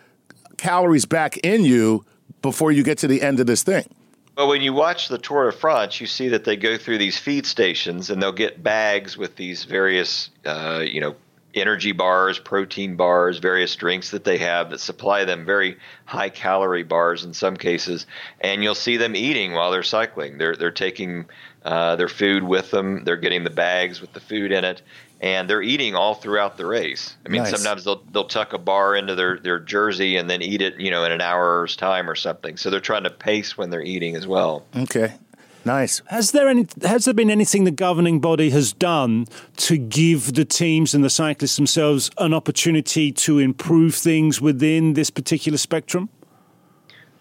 calories 0.61 1.06
back 1.06 1.38
in 1.38 1.64
you 1.64 2.04
before 2.42 2.70
you 2.70 2.82
get 2.82 2.98
to 2.98 3.08
the 3.08 3.22
end 3.22 3.40
of 3.40 3.46
this 3.46 3.62
thing? 3.62 3.84
Well, 4.36 4.48
when 4.48 4.62
you 4.62 4.72
watch 4.72 5.08
the 5.08 5.18
Tour 5.18 5.50
de 5.50 5.56
France, 5.56 6.00
you 6.00 6.06
see 6.06 6.28
that 6.28 6.44
they 6.44 6.56
go 6.56 6.78
through 6.78 6.98
these 6.98 7.18
feed 7.18 7.44
stations 7.46 8.11
and 8.11 8.22
they'll 8.22 8.32
get 8.32 8.62
bags 8.62 9.16
with 9.16 9.36
these 9.36 9.64
various, 9.64 10.30
uh, 10.46 10.82
you 10.86 11.00
know, 11.00 11.16
energy 11.54 11.92
bars, 11.92 12.38
protein 12.38 12.96
bars, 12.96 13.38
various 13.38 13.74
drinks 13.74 14.12
that 14.12 14.24
they 14.24 14.38
have 14.38 14.70
that 14.70 14.80
supply 14.80 15.24
them 15.24 15.44
very 15.44 15.76
high 16.04 16.28
calorie 16.28 16.84
bars 16.84 17.24
in 17.24 17.34
some 17.34 17.56
cases, 17.56 18.06
and 18.40 18.62
you'll 18.62 18.74
see 18.74 18.96
them 18.96 19.16
eating 19.16 19.52
while 19.52 19.70
they're 19.70 19.82
cycling. 19.82 20.38
They're 20.38 20.56
they're 20.56 20.70
taking 20.70 21.26
uh, 21.64 21.96
their 21.96 22.08
food 22.08 22.42
with 22.42 22.70
them. 22.70 23.04
They're 23.04 23.16
getting 23.16 23.44
the 23.44 23.50
bags 23.50 24.00
with 24.00 24.12
the 24.12 24.20
food 24.20 24.50
in 24.52 24.64
it, 24.64 24.82
and 25.20 25.48
they're 25.48 25.62
eating 25.62 25.94
all 25.94 26.14
throughout 26.14 26.56
the 26.56 26.64
race. 26.66 27.16
I 27.26 27.28
mean, 27.28 27.42
Nice. 27.42 27.50
sometimes 27.50 27.84
they'll 27.84 28.02
they'll 28.12 28.28
tuck 28.28 28.52
a 28.52 28.58
bar 28.58 28.96
into 28.96 29.14
their 29.14 29.38
their 29.38 29.58
jersey 29.58 30.16
and 30.16 30.28
then 30.30 30.40
eat 30.42 30.62
it, 30.62 30.80
you 30.80 30.90
know, 30.90 31.04
in 31.04 31.12
an 31.12 31.20
hour's 31.20 31.76
time 31.76 32.08
or 32.08 32.14
something. 32.14 32.56
So 32.56 32.70
they're 32.70 32.80
trying 32.80 33.04
to 33.04 33.11
pace 33.11 33.58
when 33.58 33.70
they're 33.70 33.82
eating 33.82 34.16
as 34.16 34.26
well. 34.26 34.64
Okay, 34.74 35.12
nice. 35.66 36.00
Has 36.06 36.32
there 36.32 36.48
any? 36.48 36.66
Has 36.82 37.04
there 37.04 37.12
been 37.14 37.30
anything 37.30 37.64
the 37.64 37.70
governing 37.70 38.20
body 38.20 38.48
has 38.50 38.72
done 38.72 39.26
to 39.58 39.76
give 39.76 40.32
the 40.32 40.46
teams 40.46 40.94
and 40.94 41.04
the 41.04 41.11
cyclists 41.11 41.56
themselves 41.56 42.11
an 42.16 42.32
opportunity 42.32 43.12
to 43.12 43.38
improve 43.38 43.94
things 43.94 44.40
within 44.40 44.94
this 44.94 45.11
particular 45.11 45.58
spectrum? 45.58 46.08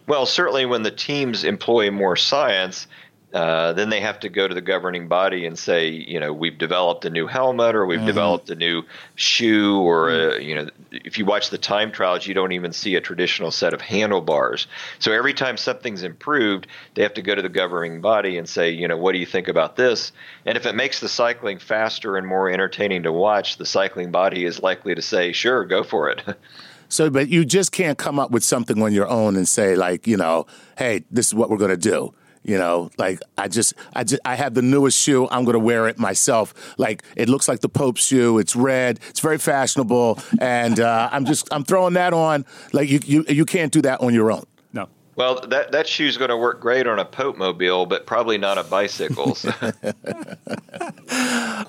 Well, 0.08 0.26
certainly 0.26 0.66
when 0.66 0.82
the 0.82 0.90
teams 0.92 1.44
employ 1.44 1.92
more 1.92 2.16
science, 2.16 2.88
uh, 3.34 3.74
then 3.74 3.90
they 3.90 4.02
have 4.02 4.20
to 4.20 4.30
go 4.30 4.48
to 4.48 4.56
the 4.56 4.62
governing 4.62 5.08
body 5.08 5.46
and 5.46 5.58
say, 5.58 5.90
you 5.90 6.20
know, 6.20 6.34
we've 6.34 6.58
developed 6.58 7.06
a 7.06 7.10
new 7.10 7.28
helmet 7.28 7.76
or 7.76 7.86
we've 7.86 8.00
mm-hmm. 8.00 8.08
developed 8.08 8.50
a 8.50 8.56
new 8.56 8.84
shoe, 9.16 9.80
or 9.82 10.10
a, 10.10 10.42
you 10.42 10.56
know, 10.56 10.68
if 10.92 11.18
you 11.20 11.26
watch 11.26 11.52
the 11.52 11.58
time 11.58 11.92
trials, 11.92 12.26
you 12.26 12.34
don't 12.34 12.54
even 12.54 12.74
see 12.74 12.96
a 12.96 13.02
traditional 13.02 13.52
set 13.52 13.74
of 13.74 13.82
handlebars. 13.82 14.66
So 14.98 15.12
every 15.12 15.34
time 15.34 15.58
something's 15.58 16.02
improved, 16.02 16.66
they 16.96 17.04
have 17.04 17.14
to 17.16 17.22
go 17.22 17.36
to 17.36 17.42
the 17.42 17.50
governing 17.50 18.02
body 18.02 18.38
and 18.38 18.50
say, 18.50 18.72
you 18.72 18.88
know, 18.88 18.98
what 18.98 19.12
do 19.12 19.20
you 19.20 19.28
think 19.28 19.48
about 19.48 19.76
this? 19.76 20.12
And 20.46 20.58
if 20.58 20.66
it 20.66 20.74
makes 20.74 21.00
the 21.00 21.10
cycling 21.10 21.60
faster 21.60 22.18
and 22.18 22.26
more 22.26 22.50
entertaining 22.50 23.04
to 23.04 23.12
watch, 23.12 23.58
the 23.58 23.66
cycling 23.66 24.10
body 24.10 24.44
is 24.44 24.64
likely 24.64 24.96
to 24.96 25.02
say, 25.04 25.34
sure, 25.34 25.66
go 25.66 25.84
for 25.84 26.10
it. 26.10 26.24
So, 26.92 27.12
but 27.12 27.30
you 27.30 27.46
just 27.46 27.72
can't 27.72 28.00
come 28.00 28.18
up 28.18 28.32
with 28.32 28.44
something 28.44 28.82
on 28.82 28.94
your 28.94 29.08
own 29.08 29.36
and 29.36 29.48
say 29.48 29.76
like, 29.76 30.08
you 30.08 30.18
know, 30.18 30.48
hey, 30.76 31.06
this 31.12 31.28
is 31.28 31.36
what 31.36 31.52
we're 31.52 31.58
going 31.58 31.70
to 31.70 31.78
do. 31.78 32.16
You 32.50 32.58
know, 32.58 32.90
like 32.98 33.20
I 33.38 33.48
just, 33.48 33.76
I 33.94 34.04
just, 34.04 34.24
I 34.26 34.34
have 34.34 34.56
the 34.56 34.64
newest 34.64 34.98
shoe. 35.00 35.28
I'm 35.30 35.44
going 35.44 35.54
to 35.54 35.60
wear 35.60 35.88
it 35.88 36.00
myself. 36.00 36.56
Like 36.80 37.04
it 37.16 37.30
looks 37.30 37.48
like 37.48 37.60
the 37.60 37.70
Pope's 37.70 38.04
shoe. 38.04 38.40
It's 38.40 38.56
red. 38.56 39.00
It's 39.08 39.20
very 39.20 39.38
fashionable, 39.38 40.18
and 40.42 40.80
uh, 40.80 41.10
I'm 41.12 41.26
just, 41.26 41.48
I'm 41.54 41.64
throwing 41.64 41.94
that 41.94 42.12
on. 42.12 42.48
Like 42.74 42.90
you, 42.90 43.02
you, 43.06 43.24
you 43.30 43.46
can't 43.46 43.72
do 43.72 43.84
that 43.84 44.02
on 44.02 44.16
your 44.16 44.32
own. 44.32 44.46
Well, 45.20 45.42
that 45.50 45.74
that 45.74 45.86
shoe's 45.86 46.16
going 46.16 46.30
to 46.30 46.38
work 46.38 46.62
great 46.62 46.88
on 46.88 46.98
a 46.98 47.04
Pope 47.04 47.36
mobile, 47.36 47.86
but 47.86 48.06
probably 48.06 48.38
not 48.38 48.58
a 48.58 48.64
bicycle. 48.64 49.36
So- 49.36 49.52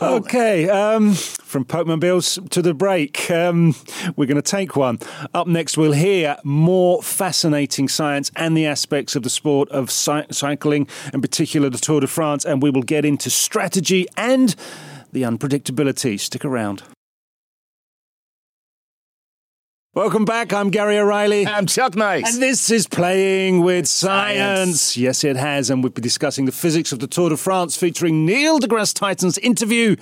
Okay, 0.03 0.69
um, 0.69 1.15
from 1.15 1.65
Popemobiles 1.65 2.39
to 2.51 2.63
the 2.63 2.73
break, 2.73 3.29
um, 3.31 3.75
we're 4.17 4.27
going 4.27 4.37
to 4.37 4.43
take 4.43 4.77
one. 4.77 5.01
Up 5.35 5.49
next, 5.49 5.77
we'll 5.77 5.93
hear 5.93 6.37
more 6.45 7.03
fascinating 7.03 7.89
science 7.89 8.31
and 8.37 8.57
the 8.57 8.67
aspects 8.67 9.17
of 9.17 9.25
the 9.25 9.31
sport 9.31 9.69
of 9.71 9.91
cy- 9.91 10.27
cycling, 10.31 10.87
in 11.13 11.21
particular 11.21 11.69
the 11.69 11.79
Tour 11.79 12.01
de 12.01 12.07
France, 12.07 12.45
and 12.45 12.63
we 12.63 12.71
will 12.71 12.83
get 12.83 13.05
into 13.05 13.31
strategy 13.31 14.07
and 14.17 14.55
the 15.13 15.23
unpredictability. 15.23 16.21
Stick 16.21 16.45
around. 16.45 16.83
Welcome 19.93 20.25
back. 20.25 20.53
I'm 20.53 20.71
Gary 20.71 20.99
O'Reilly. 20.99 21.45
I'm 21.45 21.67
Chuck 21.67 21.97
Nice. 21.97 22.33
And 22.33 22.41
this 22.41 22.71
is 22.71 22.87
Playing 22.87 23.63
with 23.63 23.89
Science. 23.89 24.97
Yes, 24.97 25.25
it 25.25 25.35
has. 25.35 25.69
And 25.69 25.83
we'll 25.83 25.91
be 25.91 26.01
discussing 26.01 26.45
the 26.45 26.53
physics 26.53 26.93
of 26.93 27.01
the 27.01 27.09
Tour 27.09 27.31
de 27.31 27.37
France 27.37 27.77
featuring 27.77 28.25
Neil 28.25 28.61
deGrasse 28.61 28.95
Tyson's 28.95 29.37
interview 29.39 29.97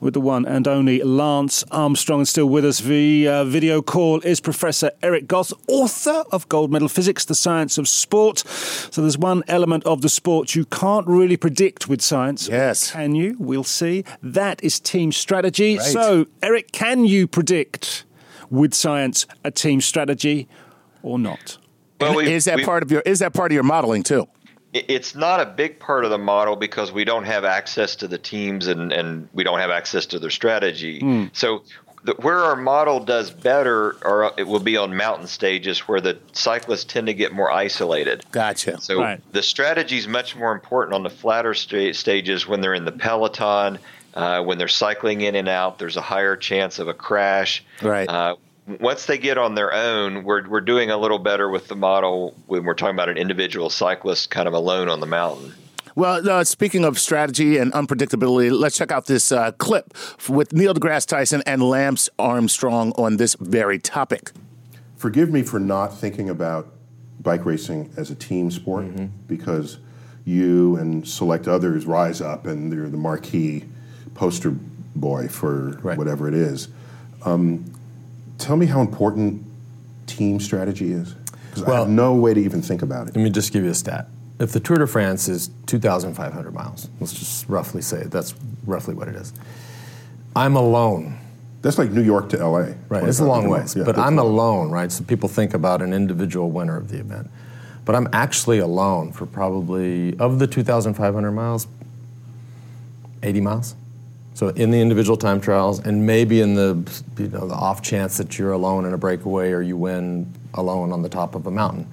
with 0.00 0.14
the 0.14 0.20
one 0.20 0.46
and 0.46 0.68
only 0.68 1.02
Lance 1.02 1.64
Armstrong. 1.72 2.20
And 2.20 2.28
still 2.28 2.46
with 2.46 2.64
us 2.64 2.78
via 2.78 3.44
video 3.44 3.82
call 3.82 4.20
is 4.20 4.38
Professor 4.38 4.92
Eric 5.02 5.26
Goff, 5.26 5.52
author 5.66 6.22
of 6.30 6.48
Gold 6.48 6.70
Medal 6.70 6.88
Physics, 6.88 7.24
The 7.24 7.34
Science 7.34 7.76
of 7.76 7.88
Sport. 7.88 8.38
So 8.46 9.00
there's 9.00 9.18
one 9.18 9.42
element 9.48 9.82
of 9.82 10.02
the 10.02 10.08
sport 10.08 10.54
you 10.54 10.64
can't 10.66 11.08
really 11.08 11.36
predict 11.36 11.88
with 11.88 12.02
science. 12.02 12.46
Yes. 12.48 12.92
Can 12.92 13.16
you? 13.16 13.34
We'll 13.40 13.64
see. 13.64 14.04
That 14.22 14.62
is 14.62 14.78
team 14.78 15.10
strategy. 15.10 15.80
So, 15.80 16.26
Eric, 16.40 16.70
can 16.70 17.04
you 17.04 17.26
predict 17.26 18.04
with 18.50 18.74
science 18.74 19.26
a 19.44 19.50
team 19.50 19.80
strategy 19.80 20.48
or 21.02 21.18
not? 21.18 21.58
well, 22.00 22.18
is 22.18 22.44
that 22.44 22.62
part 22.64 22.82
of 22.82 22.90
your, 22.90 23.00
is 23.02 23.20
that 23.20 23.32
part 23.32 23.50
of 23.50 23.54
your 23.54 23.62
modeling 23.62 24.02
too? 24.02 24.26
It's 24.72 25.14
not 25.14 25.40
a 25.40 25.46
big 25.46 25.78
part 25.78 26.04
of 26.04 26.10
the 26.10 26.18
model 26.18 26.56
because 26.56 26.90
we 26.90 27.04
don't 27.04 27.24
have 27.24 27.44
access 27.44 27.94
to 27.96 28.08
the 28.08 28.18
teams 28.18 28.66
and, 28.66 28.92
and 28.92 29.28
we 29.32 29.44
don't 29.44 29.60
have 29.60 29.70
access 29.70 30.04
to 30.06 30.18
their 30.18 30.30
strategy. 30.30 30.98
Hmm. 30.98 31.26
So, 31.32 31.62
the, 32.02 32.12
where 32.20 32.40
our 32.40 32.56
model 32.56 33.00
does 33.00 33.30
better, 33.30 33.96
or 34.04 34.32
it 34.36 34.46
will 34.46 34.60
be 34.60 34.76
on 34.76 34.94
mountain 34.94 35.26
stages 35.26 35.80
where 35.88 36.00
the 36.00 36.18
cyclists 36.32 36.84
tend 36.84 37.06
to 37.06 37.14
get 37.14 37.32
more 37.32 37.50
isolated. 37.50 38.24
Gotcha. 38.30 38.78
So 38.80 39.00
Right. 39.00 39.20
the 39.32 39.42
strategy 39.42 39.96
is 39.96 40.06
much 40.06 40.36
more 40.36 40.52
important 40.52 40.94
on 40.94 41.02
the 41.02 41.08
flatter 41.08 41.54
sta- 41.54 41.94
stages 41.94 42.46
when 42.46 42.60
they're 42.60 42.74
in 42.74 42.84
the 42.84 42.92
peloton, 42.92 43.78
uh, 44.14 44.42
when 44.42 44.58
they're 44.58 44.68
cycling 44.68 45.20
in 45.20 45.34
and 45.34 45.48
out. 45.48 45.78
There's 45.78 45.96
a 45.96 46.02
higher 46.02 46.36
chance 46.36 46.78
of 46.78 46.88
a 46.88 46.94
crash. 46.94 47.64
Right. 47.82 48.08
Uh, 48.08 48.36
once 48.80 49.06
they 49.06 49.18
get 49.18 49.36
on 49.36 49.54
their 49.54 49.72
own, 49.74 50.24
we're 50.24 50.48
we're 50.48 50.62
doing 50.62 50.90
a 50.90 50.96
little 50.96 51.18
better 51.18 51.50
with 51.50 51.68
the 51.68 51.76
model 51.76 52.34
when 52.46 52.64
we're 52.64 52.74
talking 52.74 52.94
about 52.94 53.08
an 53.08 53.18
individual 53.18 53.68
cyclist 53.68 54.30
kind 54.30 54.48
of 54.48 54.54
alone 54.54 54.88
on 54.88 55.00
the 55.00 55.06
mountain. 55.06 55.52
Well, 55.96 56.28
uh, 56.28 56.42
speaking 56.42 56.84
of 56.84 56.98
strategy 56.98 57.56
and 57.58 57.72
unpredictability, 57.72 58.50
let's 58.50 58.76
check 58.76 58.90
out 58.90 59.06
this 59.06 59.30
uh, 59.30 59.52
clip 59.52 59.94
with 60.28 60.52
Neil 60.52 60.74
deGrasse 60.74 61.06
Tyson 61.06 61.42
and 61.46 61.62
Lance 61.62 62.08
Armstrong 62.18 62.92
on 62.96 63.16
this 63.16 63.36
very 63.38 63.78
topic. 63.78 64.32
Forgive 64.96 65.30
me 65.30 65.42
for 65.42 65.60
not 65.60 65.88
thinking 65.96 66.28
about 66.28 66.72
bike 67.20 67.44
racing 67.44 67.92
as 67.96 68.10
a 68.10 68.14
team 68.16 68.50
sport 68.50 68.86
because 69.28 69.78
you 70.24 70.76
and 70.76 71.06
select 71.06 71.46
others 71.46 71.86
rise 71.86 72.20
up 72.20 72.46
and 72.46 72.72
they're 72.72 72.88
the 72.88 72.96
marquee 72.96 73.64
poster 74.14 74.54
boy 74.96 75.28
for 75.28 75.78
Right. 75.82 75.98
whatever 75.98 76.28
it 76.28 76.34
is. 76.34 76.68
Um, 77.24 77.64
tell 78.38 78.56
me 78.56 78.66
how 78.66 78.80
important 78.80 79.42
team 80.06 80.38
strategy 80.40 80.92
is 80.92 81.14
because 81.50 81.64
I 81.64 81.66
Well- 81.70 81.84
have 81.84 81.88
no 81.88 82.14
way 82.14 82.34
to 82.34 82.40
even 82.40 82.62
think 82.62 82.82
about 82.82 83.08
it. 83.08 83.16
Let 83.16 83.22
me 83.24 83.30
just 83.30 83.52
give 83.52 83.64
you 83.64 83.70
a 83.70 83.74
stat. 83.74 84.08
If 84.38 84.52
the 84.52 84.60
Tour 84.60 84.78
de 84.78 84.86
France 84.86 85.28
is 85.28 85.50
2,500 85.66 86.52
miles, 86.52 86.88
let's 87.00 87.12
just 87.12 87.48
roughly 87.48 87.80
say 87.82 87.98
it, 88.02 88.10
that's 88.10 88.34
roughly 88.66 88.94
what 88.94 89.08
it 89.08 89.14
is. 89.14 89.32
I'm 90.36 90.56
alone, 90.56 91.14
That's 91.62 91.78
like 91.78 91.92
New 91.92 92.02
York 92.02 92.28
to 92.30 92.38
LA. 92.42 92.74
right? 92.90 93.04
It's 93.04 93.20
a 93.20 93.24
long 93.24 93.44
25 93.46 93.50
ways, 93.62 93.76
Yeah, 93.76 93.84
but 93.84 93.96
I'm 93.98 94.18
alone, 94.18 94.70
right? 94.70 94.90
So 94.92 95.02
people 95.04 95.28
think 95.28 95.54
about 95.54 95.80
an 95.80 95.92
individual 95.94 96.50
winner 96.50 96.76
of 96.76 96.88
the 96.90 96.98
event, 96.98 97.30
but 97.84 97.94
I'm 97.94 98.08
actually 98.12 98.58
alone 98.58 99.12
for 99.12 99.24
probably 99.24 100.14
of 100.18 100.40
the 100.40 100.46
2,500 100.46 101.32
miles, 101.32 101.66
80 103.22 103.40
miles. 103.40 103.74
So 104.34 104.48
in 104.48 104.70
the 104.72 104.80
individual 104.80 105.16
time 105.16 105.40
trials, 105.40 105.78
and 105.78 106.04
maybe 106.06 106.40
in 106.40 106.54
the 106.54 106.76
you 107.18 107.28
know 107.28 107.46
the 107.46 107.54
off 107.54 107.82
chance 107.82 108.16
that 108.18 108.36
you're 108.38 108.52
alone 108.52 108.84
in 108.84 108.92
a 108.92 108.98
breakaway 108.98 109.52
or 109.52 109.62
you 109.62 109.76
win 109.76 110.32
alone 110.54 110.92
on 110.92 111.02
the 111.02 111.08
top 111.08 111.34
of 111.34 111.46
a 111.46 111.50
mountain. 111.50 111.86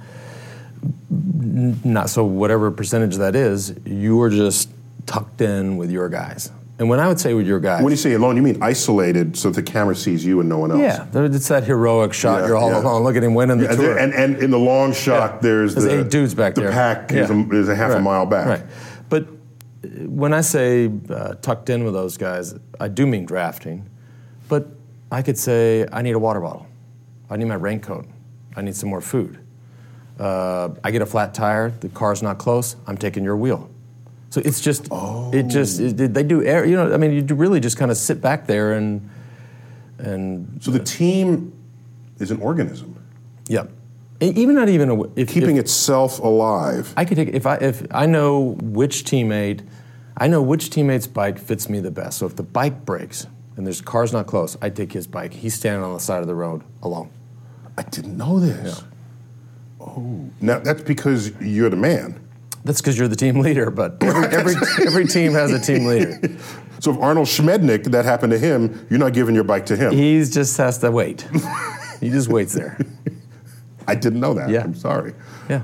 Not 1.09 2.09
so 2.09 2.23
whatever 2.25 2.71
percentage 2.71 3.17
that 3.17 3.35
is, 3.35 3.75
you 3.85 4.19
are 4.21 4.29
just 4.29 4.69
tucked 5.05 5.41
in 5.41 5.77
with 5.77 5.91
your 5.91 6.09
guys. 6.09 6.51
And 6.79 6.89
when 6.89 6.99
I 6.99 7.07
would 7.07 7.19
say 7.19 7.35
with 7.35 7.45
your 7.45 7.59
guys, 7.59 7.83
When 7.83 7.91
you 7.91 7.97
say 7.97 8.13
alone, 8.13 8.35
you 8.37 8.41
mean 8.41 8.57
isolated 8.59 9.37
so 9.37 9.51
the 9.51 9.61
camera 9.61 9.95
sees 9.95 10.25
you 10.25 10.39
and 10.39 10.49
no 10.49 10.57
one 10.57 10.71
else. 10.71 10.81
yeah, 10.81 11.05
it's 11.13 11.47
that 11.49 11.63
heroic 11.63 12.11
shot. 12.11 12.41
Yeah, 12.41 12.47
you're 12.47 12.55
all 12.57 12.71
yeah. 12.71 12.79
alone. 12.81 13.03
Look 13.03 13.15
at 13.15 13.23
him 13.23 13.35
winning 13.35 13.59
the 13.59 13.65
Yeah, 13.65 13.75
tour. 13.75 13.97
and, 13.99 14.13
and 14.15 14.37
in 14.37 14.49
the 14.49 14.57
long 14.57 14.91
shot, 14.91 15.43
there's, 15.43 15.75
There's 15.75 15.85
the 15.85 15.99
eight 15.99 16.09
dudes 16.09 16.33
back 16.33 16.55
the 16.55 16.61
there. 16.61 16.71
pack 16.71 17.11
is, 17.11 17.29
a, 17.29 17.49
is 17.51 17.69
a 17.69 17.75
half 17.75 17.91
a 17.91 17.99
mile 17.99 18.25
back. 18.25 18.47
Right. 18.47 18.63
Uh, 19.83 19.87
when 20.07 20.33
I 20.33 20.41
say 20.41 20.91
uh, 21.09 21.35
tucked 21.35 21.69
in 21.69 21.83
with 21.83 21.93
those 21.93 22.17
guys, 22.17 22.55
I 22.79 22.87
do 22.87 23.05
mean 23.05 23.25
drafting. 23.25 23.89
But 24.47 24.67
I 25.11 25.21
could 25.21 25.37
say, 25.37 25.85
I 25.91 26.01
need 26.01 26.15
a 26.15 26.19
water 26.19 26.39
bottle. 26.39 26.67
I 27.29 27.37
need 27.37 27.45
my 27.45 27.55
raincoat. 27.55 28.05
I 28.55 28.61
need 28.61 28.75
some 28.75 28.89
more 28.89 29.01
food. 29.01 29.39
Uh, 30.19 30.69
I 30.83 30.91
get 30.91 31.01
a 31.01 31.05
flat 31.05 31.33
tire. 31.33 31.69
The 31.69 31.89
car's 31.89 32.21
not 32.21 32.37
close. 32.37 32.75
I'm 32.85 32.97
taking 32.97 33.23
your 33.23 33.37
wheel. 33.37 33.69
So 34.29 34.41
it's 34.45 34.61
just, 34.61 34.87
oh. 34.91 35.31
it 35.33 35.47
just, 35.47 35.79
it, 35.79 36.13
they 36.13 36.23
do, 36.23 36.43
air, 36.43 36.65
you 36.65 36.75
know, 36.75 36.93
I 36.93 36.97
mean, 36.97 37.11
you 37.11 37.21
do 37.21 37.35
really 37.35 37.59
just 37.59 37.77
kind 37.77 37.91
of 37.91 37.97
sit 37.97 38.21
back 38.21 38.47
there 38.47 38.73
and, 38.73 39.09
and 39.97 40.57
So 40.61 40.71
the 40.71 40.79
team 40.79 41.53
is 42.19 42.31
an 42.31 42.41
organism, 42.41 42.95
Yeah. 43.47 43.65
Even 44.21 44.53
not 44.53 44.69
even 44.69 44.89
a, 44.89 45.03
if, 45.15 45.29
keeping 45.29 45.57
if, 45.57 45.65
itself 45.65 46.19
alive. 46.19 46.93
I 46.95 47.05
could 47.05 47.17
take 47.17 47.29
if 47.29 47.47
I 47.47 47.55
if 47.55 47.85
I 47.91 48.05
know 48.05 48.55
which 48.61 49.03
teammate, 49.03 49.65
I 50.15 50.27
know 50.27 50.43
which 50.43 50.69
teammate's 50.69 51.07
bike 51.07 51.39
fits 51.39 51.67
me 51.67 51.79
the 51.79 51.89
best. 51.89 52.19
So 52.19 52.27
if 52.27 52.35
the 52.35 52.43
bike 52.43 52.85
breaks 52.85 53.25
and 53.57 53.65
there's 53.65 53.81
cars 53.81 54.13
not 54.13 54.27
close, 54.27 54.57
I 54.61 54.69
take 54.69 54.93
his 54.93 55.07
bike. 55.07 55.33
He's 55.33 55.55
standing 55.55 55.83
on 55.83 55.93
the 55.93 55.99
side 55.99 56.21
of 56.21 56.27
the 56.27 56.35
road 56.35 56.63
alone. 56.83 57.09
I 57.77 57.81
didn't 57.83 58.15
know 58.15 58.39
this. 58.39 58.83
Oh, 59.79 60.29
now 60.39 60.59
that's 60.59 60.83
because 60.83 61.31
you're 61.41 61.69
the 61.69 61.75
man. 61.75 62.19
That's 62.63 62.79
because 62.79 62.99
you're 62.99 63.07
the 63.07 63.15
team 63.15 63.39
leader. 63.39 63.71
But 63.71 63.97
every 64.03 64.25
every, 64.27 64.55
every 64.85 65.07
team 65.07 65.31
has 65.31 65.51
a 65.51 65.59
team 65.59 65.85
leader. 65.85 66.19
So 66.79 66.91
if 66.91 66.97
Arnold 66.99 67.27
Schmednick, 67.27 67.85
that 67.91 68.05
happened 68.05 68.31
to 68.31 68.39
him, 68.39 68.87
you're 68.89 68.99
not 68.99 69.13
giving 69.13 69.35
your 69.35 69.43
bike 69.43 69.67
to 69.67 69.75
him. 69.75 69.93
He 69.93 70.23
just 70.25 70.57
has 70.57 70.79
to 70.79 70.91
wait. 70.91 71.27
he 71.99 72.09
just 72.09 72.27
waits 72.27 72.53
there. 72.53 72.77
I 73.87 73.95
didn't 73.95 74.19
know 74.19 74.33
that. 74.33 74.49
Yeah. 74.49 74.63
I'm 74.63 74.75
sorry. 74.75 75.13
Yeah. 75.49 75.63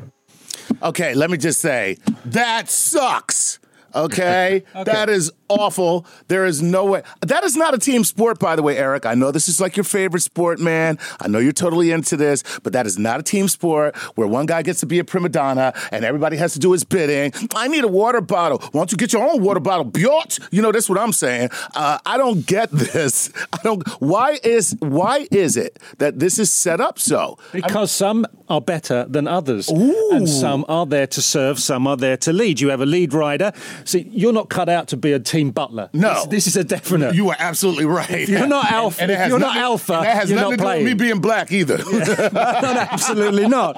Okay, 0.81 1.13
let 1.13 1.29
me 1.29 1.37
just 1.37 1.61
say 1.61 1.97
that 2.25 2.69
sucks. 2.69 3.59
Okay? 4.07 4.63
that 4.85 5.09
is 5.09 5.31
awful. 5.49 6.05
There 6.27 6.45
is 6.45 6.61
no 6.61 6.85
way. 6.85 7.03
That 7.21 7.43
is 7.43 7.55
not 7.55 7.73
a 7.73 7.77
team 7.77 8.03
sport, 8.03 8.39
by 8.39 8.55
the 8.55 8.63
way, 8.63 8.77
Eric. 8.77 9.05
I 9.05 9.15
know 9.15 9.31
this 9.31 9.47
is 9.49 9.59
like 9.59 9.75
your 9.75 9.83
favorite 9.83 10.21
sport, 10.21 10.59
man. 10.59 10.97
I 11.19 11.27
know 11.27 11.39
you're 11.39 11.51
totally 11.51 11.91
into 11.91 12.15
this, 12.15 12.43
but 12.63 12.73
that 12.73 12.85
is 12.85 12.97
not 12.97 13.19
a 13.19 13.23
team 13.23 13.47
sport 13.47 13.95
where 14.15 14.27
one 14.27 14.45
guy 14.45 14.61
gets 14.61 14.79
to 14.81 14.85
be 14.85 14.99
a 14.99 15.03
prima 15.03 15.29
donna 15.29 15.73
and 15.91 16.05
everybody 16.05 16.37
has 16.37 16.53
to 16.53 16.59
do 16.59 16.71
his 16.71 16.83
bidding. 16.83 17.31
I 17.55 17.67
need 17.67 17.83
a 17.83 17.87
water 17.87 18.21
bottle. 18.21 18.59
Why 18.59 18.79
don't 18.79 18.91
you 18.91 18.97
get 18.97 19.13
your 19.13 19.27
own 19.27 19.41
water 19.41 19.59
bottle, 19.59 19.85
biatch? 19.85 20.39
You 20.51 20.61
know, 20.61 20.71
that's 20.71 20.89
what 20.89 20.99
I'm 20.99 21.13
saying. 21.13 21.49
Uh, 21.75 21.97
I 22.05 22.17
don't 22.17 22.45
get 22.45 22.71
this. 22.71 23.31
I 23.53 23.57
don't. 23.63 23.85
Why 24.01 24.39
is 24.43 24.75
why 24.79 25.27
is 25.31 25.57
it 25.57 25.79
that 25.97 26.19
this 26.19 26.39
is 26.39 26.51
set 26.51 26.79
up 26.79 26.99
so? 26.99 27.37
Because 27.51 27.91
some 27.91 28.25
are 28.49 28.61
better 28.61 29.05
than 29.09 29.27
others, 29.27 29.69
and 29.69 30.29
some 30.29 30.65
are 30.69 30.85
there 30.85 31.07
to 31.07 31.21
serve, 31.21 31.59
some 31.59 31.87
are 31.87 31.97
there 31.97 32.17
to 32.17 32.31
lead. 32.31 32.59
You 32.61 32.69
have 32.69 32.81
a 32.81 32.85
lead 32.85 33.13
rider. 33.13 33.51
See, 33.87 34.07
you're 34.11 34.33
not 34.33 34.49
cut 34.49 34.67
out 34.67 34.89
to 34.89 34.97
be 34.97 35.13
a 35.13 35.19
team 35.19 35.51
butler. 35.51 35.89
No. 35.93 36.13
this, 36.13 36.25
this 36.25 36.47
is 36.47 36.57
a 36.57 36.63
definite. 36.63 37.15
You 37.15 37.29
are 37.29 37.35
absolutely 37.39 37.85
right. 37.85 38.09
If 38.09 38.29
you're 38.29 38.45
not 38.45 38.69
alpha- 38.69 39.09
if 39.09 39.29
you're 39.29 39.39
not 39.39 39.55
alpha, 39.55 39.93
that 40.03 40.15
has 40.15 40.29
you're 40.29 40.39
nothing 40.39 40.57
not 40.57 40.73
to 40.73 40.79
do 40.79 40.83
with 40.83 40.91
me 40.91 40.93
being 40.93 41.19
black 41.21 41.51
either. 41.51 41.77
absolutely 42.35 43.47
not. 43.47 43.75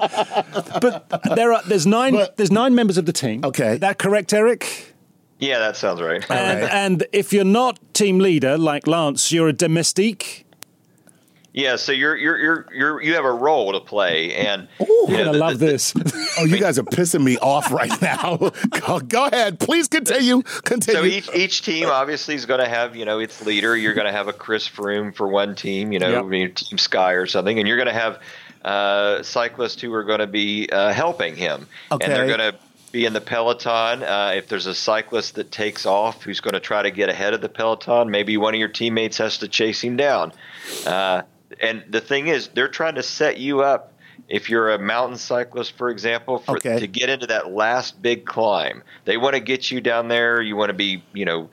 But 0.80 1.34
there 1.36 1.52
are 1.52 1.62
there's 1.66 1.86
nine 1.86 2.14
But- 2.14 2.36
there's 2.36 2.50
nine 2.50 2.74
members 2.74 2.98
of 2.98 3.06
the 3.06 3.12
team. 3.12 3.44
Okay. 3.44 3.74
is 3.74 3.80
that 3.80 3.98
correct, 3.98 4.32
Eric? 4.32 4.94
Yeah, 5.38 5.58
that 5.60 5.76
sounds 5.76 6.00
right. 6.02 6.22
And, 6.30 6.60
right. 6.62 6.72
and 6.72 7.06
if 7.12 7.32
you're 7.32 7.44
not 7.44 7.78
team 7.94 8.18
leader 8.18 8.58
like 8.58 8.86
Lance, 8.86 9.32
you're 9.32 9.48
a 9.48 9.52
domestique. 9.54 10.44
Yeah, 11.52 11.74
so 11.76 11.90
you're 11.90 12.16
you're 12.16 12.38
you're 12.38 12.66
you're 12.72 13.02
you 13.02 13.14
have 13.14 13.24
a 13.24 13.32
role 13.32 13.72
to 13.72 13.80
play, 13.80 14.34
and 14.36 14.68
you 14.78 14.86
You're 15.08 15.08
know, 15.08 15.16
gonna 15.24 15.32
the- 15.32 15.38
love 15.38 15.58
the- 15.58 15.66
this. 15.66 15.92
oh, 16.38 16.44
you 16.44 16.58
guys 16.58 16.78
are 16.78 16.84
pissing 16.84 17.24
me 17.24 17.38
off 17.38 17.72
right 17.72 17.90
now. 18.02 18.36
go, 18.70 19.00
go 19.00 19.26
ahead, 19.26 19.58
please 19.58 19.88
continue. 19.88 20.42
Continue. 20.42 21.00
So 21.00 21.04
each 21.04 21.28
each 21.34 21.62
team 21.62 21.88
obviously 21.88 22.36
is 22.36 22.46
going 22.46 22.60
to 22.60 22.68
have 22.68 22.94
you 22.94 23.04
know 23.04 23.18
its 23.18 23.44
leader. 23.44 23.76
You're 23.76 23.94
going 23.94 24.06
to 24.06 24.12
have 24.12 24.28
a 24.28 24.32
Chris 24.32 24.68
Froome 24.68 25.12
for 25.12 25.26
one 25.26 25.56
team, 25.56 25.90
you 25.92 25.98
know, 25.98 26.24
Yep. 26.28 26.54
Team 26.54 26.78
Sky 26.78 27.12
or 27.14 27.26
something, 27.26 27.58
and 27.58 27.66
you're 27.66 27.76
going 27.78 27.88
to 27.88 27.92
have 27.94 28.20
uh, 28.64 29.22
cyclists 29.24 29.80
who 29.80 29.92
are 29.92 30.04
going 30.04 30.20
to 30.20 30.26
be 30.28 30.68
uh, 30.70 30.92
helping 30.92 31.34
him, 31.34 31.66
Okay. 31.90 32.04
and 32.06 32.14
they're 32.14 32.26
going 32.36 32.52
to 32.52 32.54
be 32.92 33.06
in 33.06 33.12
the 33.12 33.20
peloton. 33.20 34.02
Uh, 34.04 34.32
if 34.36 34.46
there's 34.48 34.66
a 34.66 34.74
cyclist 34.74 35.34
that 35.34 35.50
takes 35.50 35.84
off, 35.86 36.22
who's 36.22 36.38
going 36.40 36.54
to 36.54 36.60
try 36.60 36.82
to 36.82 36.90
get 36.92 37.08
ahead 37.08 37.34
of 37.34 37.40
the 37.40 37.48
peloton, 37.48 38.08
maybe 38.10 38.36
one 38.36 38.54
of 38.54 38.60
your 38.60 38.68
teammates 38.68 39.18
has 39.18 39.38
to 39.38 39.48
chase 39.48 39.80
him 39.82 39.96
down. 39.96 40.32
Uh, 40.86 41.22
and 41.60 41.84
the 41.88 42.00
thing 42.00 42.28
is, 42.28 42.48
they're 42.48 42.68
trying 42.68 42.94
to 42.96 43.02
set 43.02 43.38
you 43.38 43.62
up. 43.62 43.92
If 44.28 44.48
you're 44.48 44.70
a 44.70 44.78
mountain 44.78 45.16
cyclist, 45.18 45.72
for 45.72 45.90
example, 45.90 46.38
for, 46.38 46.56
Okay. 46.58 46.78
to 46.78 46.86
get 46.86 47.08
into 47.08 47.26
that 47.28 47.50
last 47.52 48.00
big 48.00 48.26
climb, 48.26 48.82
they 49.04 49.16
want 49.16 49.34
to 49.34 49.40
get 49.40 49.70
you 49.70 49.80
down 49.80 50.06
there. 50.08 50.40
You 50.40 50.54
want 50.54 50.68
to 50.68 50.74
be, 50.74 51.02
you 51.12 51.24
know, 51.24 51.50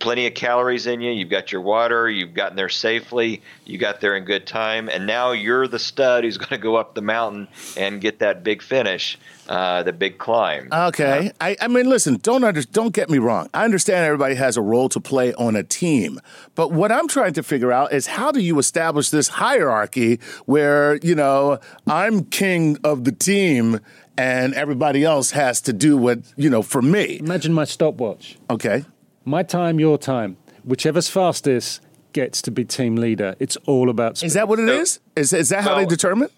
plenty 0.00 0.26
of 0.26 0.34
calories 0.34 0.86
in 0.86 1.00
you. 1.00 1.12
You've 1.12 1.28
got 1.28 1.52
your 1.52 1.60
water. 1.60 2.10
You've 2.10 2.34
gotten 2.34 2.56
there 2.56 2.68
safely. 2.68 3.42
You 3.64 3.78
got 3.78 4.00
there 4.00 4.16
in 4.16 4.24
good 4.24 4.46
time, 4.46 4.88
and 4.88 5.06
now 5.06 5.32
you're 5.32 5.68
the 5.68 5.78
stud 5.78 6.24
who's 6.24 6.38
going 6.38 6.48
to 6.50 6.58
go 6.58 6.76
up 6.76 6.94
the 6.94 7.02
mountain 7.02 7.46
and 7.76 8.00
get 8.00 8.18
that 8.18 8.42
big 8.42 8.62
finish, 8.62 9.18
uh, 9.48 9.82
the 9.84 9.92
big 9.92 10.18
climb. 10.18 10.68
Okay. 10.72 11.30
I, 11.40 11.56
I 11.60 11.68
mean, 11.68 11.88
listen, 11.88 12.16
don't 12.16 12.42
under, 12.42 12.62
don't 12.62 12.92
get 12.92 13.10
me 13.10 13.18
wrong. 13.18 13.48
I 13.54 13.64
understand 13.64 14.04
everybody 14.04 14.34
has 14.34 14.56
a 14.56 14.62
role 14.62 14.88
to 14.88 15.00
play 15.00 15.32
on 15.34 15.54
a 15.54 15.62
team. 15.62 16.18
But 16.54 16.72
what 16.72 16.90
I'm 16.90 17.06
trying 17.06 17.34
to 17.34 17.42
figure 17.42 17.70
out 17.70 17.92
is 17.92 18.06
how 18.06 18.32
do 18.32 18.40
you 18.40 18.58
establish 18.58 19.10
this 19.10 19.28
hierarchy 19.28 20.18
where, 20.46 20.96
you 20.96 21.14
know, 21.14 21.60
I'm 21.86 22.24
king 22.24 22.78
of 22.82 23.04
the 23.04 23.12
team 23.12 23.80
and 24.16 24.54
everybody 24.54 25.04
else 25.04 25.30
has 25.30 25.60
to 25.62 25.72
do 25.72 25.96
what, 25.96 26.18
you 26.36 26.50
know, 26.50 26.62
for 26.62 26.82
me. 26.82 27.18
Imagine 27.20 27.52
my 27.52 27.64
stopwatch. 27.64 28.36
Okay. 28.50 28.84
My 29.24 29.42
time, 29.42 29.78
your 29.78 29.98
time. 29.98 30.36
Whichever's 30.64 31.08
fastest 31.08 31.80
gets 32.12 32.42
to 32.42 32.50
be 32.50 32.64
team 32.64 32.96
leader. 32.96 33.36
It's 33.38 33.56
all 33.66 33.88
about 33.90 34.18
speed. 34.18 34.26
Is 34.28 34.34
that 34.34 34.48
what 34.48 34.58
it 34.58 34.66
So- 34.66 34.80
is? 34.80 35.00
Is, 35.16 35.32
is 35.32 35.48
that 35.50 35.62
how 35.64 35.76
they 35.76 35.86
determine? 35.86 36.28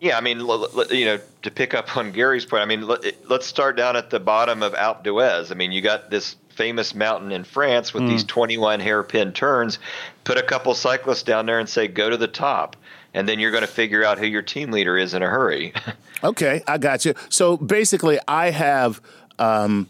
Yeah, 0.00 0.18
I 0.18 0.20
mean, 0.20 0.40
l- 0.40 0.68
l- 0.76 0.86
you 0.94 1.06
know, 1.06 1.18
to 1.42 1.50
pick 1.50 1.72
up 1.74 1.96
on 1.96 2.12
Gary's 2.12 2.44
point, 2.44 2.62
I 2.62 2.66
mean, 2.66 2.86
let- 2.86 3.02
let's 3.28 3.46
start 3.46 3.76
down 3.76 3.96
at 3.96 4.10
the 4.10 4.20
bottom 4.20 4.62
of 4.62 4.74
Alpe 4.74 5.02
d'Huez. 5.02 5.50
I 5.50 5.54
mean, 5.54 5.72
you 5.72 5.80
got 5.80 6.10
this 6.10 6.36
famous 6.50 6.94
mountain 6.94 7.32
in 7.32 7.44
France 7.44 7.92
with 7.92 8.06
these 8.08 8.24
21 8.24 8.80
hairpin 8.80 9.32
turns. 9.32 9.78
Put 10.24 10.38
a 10.38 10.42
couple 10.42 10.72
cyclists 10.74 11.22
down 11.22 11.44
there 11.46 11.58
and 11.58 11.68
say, 11.68 11.86
go 11.88 12.08
to 12.08 12.16
the 12.16 12.26
top. 12.28 12.76
And 13.14 13.26
then 13.28 13.38
you're 13.38 13.50
going 13.50 13.62
to 13.62 13.66
figure 13.66 14.04
out 14.04 14.18
who 14.18 14.26
your 14.26 14.42
team 14.42 14.70
leader 14.70 14.96
is 14.96 15.12
in 15.14 15.22
a 15.22 15.28
hurry. 15.28 15.72
Okay, 16.24 16.62
I 16.66 16.78
got 16.78 17.04
you. 17.04 17.12
So 17.28 17.58
basically, 17.58 18.18
I 18.26 18.48
have 18.50 19.02
um, 19.38 19.88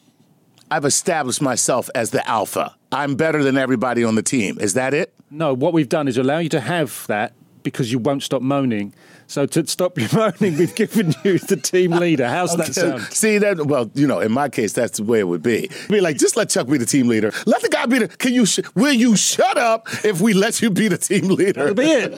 I've 0.71 0.85
established 0.85 1.41
myself 1.41 1.89
as 1.95 2.11
the 2.11 2.29
alpha. 2.29 2.75
I'm 2.91 3.15
better 3.15 3.43
than 3.43 3.57
everybody 3.57 4.03
on 4.03 4.17
the 4.17 4.23
team. 4.23 4.59
Is 4.59 4.75
that 4.75 4.95
it? 4.95 5.13
No, 5.31 5.55
what 5.55 5.73
we've 5.73 5.89
done 5.89 6.09
is 6.09 6.19
allow 6.19 6.39
you 6.39 6.49
to 6.51 6.61
have 6.61 7.07
that 7.07 7.33
because 7.63 7.93
you 7.93 7.99
won't 7.99 8.23
stop 8.23 8.43
moaning. 8.43 8.93
So 9.29 9.45
to 9.47 9.67
stop 9.67 9.99
you 9.99 10.09
moaning, 10.13 10.57
we've 10.57 10.75
given 10.75 11.15
you 11.25 11.39
the 11.39 11.57
team 11.57 11.93
leader. 11.93 12.29
How's 12.29 12.57
that 12.57 12.75
sound? 12.75 13.03
See 13.05 13.39
that? 13.39 13.67
Well, 13.67 13.91
you 13.95 14.07
know, 14.07 14.21
in 14.21 14.33
my 14.33 14.49
case, 14.49 14.73
that's 14.73 14.99
the 14.99 15.05
way 15.05 15.19
it 15.19 15.29
would 15.29 15.43
be. 15.43 15.69
Be 15.89 16.01
like, 16.01 16.17
just 16.17 16.37
let 16.37 16.49
Chuck 16.49 16.69
be 16.69 16.79
the 16.79 16.87
team 16.87 17.09
leader. 17.09 17.33
Let 17.45 17.63
the 17.63 17.69
guy 17.69 17.87
be 17.87 17.99
the. 18.01 18.09
Can 18.09 18.33
you? 18.33 18.47
Sh- 18.47 18.61
will 18.75 18.93
you 18.93 19.17
shut 19.17 19.59
up 19.59 19.89
if 20.05 20.21
we 20.21 20.33
let 20.33 20.63
you 20.63 20.71
be 20.71 20.89
the 20.89 20.99
team 20.99 21.29
leader? 21.29 21.73
That'll 21.73 21.75
be 21.75 21.91
it. 21.91 22.17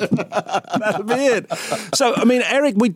That'll 0.78 1.04
be 1.04 1.14
it. 1.14 1.52
So, 1.94 2.14
I 2.14 2.24
mean, 2.24 2.42
Eric, 2.42 2.74
we, 2.76 2.90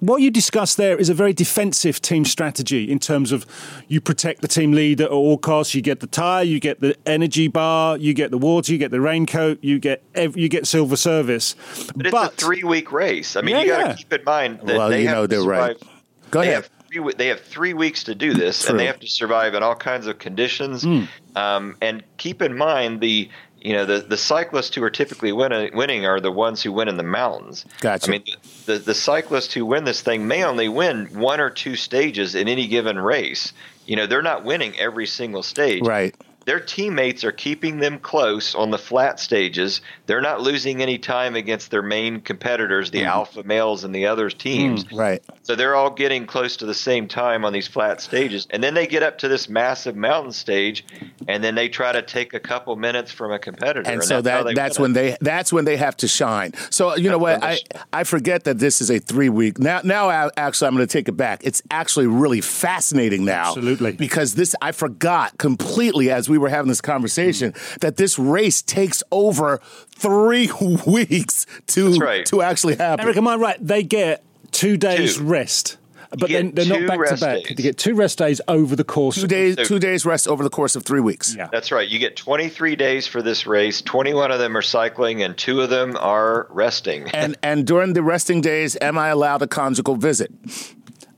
what 0.00 0.20
you 0.20 0.30
discussed 0.30 0.76
there 0.76 0.96
is 0.96 1.08
a 1.08 1.14
very 1.14 1.32
defensive 1.32 2.02
team 2.02 2.24
strategy 2.24 2.90
in 2.90 2.98
terms 2.98 3.30
of 3.32 3.46
you 3.88 4.00
protect 4.00 4.42
the 4.42 4.48
team 4.48 4.72
leader 4.72 5.04
at 5.04 5.10
all 5.10 5.38
costs. 5.38 5.74
You 5.74 5.82
get 5.82 6.00
the 6.00 6.06
tire, 6.06 6.42
you 6.44 6.58
get 6.58 6.80
the 6.80 6.96
energy 7.06 7.48
bar, 7.48 7.96
you 7.98 8.14
get 8.14 8.30
the 8.30 8.38
water, 8.38 8.72
you 8.72 8.78
get 8.78 8.90
the 8.90 9.00
raincoat, 9.00 9.62
you 9.62 9.78
get 9.78 10.02
ev- 10.14 10.36
you 10.36 10.48
get 10.48 10.66
silver 10.66 10.96
service. 10.96 11.54
But 11.94 12.06
it's 12.06 12.16
a 12.16 12.28
three 12.30 12.64
week 12.64 12.90
race. 12.90 13.36
I 13.36 13.42
mean, 13.44 13.56
Yeah, 13.56 13.62
you 13.62 13.68
got 13.68 13.78
to 13.82 13.88
yeah. 13.90 13.94
keep 13.94 14.12
in 14.12 14.24
mind 14.24 14.60
that 14.64 14.76
Well, 14.76 14.88
they 14.88 15.02
you 15.02 15.08
have 15.08 15.16
know 15.16 15.22
to 15.22 15.28
they're 15.28 15.42
right. 15.42 15.78
survive- 15.78 15.90
Go 16.30 16.40
they 16.40 16.48
ahead. 16.52 16.64
Have 16.64 16.70
three, 16.90 17.12
they 17.16 17.26
have 17.28 17.40
three 17.40 17.74
weeks 17.74 18.04
to 18.04 18.14
do 18.14 18.34
this, 18.34 18.62
True. 18.62 18.70
and 18.70 18.80
they 18.80 18.86
have 18.86 18.98
to 19.00 19.06
survive 19.06 19.54
in 19.54 19.62
all 19.62 19.74
kinds 19.76 20.06
of 20.06 20.18
conditions. 20.18 20.82
Hmm. 20.82 21.04
Um, 21.36 21.76
and 21.80 22.02
keep 22.16 22.42
in 22.42 22.56
mind 22.56 23.00
the 23.00 23.28
you 23.60 23.72
know 23.72 23.86
the, 23.86 24.00
the 24.00 24.16
cyclists 24.16 24.74
who 24.74 24.82
are 24.82 24.90
typically 24.90 25.32
winning, 25.32 25.74
winning 25.76 26.04
are 26.04 26.20
the 26.20 26.30
ones 26.32 26.62
who 26.62 26.70
win 26.72 26.86
in 26.88 26.96
the 26.98 27.02
mountains. 27.02 27.64
Gotcha. 27.80 28.08
I 28.08 28.10
mean, 28.10 28.24
the 28.66 28.78
the 28.78 28.94
cyclists 28.94 29.54
who 29.54 29.64
win 29.64 29.84
this 29.84 30.00
thing 30.02 30.26
may 30.28 30.44
only 30.44 30.68
win 30.68 31.06
one 31.18 31.40
or 31.40 31.50
two 31.50 31.74
stages 31.76 32.34
in 32.34 32.48
any 32.48 32.66
given 32.66 32.98
race. 32.98 33.52
You 33.86 33.96
know, 33.96 34.06
they're 34.06 34.22
not 34.22 34.44
winning 34.44 34.78
every 34.78 35.06
single 35.06 35.42
stage. 35.42 35.82
Right. 35.86 36.14
Their 36.44 36.60
teammates 36.60 37.24
are 37.24 37.32
keeping 37.32 37.78
them 37.78 37.98
close 37.98 38.54
on 38.54 38.70
the 38.70 38.78
flat 38.78 39.18
stages. 39.20 39.80
They're 40.06 40.20
not 40.20 40.40
losing 40.40 40.82
any 40.82 40.98
time 40.98 41.36
against 41.36 41.70
their 41.70 41.82
main 41.82 42.20
competitors, 42.20 42.90
Mm-hmm. 42.90 42.98
the 42.98 43.04
alpha 43.04 43.42
males 43.44 43.84
and 43.84 43.94
the 43.94 44.06
other 44.06 44.28
teams. 44.30 44.90
Right. 44.92 45.22
So 45.44 45.54
they're 45.54 45.74
all 45.74 45.90
getting 45.90 46.26
close 46.26 46.56
to 46.56 46.66
the 46.66 46.74
same 46.74 47.06
time 47.06 47.44
on 47.44 47.52
these 47.52 47.68
flat 47.68 48.00
stages. 48.00 48.46
And 48.48 48.64
then 48.64 48.72
they 48.72 48.86
get 48.86 49.02
up 49.02 49.18
to 49.18 49.28
this 49.28 49.46
massive 49.46 49.94
mountain 49.94 50.32
stage 50.32 50.86
and 51.28 51.44
then 51.44 51.54
they 51.54 51.68
try 51.68 51.92
to 51.92 52.00
take 52.00 52.32
a 52.32 52.40
couple 52.40 52.74
minutes 52.76 53.12
from 53.12 53.30
a 53.30 53.38
competitor. 53.38 53.88
and 53.88 54.02
so 54.02 54.22
that's 54.22 54.44
that 54.44 54.54
that's 54.54 54.78
when 54.78 54.92
it. 54.92 54.94
they 54.94 55.16
that's 55.20 55.52
when 55.52 55.66
they 55.66 55.76
have 55.76 55.98
to 55.98 56.08
shine. 56.08 56.54
So 56.70 56.96
you 56.96 57.10
know 57.10 57.18
what 57.18 57.44
I 57.44 57.58
I 57.92 58.04
forget 58.04 58.44
that 58.44 58.58
this 58.58 58.80
is 58.80 58.90
a 58.90 58.98
three 58.98 59.28
week 59.28 59.58
now 59.58 59.82
now 59.84 60.08
I, 60.08 60.30
actually 60.38 60.68
I'm 60.68 60.76
going 60.76 60.86
to 60.86 60.92
take 60.92 61.08
it 61.08 61.16
back. 61.16 61.42
It's 61.44 61.62
actually 61.70 62.06
really 62.06 62.40
fascinating 62.40 63.26
now, 63.26 63.48
Absolutely. 63.48 63.92
because 63.92 64.36
this 64.36 64.56
I 64.62 64.72
forgot 64.72 65.36
completely 65.36 66.10
as 66.10 66.26
we 66.26 66.38
were 66.38 66.48
having 66.48 66.68
this 66.68 66.80
conversation 66.80 67.52
that 67.82 67.98
this 67.98 68.18
race 68.18 68.62
takes 68.62 69.02
over 69.12 69.60
three 69.90 70.50
weeks 70.86 71.44
to 71.68 71.96
right. 71.96 72.24
to 72.26 72.40
actually 72.40 72.76
happen. 72.76 73.04
Eric, 73.04 73.18
am 73.18 73.28
I 73.28 73.36
right? 73.36 73.58
They 73.60 73.82
get 73.82 74.24
two 74.54 74.76
days 74.78 75.16
Two. 75.18 75.24
rest. 75.24 75.76
but 76.16 76.30
then 76.30 76.52
they're 76.52 76.64
not 76.66 76.86
back 76.86 77.08
to 77.08 77.16
back. 77.20 77.36
days. 77.42 77.50
You 77.50 77.56
get 77.56 77.76
two 77.76 77.94
rest 77.94 78.18
days 78.18 78.40
over 78.46 78.76
the 78.76 78.84
course. 78.84 79.16
Two 79.16 79.22
of 79.24 79.28
days, 79.28 79.54
So- 79.56 79.64
two 79.64 79.78
days 79.80 80.06
rest 80.06 80.28
over 80.28 80.42
the 80.44 80.50
course 80.50 80.76
of 80.76 80.84
three 80.84 81.00
weeks. 81.00 81.34
Yeah. 81.36 81.48
That's 81.50 81.72
right. 81.72 81.88
You 81.88 81.98
get 81.98 82.14
23 82.16 82.76
days 82.76 83.06
for 83.08 83.20
this 83.20 83.46
race. 83.46 83.82
21 83.82 84.30
of 84.30 84.38
them 84.38 84.56
are 84.56 84.62
cycling, 84.62 85.22
and 85.22 85.36
two 85.36 85.60
of 85.60 85.70
them 85.70 85.96
are 85.98 86.46
resting. 86.50 87.10
And 87.14 87.36
and 87.42 87.66
during 87.66 87.92
the 87.94 88.02
resting 88.02 88.40
days, 88.40 88.76
am 88.80 88.96
I 88.96 89.08
allowed 89.08 89.42
a 89.42 89.46
conjugal 89.48 89.96
visit? 89.96 90.30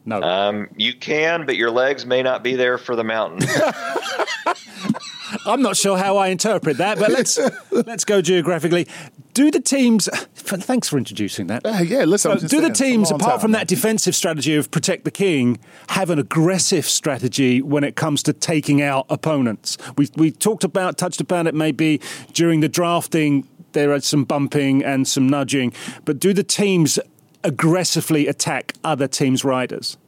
No. 0.08 0.22
Um, 0.22 0.68
you 0.76 0.94
can, 0.94 1.46
but 1.46 1.56
your 1.56 1.70
legs 1.70 2.06
may 2.06 2.22
not 2.22 2.42
be 2.44 2.54
there 2.56 2.78
for 2.78 2.96
the 2.96 3.04
mountain. 3.04 3.46
I'm 5.46 5.60
not 5.62 5.76
sure 5.76 5.96
how 5.98 6.16
I 6.16 6.28
interpret 6.28 6.78
that, 6.78 6.98
but 6.98 7.10
let's 7.10 7.38
let's 7.70 8.04
go 8.04 8.22
geographically. 8.22 8.86
Do 9.36 9.50
the 9.50 9.60
teams? 9.60 10.08
Thanks 10.34 10.88
for 10.88 10.96
introducing 10.96 11.48
that. 11.48 11.66
Uh, 11.66 11.82
yeah, 11.84 12.04
listen. 12.04 12.30
I'm 12.30 12.38
So 12.38 12.48
do 12.48 12.56
the 12.62 12.62
saying, 12.62 12.70
it's 12.70 12.80
a 12.80 12.84
teams, 12.84 13.10
apart 13.10 13.32
time, 13.32 13.40
from 13.40 13.52
that 13.52 13.68
defensive 13.68 14.14
strategy 14.14 14.56
of 14.56 14.70
protect 14.70 15.04
the 15.04 15.10
king, 15.10 15.58
have 15.90 16.08
an 16.08 16.18
aggressive 16.18 16.86
strategy 16.86 17.60
when 17.60 17.84
it 17.84 17.96
comes 17.96 18.22
to 18.22 18.32
taking 18.32 18.80
out 18.80 19.04
opponents? 19.10 19.76
We 19.98 20.08
we 20.16 20.30
talked 20.30 20.64
about, 20.64 20.96
touched 20.96 21.20
upon 21.20 21.46
it 21.46 21.54
maybe 21.54 22.00
during 22.32 22.60
the 22.60 22.68
drafting. 22.70 23.46
There 23.72 23.92
are 23.92 24.00
some 24.00 24.24
bumping 24.24 24.82
and 24.82 25.06
some 25.06 25.28
nudging, 25.28 25.74
but 26.06 26.18
do 26.18 26.32
the 26.32 26.42
teams 26.42 26.98
aggressively 27.44 28.28
attack 28.28 28.72
other 28.84 29.06
teams' 29.06 29.44
riders? 29.44 29.98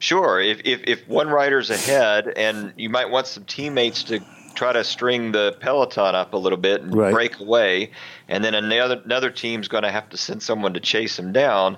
Sure. 0.00 0.40
If, 0.40 0.60
if 0.64 0.80
if 0.88 1.06
one 1.06 1.28
rider's 1.28 1.70
ahead, 1.70 2.32
and 2.36 2.72
you 2.76 2.90
might 2.90 3.10
want 3.10 3.28
some 3.28 3.44
teammates 3.44 4.02
to 4.04 4.18
try 4.54 4.72
to 4.72 4.84
string 4.84 5.32
the 5.32 5.56
peloton 5.60 6.14
up 6.14 6.32
a 6.34 6.36
little 6.36 6.58
bit 6.58 6.82
and 6.82 6.94
Right. 6.94 7.12
break 7.12 7.40
away, 7.40 7.90
and 8.28 8.44
then 8.44 8.54
another 8.54 9.00
another 9.04 9.30
team's 9.30 9.68
going 9.68 9.82
to 9.84 9.90
have 9.90 10.08
to 10.10 10.16
send 10.16 10.42
someone 10.42 10.74
to 10.74 10.80
chase 10.80 11.16
them 11.16 11.32
down, 11.32 11.76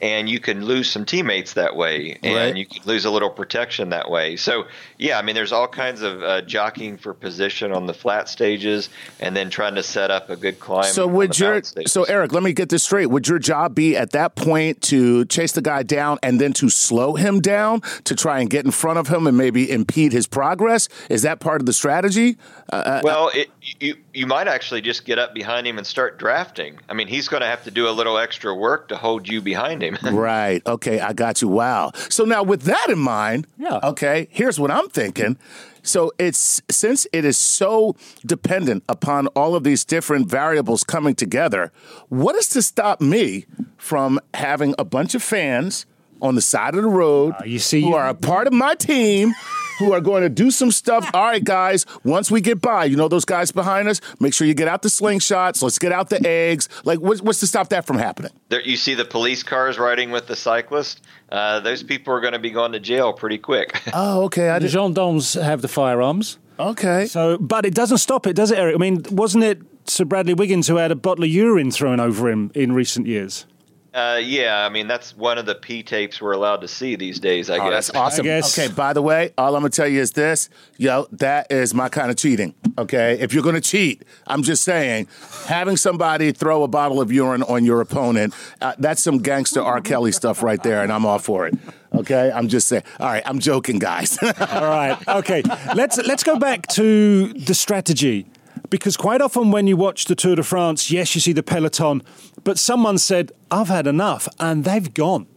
and 0.00 0.28
you 0.28 0.40
can 0.40 0.64
lose 0.64 0.90
some 0.90 1.04
teammates 1.04 1.54
that 1.54 1.76
way, 1.76 2.18
and 2.22 2.34
Right. 2.34 2.56
you 2.56 2.66
can 2.66 2.82
lose 2.84 3.04
a 3.04 3.10
little 3.10 3.30
protection 3.30 3.90
that 3.90 4.10
way. 4.10 4.36
So 4.36 4.64
yeah, 4.98 5.18
I 5.18 5.22
mean, 5.22 5.34
there's 5.34 5.52
all 5.52 5.68
kinds 5.68 6.02
of 6.02 6.22
uh, 6.22 6.42
jockeying 6.42 6.98
for 6.98 7.14
position 7.14 7.72
on 7.72 7.86
the 7.86 7.94
flat 7.94 8.28
stages, 8.28 8.88
and 9.20 9.36
then 9.36 9.50
trying 9.50 9.74
to 9.76 9.82
set 9.82 10.10
up 10.10 10.30
a 10.30 10.36
good 10.36 10.60
climb. 10.60 10.92
So 10.92 11.06
would 11.06 11.38
your 11.38 11.62
so 11.86 12.04
Eric, 12.04 12.32
let 12.32 12.42
me 12.42 12.52
get 12.52 12.68
this 12.68 12.82
straight. 12.82 13.06
Would 13.06 13.28
your 13.28 13.38
job 13.38 13.74
be 13.74 13.96
at 13.96 14.10
that 14.10 14.34
point 14.34 14.80
to 14.82 15.24
chase 15.26 15.52
the 15.52 15.62
guy 15.62 15.82
down 15.82 16.18
and 16.22 16.40
then 16.40 16.52
to 16.54 16.68
slow 16.68 17.14
him 17.14 17.40
down 17.40 17.80
to 18.04 18.14
try 18.14 18.40
and 18.40 18.50
get 18.50 18.64
in 18.64 18.70
front 18.70 18.98
of 18.98 19.08
him 19.08 19.26
and 19.26 19.36
maybe 19.36 19.70
impede 19.70 20.12
his 20.12 20.26
progress? 20.26 20.88
Is 21.08 21.22
that 21.22 21.40
part 21.40 21.60
of 21.60 21.66
the 21.66 21.72
strategy? 21.72 22.36
Uh, 22.72 23.00
Well, 23.02 23.30
it, 23.34 23.50
you 23.80 23.96
you 24.14 24.26
might 24.26 24.48
actually 24.48 24.80
just 24.80 25.04
get 25.04 25.18
up 25.18 25.34
behind 25.34 25.66
him 25.66 25.76
and 25.76 25.86
start 25.86 26.18
drafting. 26.18 26.78
I 26.88 26.94
mean, 26.94 27.08
he's 27.08 27.28
going 27.28 27.40
to 27.42 27.46
have 27.46 27.64
to 27.64 27.70
do 27.70 27.88
a 27.88 27.90
little 27.90 28.16
extra 28.16 28.54
work 28.54 28.88
to 28.88 28.96
hold 28.96 29.28
you 29.28 29.42
behind 29.42 29.82
him. 29.82 29.98
Right. 30.14 30.62
Okay, 30.66 31.00
I 31.00 31.12
got 31.12 31.42
you. 31.42 31.48
Wow. 31.48 31.90
So 32.08 32.24
now 32.24 32.42
with 32.42 32.62
that 32.62 32.86
in 32.88 32.98
mind, 32.98 33.46
Yeah. 33.58 33.80
okay, 33.82 34.28
here's 34.30 34.58
what 34.60 34.70
I'm 34.70 34.88
thinking. 34.88 35.36
So 35.82 36.12
it's 36.18 36.62
since 36.70 37.06
it 37.12 37.24
is 37.26 37.36
so 37.36 37.94
dependent 38.24 38.84
upon 38.88 39.26
all 39.28 39.54
of 39.54 39.64
these 39.64 39.84
different 39.84 40.30
variables 40.30 40.82
coming 40.84 41.14
together, 41.14 41.72
what 42.08 42.34
is 42.36 42.48
to 42.50 42.62
stop 42.62 43.00
me 43.02 43.44
from 43.76 44.18
having 44.32 44.74
a 44.78 44.84
bunch 44.84 45.14
of 45.14 45.22
fans 45.22 45.84
on 46.22 46.36
the 46.36 46.40
side 46.40 46.74
of 46.74 46.82
the 46.82 46.88
road 46.88 47.34
uh, 47.40 47.44
you 47.44 47.58
see- 47.58 47.82
who 47.82 47.92
are 47.94 48.08
a 48.08 48.14
part 48.14 48.46
of 48.46 48.52
my 48.54 48.74
team 48.74 49.34
who 49.78 49.92
are 49.92 50.00
going 50.00 50.22
to 50.22 50.28
do 50.28 50.50
some 50.50 50.70
stuff. 50.70 51.08
All 51.14 51.24
right, 51.24 51.42
guys, 51.42 51.86
once 52.04 52.30
we 52.30 52.40
get 52.40 52.60
by, 52.60 52.84
you 52.84 52.96
know 52.96 53.08
those 53.08 53.24
guys 53.24 53.52
behind 53.52 53.88
us, 53.88 54.00
make 54.20 54.34
sure 54.34 54.46
you 54.46 54.54
get 54.54 54.68
out 54.68 54.82
the 54.82 54.88
slingshots, 54.88 55.62
let's 55.62 55.78
get 55.78 55.92
out 55.92 56.10
the 56.10 56.24
eggs. 56.26 56.68
Like 56.84 57.00
what's, 57.00 57.22
what's 57.22 57.40
to 57.40 57.46
stop 57.46 57.68
that 57.70 57.86
from 57.86 57.98
happening? 57.98 58.30
there, 58.48 58.60
you 58.62 58.76
see 58.76 58.94
the 58.94 59.04
police 59.04 59.42
cars 59.42 59.78
riding 59.78 60.10
with 60.10 60.26
the 60.26 60.36
cyclist. 60.36 61.02
Uh, 61.30 61.60
those 61.60 61.82
people 61.82 62.14
are 62.14 62.20
going 62.20 62.32
to 62.34 62.38
be 62.38 62.50
going 62.50 62.72
to 62.72 62.80
jail 62.80 63.12
pretty 63.12 63.38
quick. 63.38 63.80
Oh, 63.96 64.24
okay. 64.24 64.48
I 64.48 64.58
The 64.58 64.66
did, 64.66 64.72
gendarmes 64.72 65.34
have 65.34 65.62
the 65.62 65.68
firearms. 65.68 66.38
okay. 66.58 67.06
So, 67.06 67.38
but 67.38 67.64
it 67.64 67.74
doesn't 67.74 67.98
stop 67.98 68.26
it, 68.26 68.34
does 68.34 68.50
it, 68.50 68.58
Eric? 68.58 68.74
I 68.74 68.78
mean, 68.78 69.02
wasn't 69.10 69.44
it 69.44 69.60
Sir 69.86 70.04
Bradley 70.04 70.34
Wiggins 70.34 70.66
who 70.68 70.76
had 70.76 70.90
a 70.90 70.96
bottle 70.96 71.24
of 71.24 71.30
urine 71.30 71.70
thrown 71.70 72.00
over 72.00 72.28
him 72.28 72.50
in 72.54 72.72
recent 72.72 73.06
years? 73.06 73.46
Uh, 73.94 74.18
yeah, 74.20 74.66
I 74.66 74.70
mean 74.70 74.88
that's 74.88 75.16
one 75.16 75.38
of 75.38 75.46
the 75.46 75.54
P 75.54 75.84
tapes 75.84 76.20
we're 76.20 76.32
allowed 76.32 76.62
to 76.62 76.68
see 76.68 76.96
these 76.96 77.20
days. 77.20 77.48
I 77.48 77.58
Oh, 77.58 77.70
guess. 77.70 77.86
that's 77.86 77.96
awesome. 77.96 78.24
guess- 78.24 78.58
Okay, 78.58 78.72
by 78.74 78.92
the 78.92 79.00
way, 79.00 79.32
all 79.38 79.54
I'm 79.54 79.62
gonna 79.62 79.70
tell 79.70 79.86
you 79.86 80.00
is 80.00 80.10
this, 80.10 80.48
yo, 80.78 81.06
that 81.12 81.46
is 81.52 81.72
my 81.74 81.88
kind 81.88 82.10
of 82.10 82.16
cheating. 82.16 82.54
Okay, 82.76 83.16
if 83.20 83.32
you're 83.32 83.44
gonna 83.44 83.60
cheat, 83.60 84.02
I'm 84.26 84.42
just 84.42 84.64
saying, 84.64 85.06
having 85.46 85.76
somebody 85.76 86.32
throw 86.32 86.64
a 86.64 86.68
bottle 86.68 87.00
of 87.00 87.12
urine 87.12 87.44
on 87.44 87.64
your 87.64 87.80
opponent, 87.80 88.34
uh, 88.60 88.72
that's 88.80 89.00
some 89.00 89.18
gangster 89.18 89.62
R. 89.62 89.80
Kelly 89.80 90.10
stuff 90.10 90.42
right 90.42 90.60
there, 90.64 90.82
and 90.82 90.92
I'm 90.92 91.06
all 91.06 91.20
for 91.20 91.46
it. 91.46 91.54
Okay, 91.94 92.32
I'm 92.34 92.48
just 92.48 92.66
saying. 92.66 92.82
All 92.98 93.06
right, 93.06 93.22
I'm 93.24 93.38
joking, 93.38 93.78
guys. 93.78 94.18
All 94.22 94.32
right. 94.66 94.98
Okay. 95.06 95.44
Let's 95.76 95.96
let's 95.98 96.24
go 96.24 96.36
back 96.36 96.66
to 96.74 97.28
the 97.34 97.54
strategy. 97.54 98.26
Because 98.74 98.96
quite 98.96 99.20
often 99.20 99.52
when 99.52 99.68
you 99.68 99.76
watch 99.76 100.06
the 100.06 100.16
Tour 100.16 100.34
de 100.34 100.42
France, 100.42 100.90
yes, 100.90 101.14
you 101.14 101.20
see 101.20 101.32
the 101.32 101.44
peloton, 101.44 102.02
but 102.42 102.58
someone 102.58 102.98
said, 102.98 103.30
I've 103.48 103.68
had 103.68 103.86
enough, 103.86 104.26
and 104.40 104.64
they've 104.64 104.92
gone. 104.92 105.28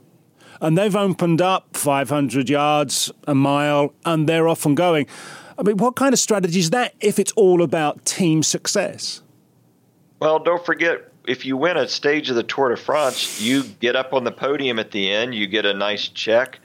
And 0.60 0.76
they've 0.76 0.96
opened 0.96 1.40
up 1.40 1.78
500 1.78 2.50
yards, 2.50 3.12
a 3.28 3.36
mile, 3.36 3.94
and 4.04 4.28
they're 4.28 4.48
off 4.48 4.66
and 4.66 4.76
going. 4.76 5.06
I 5.56 5.62
mean, 5.62 5.78
what 5.78 5.96
kind 5.96 6.14
of 6.14 6.20
strategy 6.20 6.58
is 6.58 6.72
that 6.72 6.96
if 7.00 7.20
it's 7.20 7.32
all 7.34 7.62
about 7.62 8.06
team 8.06 8.42
success? 8.42 9.22
Well, 10.20 10.40
don't 10.40 10.66
forget 10.66 11.12
if 11.28 11.46
you 11.46 11.58
win 11.58 11.78
a 11.78 11.88
stage 11.88 12.32
of 12.32 12.38
the 12.38 12.42
Tour 12.42 12.70
de 12.70 12.76
France, 12.76 13.40
you 13.40 13.62
get 13.62 13.96
up 13.96 14.14
on 14.14 14.24
the 14.24 14.32
podium 14.32 14.80
at 14.80 14.90
the 14.90 15.12
end. 15.12 15.36
You 15.36 15.46
get 15.46 15.68
a 15.68 15.76
nice 15.76 16.08
check. 16.08 16.58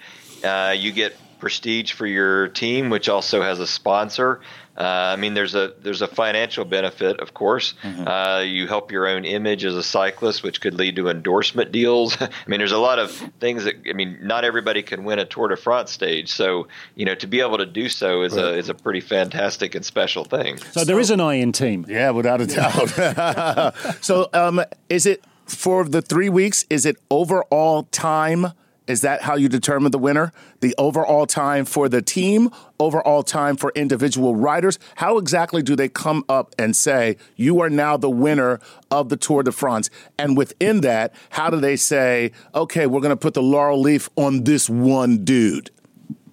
Uh, 0.42 0.74
you 0.74 0.90
get 0.90 1.14
prestige 1.38 1.92
for 1.92 2.06
your 2.06 2.48
team, 2.48 2.88
which 2.88 3.10
also 3.10 3.42
has 3.42 3.58
a 3.58 3.66
sponsor. 3.66 4.40
Uh, 4.76 4.82
I 4.82 5.16
mean, 5.16 5.34
there's 5.34 5.54
a 5.54 5.74
there's 5.82 6.00
a 6.00 6.06
financial 6.08 6.64
benefit, 6.64 7.20
of 7.20 7.34
course. 7.34 7.74
Uh, 7.84 8.42
you 8.44 8.66
help 8.66 8.90
your 8.90 9.06
own 9.06 9.24
image 9.24 9.64
as 9.64 9.74
a 9.74 9.82
cyclist, 9.82 10.42
which 10.42 10.60
could 10.60 10.74
lead 10.74 10.96
to 10.96 11.08
endorsement 11.08 11.72
deals. 11.72 12.16
I 12.20 12.30
mean, 12.46 12.58
there's 12.58 12.72
a 12.72 12.78
lot 12.78 12.98
of 12.98 13.10
things 13.38 13.64
that 13.64 13.74
I 13.88 13.92
mean, 13.92 14.18
not 14.22 14.44
everybody 14.44 14.82
can 14.82 15.04
win 15.04 15.18
a 15.18 15.26
Tour 15.26 15.48
de 15.48 15.56
France 15.56 15.90
stage. 15.90 16.32
So, 16.32 16.68
you 16.94 17.04
know, 17.04 17.14
to 17.16 17.26
be 17.26 17.40
able 17.40 17.58
to 17.58 17.66
do 17.66 17.88
so 17.88 18.22
is 18.22 18.36
a 18.36 18.56
is 18.56 18.68
a 18.70 18.74
pretty 18.74 19.00
fantastic 19.00 19.74
and 19.74 19.84
special 19.84 20.24
thing. 20.24 20.56
So 20.56 20.84
there 20.84 20.98
is 20.98 21.10
an 21.10 21.20
I 21.20 21.34
in 21.34 21.52
team. 21.52 21.84
yeah, 21.88 22.10
without 22.10 22.40
a 22.40 22.46
doubt. 22.46 23.74
so, 24.00 24.30
um, 24.32 24.62
is 24.88 25.04
it 25.04 25.22
for 25.46 25.84
the 25.84 26.00
three 26.00 26.28
weeks? 26.28 26.64
Is 26.70 26.86
it 26.86 26.96
overall 27.10 27.84
time? 27.84 28.52
Is 28.86 29.02
that 29.02 29.22
how 29.22 29.36
you 29.36 29.48
determine 29.48 29.92
the 29.92 29.98
winner? 29.98 30.32
The 30.60 30.74
overall 30.76 31.26
time 31.26 31.64
for 31.64 31.88
the 31.88 32.02
team, 32.02 32.50
overall 32.80 33.22
time 33.22 33.56
for 33.56 33.72
individual 33.76 34.34
riders? 34.34 34.78
How 34.96 35.18
exactly 35.18 35.62
do 35.62 35.76
they 35.76 35.88
come 35.88 36.24
up 36.28 36.54
and 36.58 36.74
say, 36.74 37.16
you 37.36 37.60
are 37.60 37.70
now 37.70 37.96
the 37.96 38.10
winner 38.10 38.58
of 38.90 39.08
the 39.08 39.16
Tour 39.16 39.44
de 39.44 39.52
France? 39.52 39.88
And 40.18 40.36
within 40.36 40.80
that, 40.80 41.14
how 41.30 41.48
do 41.48 41.60
they 41.60 41.76
say, 41.76 42.32
okay, 42.54 42.86
we're 42.86 43.00
going 43.00 43.10
to 43.10 43.16
put 43.16 43.34
the 43.34 43.42
laurel 43.42 43.80
leaf 43.80 44.10
on 44.16 44.44
this 44.44 44.68
one 44.68 45.24
dude? 45.24 45.70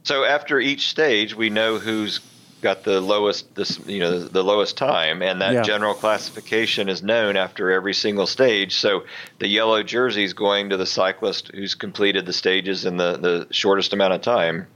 So 0.03 0.23
after 0.23 0.59
each 0.59 0.89
stage, 0.89 1.35
we 1.35 1.51
know 1.51 1.77
who's 1.77 2.19
got 2.61 2.83
the 2.83 2.99
lowest, 3.01 3.53
this 3.55 3.79
you 3.85 3.99
know, 3.99 4.19
the 4.19 4.43
lowest 4.43 4.77
time, 4.77 5.21
and 5.21 5.41
that 5.41 5.53
Yeah. 5.53 5.61
general 5.63 5.93
classification 5.93 6.89
is 6.89 7.01
known 7.01 7.37
after 7.37 7.71
every 7.71 7.93
single 7.93 8.27
stage. 8.27 8.75
So 8.75 9.03
the 9.39 9.47
yellow 9.47 9.83
jersey 9.83 10.23
is 10.23 10.33
going 10.33 10.69
to 10.69 10.77
the 10.77 10.85
cyclist 10.85 11.51
who's 11.53 11.75
completed 11.75 12.25
the 12.25 12.33
stages 12.33 12.85
in 12.85 12.97
the, 12.97 13.17
the 13.17 13.47
shortest 13.51 13.93
amount 13.93 14.13
of 14.13 14.21
time. 14.21 14.67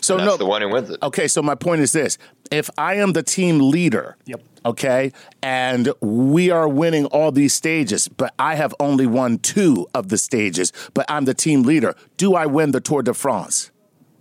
So 0.00 0.16
that's 0.16 0.26
no, 0.26 0.36
the 0.36 0.46
one 0.46 0.60
who 0.62 0.68
wins 0.68 0.90
it. 0.90 0.98
Okay, 1.02 1.26
so 1.26 1.42
my 1.42 1.54
point 1.54 1.80
is 1.80 1.92
this: 1.92 2.18
if 2.50 2.68
I 2.76 2.94
am 2.96 3.12
the 3.14 3.22
team 3.22 3.58
leader, 3.58 4.16
Yep. 4.26 4.42
okay, 4.66 5.10
and 5.42 5.92
we 6.02 6.50
are 6.50 6.68
winning 6.68 7.06
all 7.06 7.32
these 7.32 7.54
stages, 7.54 8.06
but 8.06 8.34
I 8.38 8.56
have 8.56 8.74
only 8.78 9.06
won 9.06 9.38
two 9.38 9.88
of 9.94 10.08
the 10.10 10.18
stages, 10.18 10.72
but 10.92 11.06
I'm 11.08 11.24
the 11.24 11.34
team 11.34 11.62
leader, 11.62 11.94
do 12.18 12.34
I 12.34 12.44
win 12.46 12.72
the 12.72 12.80
Tour 12.80 13.02
de 13.02 13.14
France? 13.14 13.70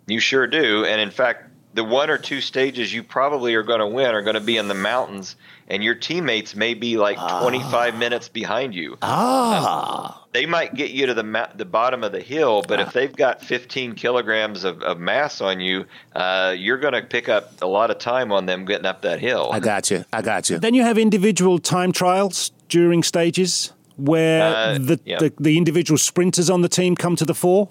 You 0.08 0.20
sure 0.22 0.48
do. 0.48 0.86
And 0.86 1.02
in 1.02 1.12
fact, 1.12 1.49
the 1.80 1.84
one 1.86 2.10
or 2.10 2.18
two 2.18 2.42
stages 2.42 2.94
you 2.94 3.02
probably 3.02 3.56
are 3.56 3.64
going 3.64 3.80
to 3.80 3.88
win 3.88 4.14
are 4.14 4.22
going 4.22 4.34
to 4.34 4.42
be 4.42 4.58
in 4.58 4.68
the 4.68 4.74
mountains, 4.74 5.38
and 5.70 5.82
your 5.82 5.96
teammates 5.96 6.54
may 6.54 6.74
be 6.74 6.98
like 6.98 7.16
25 7.18 7.98
minutes 7.98 8.28
behind 8.28 8.76
you. 8.76 8.98
Ah, 9.02 10.26
they 10.34 10.46
might 10.46 10.74
get 10.76 10.92
you 10.92 11.06
to 11.06 11.14
the 11.14 11.24
ma- 11.24 11.48
the 11.56 11.64
bottom 11.64 12.04
of 12.04 12.12
the 12.12 12.20
hill, 12.20 12.66
but 12.68 12.82
if 12.82 12.92
they've 12.92 13.16
got 13.16 13.42
15 13.42 13.96
kilograms 13.96 14.66
of, 14.66 14.82
of 14.84 15.00
mass 15.00 15.40
on 15.40 15.62
you, 15.62 15.86
uh, 16.14 16.54
you're 16.58 16.80
going 16.80 16.94
to 16.96 17.02
pick 17.02 17.30
up 17.30 17.62
a 17.62 17.66
lot 17.68 17.92
of 17.92 17.98
time 17.98 18.34
on 18.34 18.46
them 18.46 18.66
getting 18.66 18.86
up 18.86 19.04
that 19.04 19.22
hill. 19.22 19.50
I 19.54 19.62
got 19.62 19.90
you. 19.90 20.04
I 20.12 20.22
got 20.22 20.50
you. 20.50 20.60
Then 20.60 20.74
you 20.74 20.84
have 20.84 20.98
individual 20.98 21.60
time 21.60 21.94
trials 21.94 22.52
during 22.68 23.04
stages 23.04 23.72
where 23.96 24.44
Uh, 24.44 24.78
the, 24.80 25.00
yeah. 25.06 25.20
the, 25.20 25.32
the 25.40 25.58
individual 25.58 25.98
sprinters 25.98 26.50
on 26.50 26.62
the 26.62 26.70
team 26.70 26.96
come 26.98 27.16
to 27.16 27.26
the 27.26 27.34
fore. 27.34 27.70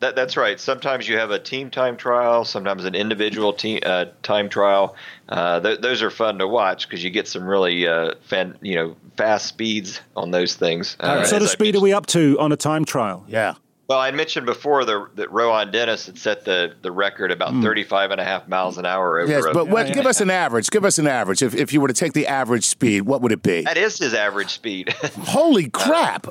That, 0.00 0.16
that's 0.16 0.36
right. 0.36 0.60
Sometimes 0.60 1.08
you 1.08 1.16
have 1.18 1.30
a 1.30 1.38
team 1.38 1.70
time 1.70 1.96
trial, 1.96 2.44
sometimes 2.44 2.84
an 2.84 2.94
individual 2.94 3.52
team 3.52 3.80
uh, 3.84 4.06
time 4.22 4.48
trial. 4.48 4.96
Uh, 5.28 5.60
th- 5.60 5.80
those 5.80 6.02
are 6.02 6.10
fun 6.10 6.38
to 6.38 6.48
watch 6.48 6.88
because 6.88 7.02
you 7.02 7.10
get 7.10 7.26
some 7.26 7.44
really 7.44 7.86
uh, 7.86 8.14
fan, 8.22 8.58
you 8.60 8.74
know 8.74 8.96
fast 9.16 9.46
speeds 9.46 10.00
on 10.16 10.30
those 10.30 10.56
things. 10.56 10.96
Uh, 11.00 11.16
what 11.16 11.26
sort 11.28 11.42
of 11.42 11.48
I 11.48 11.52
speed 11.52 11.76
are 11.76 11.80
we 11.80 11.92
up 11.92 12.06
to 12.06 12.36
on 12.38 12.52
a 12.52 12.56
time 12.56 12.84
trial? 12.84 13.24
Yeah. 13.28 13.54
Well, 13.86 13.98
I 13.98 14.10
mentioned 14.12 14.46
before 14.46 14.86
the, 14.86 15.08
that 15.16 15.30
Rohan 15.30 15.70
Dennis 15.70 16.06
had 16.06 16.16
set 16.16 16.46
the, 16.46 16.74
the 16.80 16.90
record 16.90 17.30
about 17.30 17.62
35 17.62 18.12
and 18.12 18.20
a 18.20 18.24
half 18.24 18.48
miles 18.48 18.78
an 18.78 18.86
hour 18.86 19.20
over 19.20 19.30
Yes, 19.30 19.44
a- 19.44 19.52
but 19.52 19.68
what, 19.68 19.92
give 19.92 20.06
us 20.06 20.22
an 20.22 20.30
average. 20.30 20.70
Give 20.70 20.86
us 20.86 20.98
an 20.98 21.06
average. 21.06 21.42
If, 21.42 21.54
if 21.54 21.70
you 21.72 21.82
were 21.82 21.88
to 21.88 21.94
take 21.94 22.14
the 22.14 22.26
average 22.26 22.64
speed, 22.64 23.02
what 23.02 23.20
would 23.20 23.30
it 23.30 23.42
be? 23.42 23.60
That 23.62 23.76
is 23.76 23.98
his 23.98 24.14
average 24.14 24.54
speed. 24.54 24.88
Holy 25.20 25.68
crap! 25.68 26.28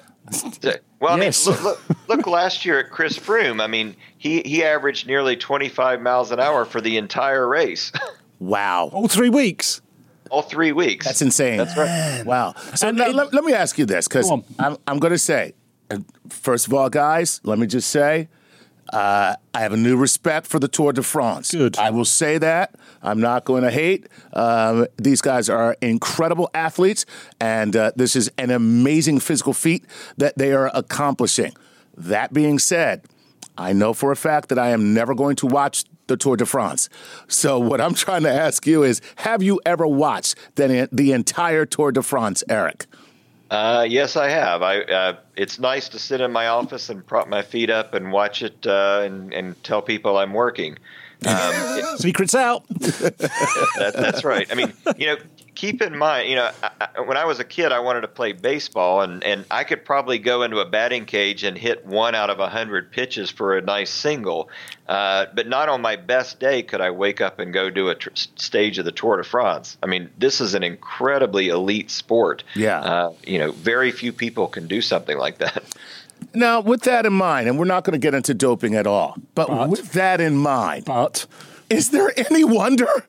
Well, 1.03 1.13
I 1.13 1.19
mean, 1.19 1.31
look, 1.45 1.63
look, 1.63 1.81
look 2.07 2.27
last 2.27 2.65
year 2.65 2.79
at 2.79 2.89
Chris 2.89 3.17
Froome. 3.19 3.61
I 3.61 3.67
mean, 3.67 3.95
he, 4.17 4.41
he 4.43 4.63
averaged 4.63 5.05
nearly 5.07 5.35
25 5.35 6.01
miles 6.01 6.31
an 6.31 6.39
hour 6.39 6.65
for 6.65 6.81
the 6.81 6.97
entire 6.97 7.47
race, 7.47 7.91
Wow. 8.39 8.89
All 8.93 9.07
three 9.07 9.29
weeks. 9.29 9.81
all 10.31 10.41
three 10.41 10.71
weeks. 10.71 11.05
That's 11.05 11.21
insane. 11.21 11.57
That's 11.59 11.77
right. 11.77 12.23
Wow. 12.25 12.53
So 12.75 12.87
And 12.89 12.97
now, 12.97 13.07
it- 13.07 13.15
let, 13.15 13.33
let 13.33 13.43
me 13.43 13.53
ask 13.53 13.77
you 13.77 13.85
this, 13.85 14.07
because 14.07 14.29
Go. 14.29 14.43
I'm, 14.59 14.77
I'm 14.87 14.99
going 14.99 15.13
to 15.13 15.17
say, 15.19 15.53
uh, 15.91 15.97
first 16.29 16.67
of 16.67 16.73
all, 16.73 16.89
guys, 16.89 17.39
let 17.43 17.57
me 17.59 17.67
just 17.67 17.89
say, 17.89 18.27
uh, 18.91 19.35
I 19.53 19.59
have 19.61 19.71
a 19.73 19.77
new 19.77 19.95
respect 19.97 20.47
for 20.47 20.59
the 20.59 20.67
Tour 20.67 20.91
de 20.93 21.03
France. 21.03 21.51
Good. 21.51 21.77
I 21.77 21.89
will 21.91 22.05
say 22.05 22.37
that. 22.37 22.75
I'm 23.03 23.19
not 23.19 23.45
going 23.45 23.63
to 23.63 23.71
hate. 23.71 24.07
Um, 24.31 24.87
these 24.97 25.21
guys 25.21 25.49
are 25.49 25.75
incredible 25.81 26.49
athletes, 26.53 27.05
and 27.39 27.75
uh, 27.75 27.91
this 27.95 28.15
is 28.15 28.31
an 28.37 28.49
amazing 28.49 29.19
physical 29.19 29.53
feat 29.53 29.85
that 30.17 30.37
they 30.37 30.53
are 30.53 30.71
accomplishing. 30.73 31.53
That 31.95 32.33
being 32.33 32.57
said, 32.57 33.03
I 33.57 33.73
know 33.73 33.93
for 33.93 34.11
a 34.11 34.15
fact 34.15 34.49
that 34.49 34.57
I 34.57 34.69
am 34.69 34.93
never 34.93 35.13
going 35.13 35.35
to 35.37 35.47
watch 35.47 35.83
the 36.07 36.17
Tour 36.17 36.37
de 36.37 36.45
France. 36.45 36.89
So 37.27 37.59
what 37.59 37.79
I'm 37.79 37.93
trying 37.93 38.23
to 38.23 38.31
ask 38.31 38.65
you 38.65 38.83
is, 38.83 39.01
have 39.17 39.43
you 39.43 39.61
ever 39.65 39.85
watched 39.85 40.35
the, 40.55 40.89
the 40.91 41.11
entire 41.11 41.65
Tour 41.65 41.91
de 41.91 42.01
France, 42.01 42.43
Eric? 42.49 42.87
Uh, 43.51 43.85
yes, 43.87 44.15
I 44.15 44.29
have. 44.29 44.63
I 44.63 44.81
uh, 44.81 45.17
it's 45.35 45.59
nice 45.59 45.89
to 45.89 45.99
sit 45.99 46.21
in 46.21 46.31
my 46.31 46.47
office 46.47 46.89
and 46.89 47.05
prop 47.05 47.27
my 47.27 47.43
feet 47.43 47.69
up 47.69 47.93
and 47.93 48.11
watch 48.11 48.41
it 48.41 48.65
uh, 48.65 49.01
and, 49.03 49.31
and 49.31 49.61
tell 49.63 49.81
people 49.81 50.17
I'm 50.17 50.33
working. 50.33 50.79
Um, 51.27 51.97
Secrets 51.97 52.35
out. 52.35 52.67
that, 52.69 53.93
that's 53.95 54.23
right. 54.23 54.47
I 54.51 54.55
mean, 54.55 54.73
you 54.97 55.07
know, 55.07 55.17
keep 55.55 55.81
in 55.81 55.97
mind, 55.97 56.29
you 56.29 56.35
know, 56.35 56.51
I, 56.61 56.87
I, 56.95 57.01
when 57.01 57.17
I 57.17 57.25
was 57.25 57.39
a 57.39 57.43
kid, 57.43 57.71
I 57.71 57.79
wanted 57.79 58.01
to 58.01 58.07
play 58.07 58.31
baseball, 58.33 59.01
and, 59.01 59.23
and 59.23 59.45
I 59.51 59.63
could 59.63 59.85
probably 59.85 60.19
go 60.19 60.43
into 60.43 60.59
a 60.59 60.65
batting 60.65 61.05
cage 61.05 61.43
and 61.43 61.57
hit 61.57 61.85
one 61.85 62.15
out 62.15 62.29
of 62.29 62.39
a 62.39 62.49
hundred 62.49 62.91
pitches 62.91 63.29
for 63.29 63.57
a 63.57 63.61
nice 63.61 63.89
single. 63.89 64.49
Uh, 64.87 65.27
but 65.33 65.47
not 65.47 65.69
on 65.69 65.81
my 65.81 65.95
best 65.95 66.39
day 66.39 66.61
could 66.61 66.81
I 66.81 66.91
wake 66.91 67.21
up 67.21 67.39
and 67.39 67.53
go 67.53 67.69
do 67.69 67.89
a 67.89 67.95
tr- 67.95 68.09
stage 68.13 68.77
of 68.77 68.85
the 68.85 68.91
Tour 68.91 69.17
de 69.17 69.23
France. 69.23 69.77
I 69.81 69.85
mean, 69.85 70.09
this 70.17 70.41
is 70.41 70.55
an 70.55 70.63
incredibly 70.63 71.47
elite 71.47 71.89
sport. 71.89 72.43
Yeah. 72.55 72.81
Uh, 72.81 73.13
you 73.25 73.39
know, 73.39 73.51
very 73.51 73.91
few 73.91 74.11
people 74.11 74.47
can 74.47 74.67
do 74.67 74.81
something 74.81 75.17
like 75.17 75.37
that. 75.37 75.63
Now, 76.33 76.61
with 76.61 76.81
that 76.83 77.05
in 77.05 77.13
mind, 77.13 77.47
and 77.47 77.59
we're 77.59 77.65
not 77.65 77.83
going 77.83 77.93
to 77.93 77.99
get 77.99 78.13
into 78.13 78.33
doping 78.33 78.75
at 78.75 78.87
all, 78.87 79.15
but, 79.35 79.47
But- 79.47 79.69
with 79.69 79.91
that 79.93 80.19
in 80.19 80.35
mind, 80.37 80.85
But 80.85 81.25
is 81.69 81.91
there 81.91 82.11
any 82.17 82.43
wonder 82.43 83.05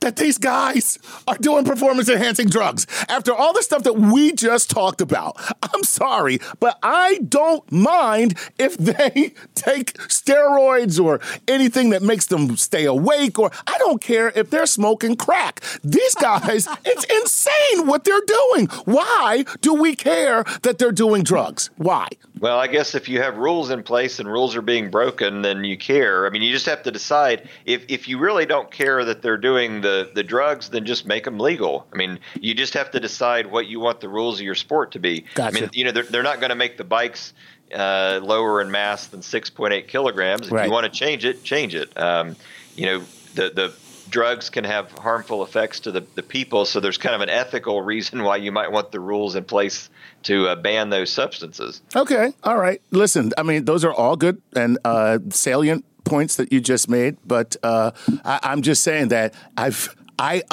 that 0.00 0.16
these 0.16 0.38
guys 0.38 0.98
are 1.28 1.36
doing 1.38 1.64
performance 1.64 2.08
enhancing 2.08 2.48
drugs 2.48 2.84
after 3.08 3.32
all 3.32 3.52
the 3.52 3.62
stuff 3.62 3.84
that 3.84 3.92
we 3.94 4.32
just 4.32 4.68
talked 4.68 5.00
about? 5.00 5.36
I'm 5.74 5.84
sorry, 5.84 6.40
but 6.58 6.78
I 6.82 7.20
don't 7.28 7.70
mind 7.70 8.36
if 8.58 8.76
they 8.76 9.34
take 9.54 9.92
steroids 10.08 11.02
or 11.02 11.20
anything 11.46 11.90
that 11.90 12.02
makes 12.02 12.26
them 12.26 12.56
stay 12.56 12.84
awake, 12.86 13.38
or 13.38 13.50
I 13.66 13.78
don't 13.78 14.00
care 14.00 14.32
if 14.34 14.50
they're 14.50 14.66
smoking 14.66 15.16
crack. 15.16 15.60
These 15.84 16.14
guys, 16.16 16.66
it's 16.84 17.04
insane 17.04 17.86
what 17.86 18.04
they're 18.04 18.20
doing. 18.26 18.66
Why 18.86 19.44
do 19.60 19.74
we 19.74 19.94
care 19.94 20.44
that 20.62 20.78
they're 20.78 20.92
doing 20.92 21.22
drugs? 21.22 21.70
Why? 21.76 22.08
Well, 22.44 22.58
I 22.58 22.66
guess 22.66 22.94
if 22.94 23.08
you 23.08 23.22
have 23.22 23.38
rules 23.38 23.70
in 23.70 23.82
place 23.82 24.18
and 24.18 24.30
rules 24.30 24.54
are 24.54 24.60
being 24.60 24.90
broken, 24.90 25.40
then 25.40 25.64
you 25.64 25.78
care. 25.78 26.26
I 26.26 26.28
mean, 26.28 26.42
you 26.42 26.52
just 26.52 26.66
have 26.66 26.82
to 26.82 26.90
decide 26.90 27.48
if, 27.64 27.86
if 27.88 28.06
you 28.06 28.18
really 28.18 28.44
don't 28.44 28.70
care 28.70 29.02
that 29.02 29.22
they're 29.22 29.38
doing 29.38 29.80
the, 29.80 30.10
the 30.14 30.22
drugs, 30.22 30.68
then 30.68 30.84
just 30.84 31.06
make 31.06 31.24
them 31.24 31.38
legal. 31.38 31.86
I 31.90 31.96
mean, 31.96 32.18
you 32.38 32.52
just 32.52 32.74
have 32.74 32.90
to 32.90 33.00
decide 33.00 33.50
what 33.50 33.66
you 33.66 33.80
want 33.80 34.02
the 34.02 34.10
rules 34.10 34.40
of 34.40 34.44
your 34.44 34.56
sport 34.56 34.92
to 34.92 34.98
be. 34.98 35.24
Gotcha. 35.34 35.56
I 35.56 35.58
mean, 35.58 35.70
you 35.72 35.84
know, 35.84 35.92
they're, 35.92 36.02
they're 36.02 36.22
not 36.22 36.38
going 36.38 36.50
to 36.50 36.54
make 36.54 36.76
the 36.76 36.84
bikes 36.84 37.32
uh, 37.74 38.20
lower 38.22 38.60
in 38.60 38.70
mass 38.70 39.06
than 39.06 39.20
6.8 39.20 39.88
kilograms. 39.88 40.48
If 40.48 40.52
Right. 40.52 40.66
you 40.66 40.70
want 40.70 40.84
to 40.84 40.90
change 40.90 41.24
it, 41.24 41.44
change 41.44 41.74
it. 41.74 41.98
Um, 41.98 42.36
you 42.76 42.84
know, 42.84 43.04
the, 43.36 43.48
the 43.48 43.74
drugs 44.14 44.48
can 44.48 44.62
have 44.62 44.92
harmful 44.92 45.42
effects 45.42 45.80
to 45.80 45.90
the, 45.90 46.00
the 46.14 46.22
people, 46.22 46.64
so 46.64 46.78
there's 46.78 46.98
kind 46.98 47.16
of 47.16 47.20
an 47.20 47.28
ethical 47.28 47.82
reason 47.82 48.22
why 48.22 48.36
you 48.36 48.52
might 48.52 48.70
want 48.70 48.92
the 48.92 49.00
rules 49.00 49.34
in 49.34 49.42
place 49.42 49.90
to 50.22 50.46
uh, 50.46 50.54
ban 50.54 50.88
those 50.88 51.10
substances. 51.10 51.82
Okay, 51.96 52.32
all 52.44 52.56
right. 52.56 52.80
Listen, 52.92 53.32
I 53.36 53.42
mean, 53.42 53.64
those 53.64 53.84
are 53.84 53.92
all 53.92 54.14
good 54.14 54.40
and 54.54 54.78
uh, 54.84 55.18
salient 55.30 55.84
points 56.04 56.36
that 56.36 56.52
you 56.52 56.60
just 56.60 56.88
made, 56.88 57.16
but 57.26 57.56
uh, 57.64 57.90
I, 58.24 58.38
I'm 58.44 58.62
just 58.62 58.84
saying 58.84 59.08
that 59.08 59.34
I've 59.56 59.92
I. 60.16 60.44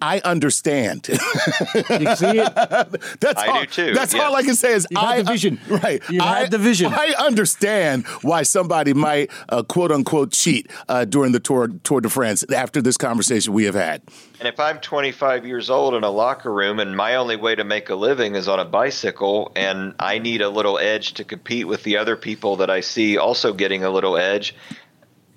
I 0.00 0.20
understand. 0.24 1.08
you 1.08 1.16
see 1.16 2.38
it. 2.38 2.54
that's 3.20 3.42
I 3.42 3.46
all, 3.48 3.60
do 3.60 3.66
too, 3.66 3.94
That's 3.94 4.14
yeah. 4.14 4.22
all 4.22 4.36
I 4.36 4.42
can 4.42 4.54
say 4.54 4.72
is 4.72 4.86
You've 4.90 5.00
had 5.00 5.08
I 5.08 5.22
the 5.22 5.30
vision. 5.32 5.60
right. 5.68 6.02
You've 6.08 6.22
I, 6.22 6.40
had 6.40 6.50
the 6.50 6.58
vision. 6.58 6.92
I 6.92 7.14
understand 7.18 8.06
why 8.22 8.42
somebody 8.42 8.94
might 8.94 9.30
uh, 9.48 9.62
quote 9.62 9.92
unquote 9.92 10.32
cheat 10.32 10.70
uh, 10.88 11.04
during 11.04 11.32
the 11.32 11.40
Tour 11.40 11.68
Tour 11.84 12.00
de 12.00 12.08
France 12.08 12.44
after 12.52 12.80
this 12.80 12.96
conversation 12.96 13.52
we 13.52 13.64
have 13.64 13.74
had. 13.74 14.02
And 14.38 14.46
if 14.46 14.60
I'm 14.60 14.78
25 14.78 15.46
years 15.46 15.68
old 15.68 15.94
in 15.94 16.04
a 16.04 16.10
locker 16.10 16.52
room 16.52 16.78
and 16.78 16.96
my 16.96 17.16
only 17.16 17.34
way 17.36 17.56
to 17.56 17.64
make 17.64 17.88
a 17.90 17.96
living 17.96 18.36
is 18.36 18.46
on 18.46 18.60
a 18.60 18.64
bicycle 18.64 19.50
and 19.56 19.94
I 19.98 20.18
need 20.18 20.42
a 20.42 20.48
little 20.48 20.78
edge 20.78 21.14
to 21.14 21.24
compete 21.24 21.66
with 21.66 21.82
the 21.82 21.96
other 21.96 22.16
people 22.16 22.56
that 22.56 22.70
I 22.70 22.80
see 22.80 23.18
also 23.18 23.52
getting 23.52 23.82
a 23.82 23.90
little 23.90 24.16
edge, 24.16 24.54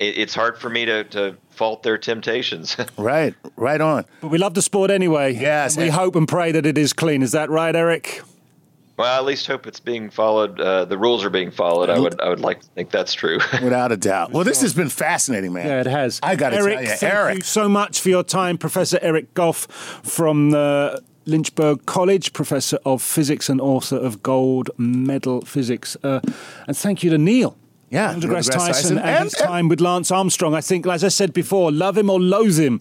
it, 0.02 0.18
it's 0.18 0.36
hard 0.36 0.58
for 0.58 0.70
me 0.70 0.86
to, 0.86 1.04
to 1.06 1.38
fault 1.52 1.84
their 1.84 1.98
temptations. 1.98 2.76
Right, 2.98 3.34
right 3.56 3.82
on. 3.82 4.06
But 4.22 4.30
we 4.30 4.38
love 4.38 4.54
the 4.54 4.62
sport 4.62 4.92
anyway. 4.92 5.34
Yes. 5.34 5.78
We 5.78 5.90
hope 5.90 6.16
and 6.16 6.28
pray 6.28 6.52
that 6.52 6.66
it 6.66 6.78
is 6.78 6.94
clean. 6.94 7.24
Is 7.24 7.32
that 7.32 7.50
right, 7.50 7.76
Eric? 7.76 8.22
well, 8.98 9.12
I 9.12 9.18
at 9.18 9.26
least 9.26 9.48
hope 9.48 9.66
it's 9.66 9.80
being 9.80 10.12
followed. 10.12 10.60
Uh, 10.60 10.86
the 10.86 10.98
rules 10.98 11.24
are 11.24 11.30
being 11.32 11.50
followed. 11.50 11.90
I 11.90 11.98
would 11.98 12.22
I 12.22 12.30
would 12.30 12.40
like 12.40 12.62
to 12.62 12.68
think 12.68 12.92
that's 12.92 13.14
true. 13.14 13.40
Without 13.64 13.92
a 13.92 13.98
doubt. 13.98 14.32
Well, 14.32 14.44
this 14.44 14.62
has 14.62 14.76
been 14.76 14.90
fascinating, 14.90 15.54
man. 15.54 15.66
Yeah, 15.66 15.82
it 15.82 15.88
has. 15.88 16.20
I 16.22 16.36
got 16.36 16.52
to 16.52 16.58
Eric, 16.58 16.74
tell 16.76 16.84
you, 16.84 16.90
thank 16.90 17.14
Eric. 17.14 17.36
you 17.38 17.42
so 17.42 17.68
much 17.68 18.00
for 18.00 18.10
your 18.10 18.24
time, 18.24 18.58
Professor 18.60 19.00
Eric 19.02 19.34
Goff 19.34 19.62
from 20.04 20.52
the 20.52 21.02
Lynchburg 21.26 21.86
College, 21.88 22.34
Professor 22.34 22.78
of 22.86 23.02
Physics 23.02 23.50
and 23.50 23.60
author 23.60 23.98
of 23.98 24.22
Gold 24.22 24.70
Medal 24.78 25.42
Physics. 25.42 25.98
Uh, 26.04 26.20
and 26.68 26.78
thank 26.78 27.04
you 27.04 27.10
to 27.10 27.18
Neil. 27.18 27.58
Yeah, 27.92 28.14
Neil 28.14 28.22
deGrasse 28.22 28.50
Tyson, 28.50 28.56
Tyson. 28.74 28.98
and, 29.00 29.08
And- 29.10 29.24
his 29.26 29.34
time 29.34 29.68
with 29.68 29.82
Lance 29.82 30.12
Armstrong. 30.12 30.56
I 30.56 30.62
think, 30.62 30.88
as 30.88 31.04
I 31.04 31.10
said 31.10 31.34
before, 31.34 31.72
love 31.74 31.98
him 31.98 32.10
or 32.10 32.22
loathe 32.22 32.58
him. 32.58 32.80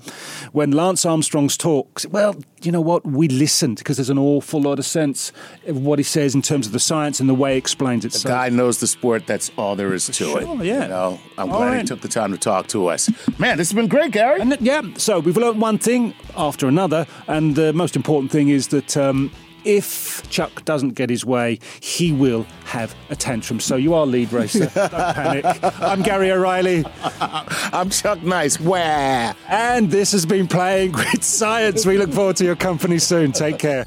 When 0.52 0.70
Lance 0.70 1.04
Armstrong's 1.04 1.56
talks, 1.56 2.06
well, 2.06 2.36
you 2.62 2.70
know 2.70 2.80
what? 2.80 3.04
We 3.04 3.26
listened 3.26 3.78
because 3.78 3.96
there's 3.96 4.08
an 4.10 4.18
awful 4.18 4.62
lot 4.62 4.78
of 4.78 4.86
sense 4.86 5.32
of 5.66 5.78
what 5.78 5.98
he 5.98 6.02
says 6.04 6.34
in 6.36 6.42
terms 6.42 6.66
of 6.68 6.72
the 6.72 6.78
science 6.78 7.18
and 7.18 7.28
the 7.28 7.34
way 7.34 7.52
he 7.52 7.58
explains 7.58 8.04
it. 8.04 8.12
So- 8.12 8.28
guy 8.28 8.48
knows 8.50 8.78
the 8.78 8.86
sport. 8.86 9.26
That's 9.26 9.50
all 9.58 9.74
there 9.74 9.92
is 9.94 10.06
to 10.06 10.12
Sure, 10.12 10.40
it. 10.42 10.64
yeah. 10.64 10.82
You 10.84 10.88
know, 10.88 11.18
I'm 11.36 11.50
All 11.50 11.58
glad 11.58 11.80
he 11.80 11.86
took 11.86 12.02
the 12.02 12.08
time 12.08 12.30
to 12.30 12.38
talk 12.38 12.68
to 12.68 12.86
us. 12.86 13.10
Man, 13.38 13.56
this 13.58 13.70
has 13.70 13.74
been 13.74 13.88
great, 13.88 14.12
Gary. 14.12 14.40
And 14.40 14.56
yeah, 14.60 14.82
so 14.96 15.18
we've 15.18 15.36
learned 15.36 15.60
one 15.60 15.78
thing 15.78 16.14
after 16.36 16.68
another, 16.68 17.06
and 17.26 17.56
the 17.56 17.72
most 17.72 17.96
important 17.96 18.30
thing 18.30 18.48
is 18.48 18.68
that 18.68 18.96
um, 18.96 19.32
if 19.64 20.28
Chuck 20.30 20.64
doesn't 20.64 20.90
get 20.94 21.10
his 21.10 21.24
way, 21.24 21.58
he 21.80 22.12
will 22.12 22.44
have 22.64 22.94
a 23.10 23.16
tantrum. 23.16 23.60
So 23.60 23.76
you 23.76 23.94
are 23.94 24.06
lead 24.06 24.32
racer. 24.32 24.66
Don't 24.74 24.90
panic. 24.90 25.44
I'm 25.80 26.02
Gary 26.02 26.30
O'Reilly, 26.30 26.84
I'm 27.20 27.90
Chuck 27.90 28.22
Nice. 28.22 28.60
Where? 28.60 29.34
and 29.48 29.90
this 29.90 30.12
has 30.12 30.26
been 30.26 30.46
Playing 30.46 30.92
with 30.92 31.22
Science. 31.24 31.84
We 31.86 31.98
look 31.98 32.12
forward 32.12 32.36
to 32.36 32.44
your 32.44 32.56
company 32.56 32.98
soon. 32.98 33.32
Take 33.32 33.58
care. 33.58 33.84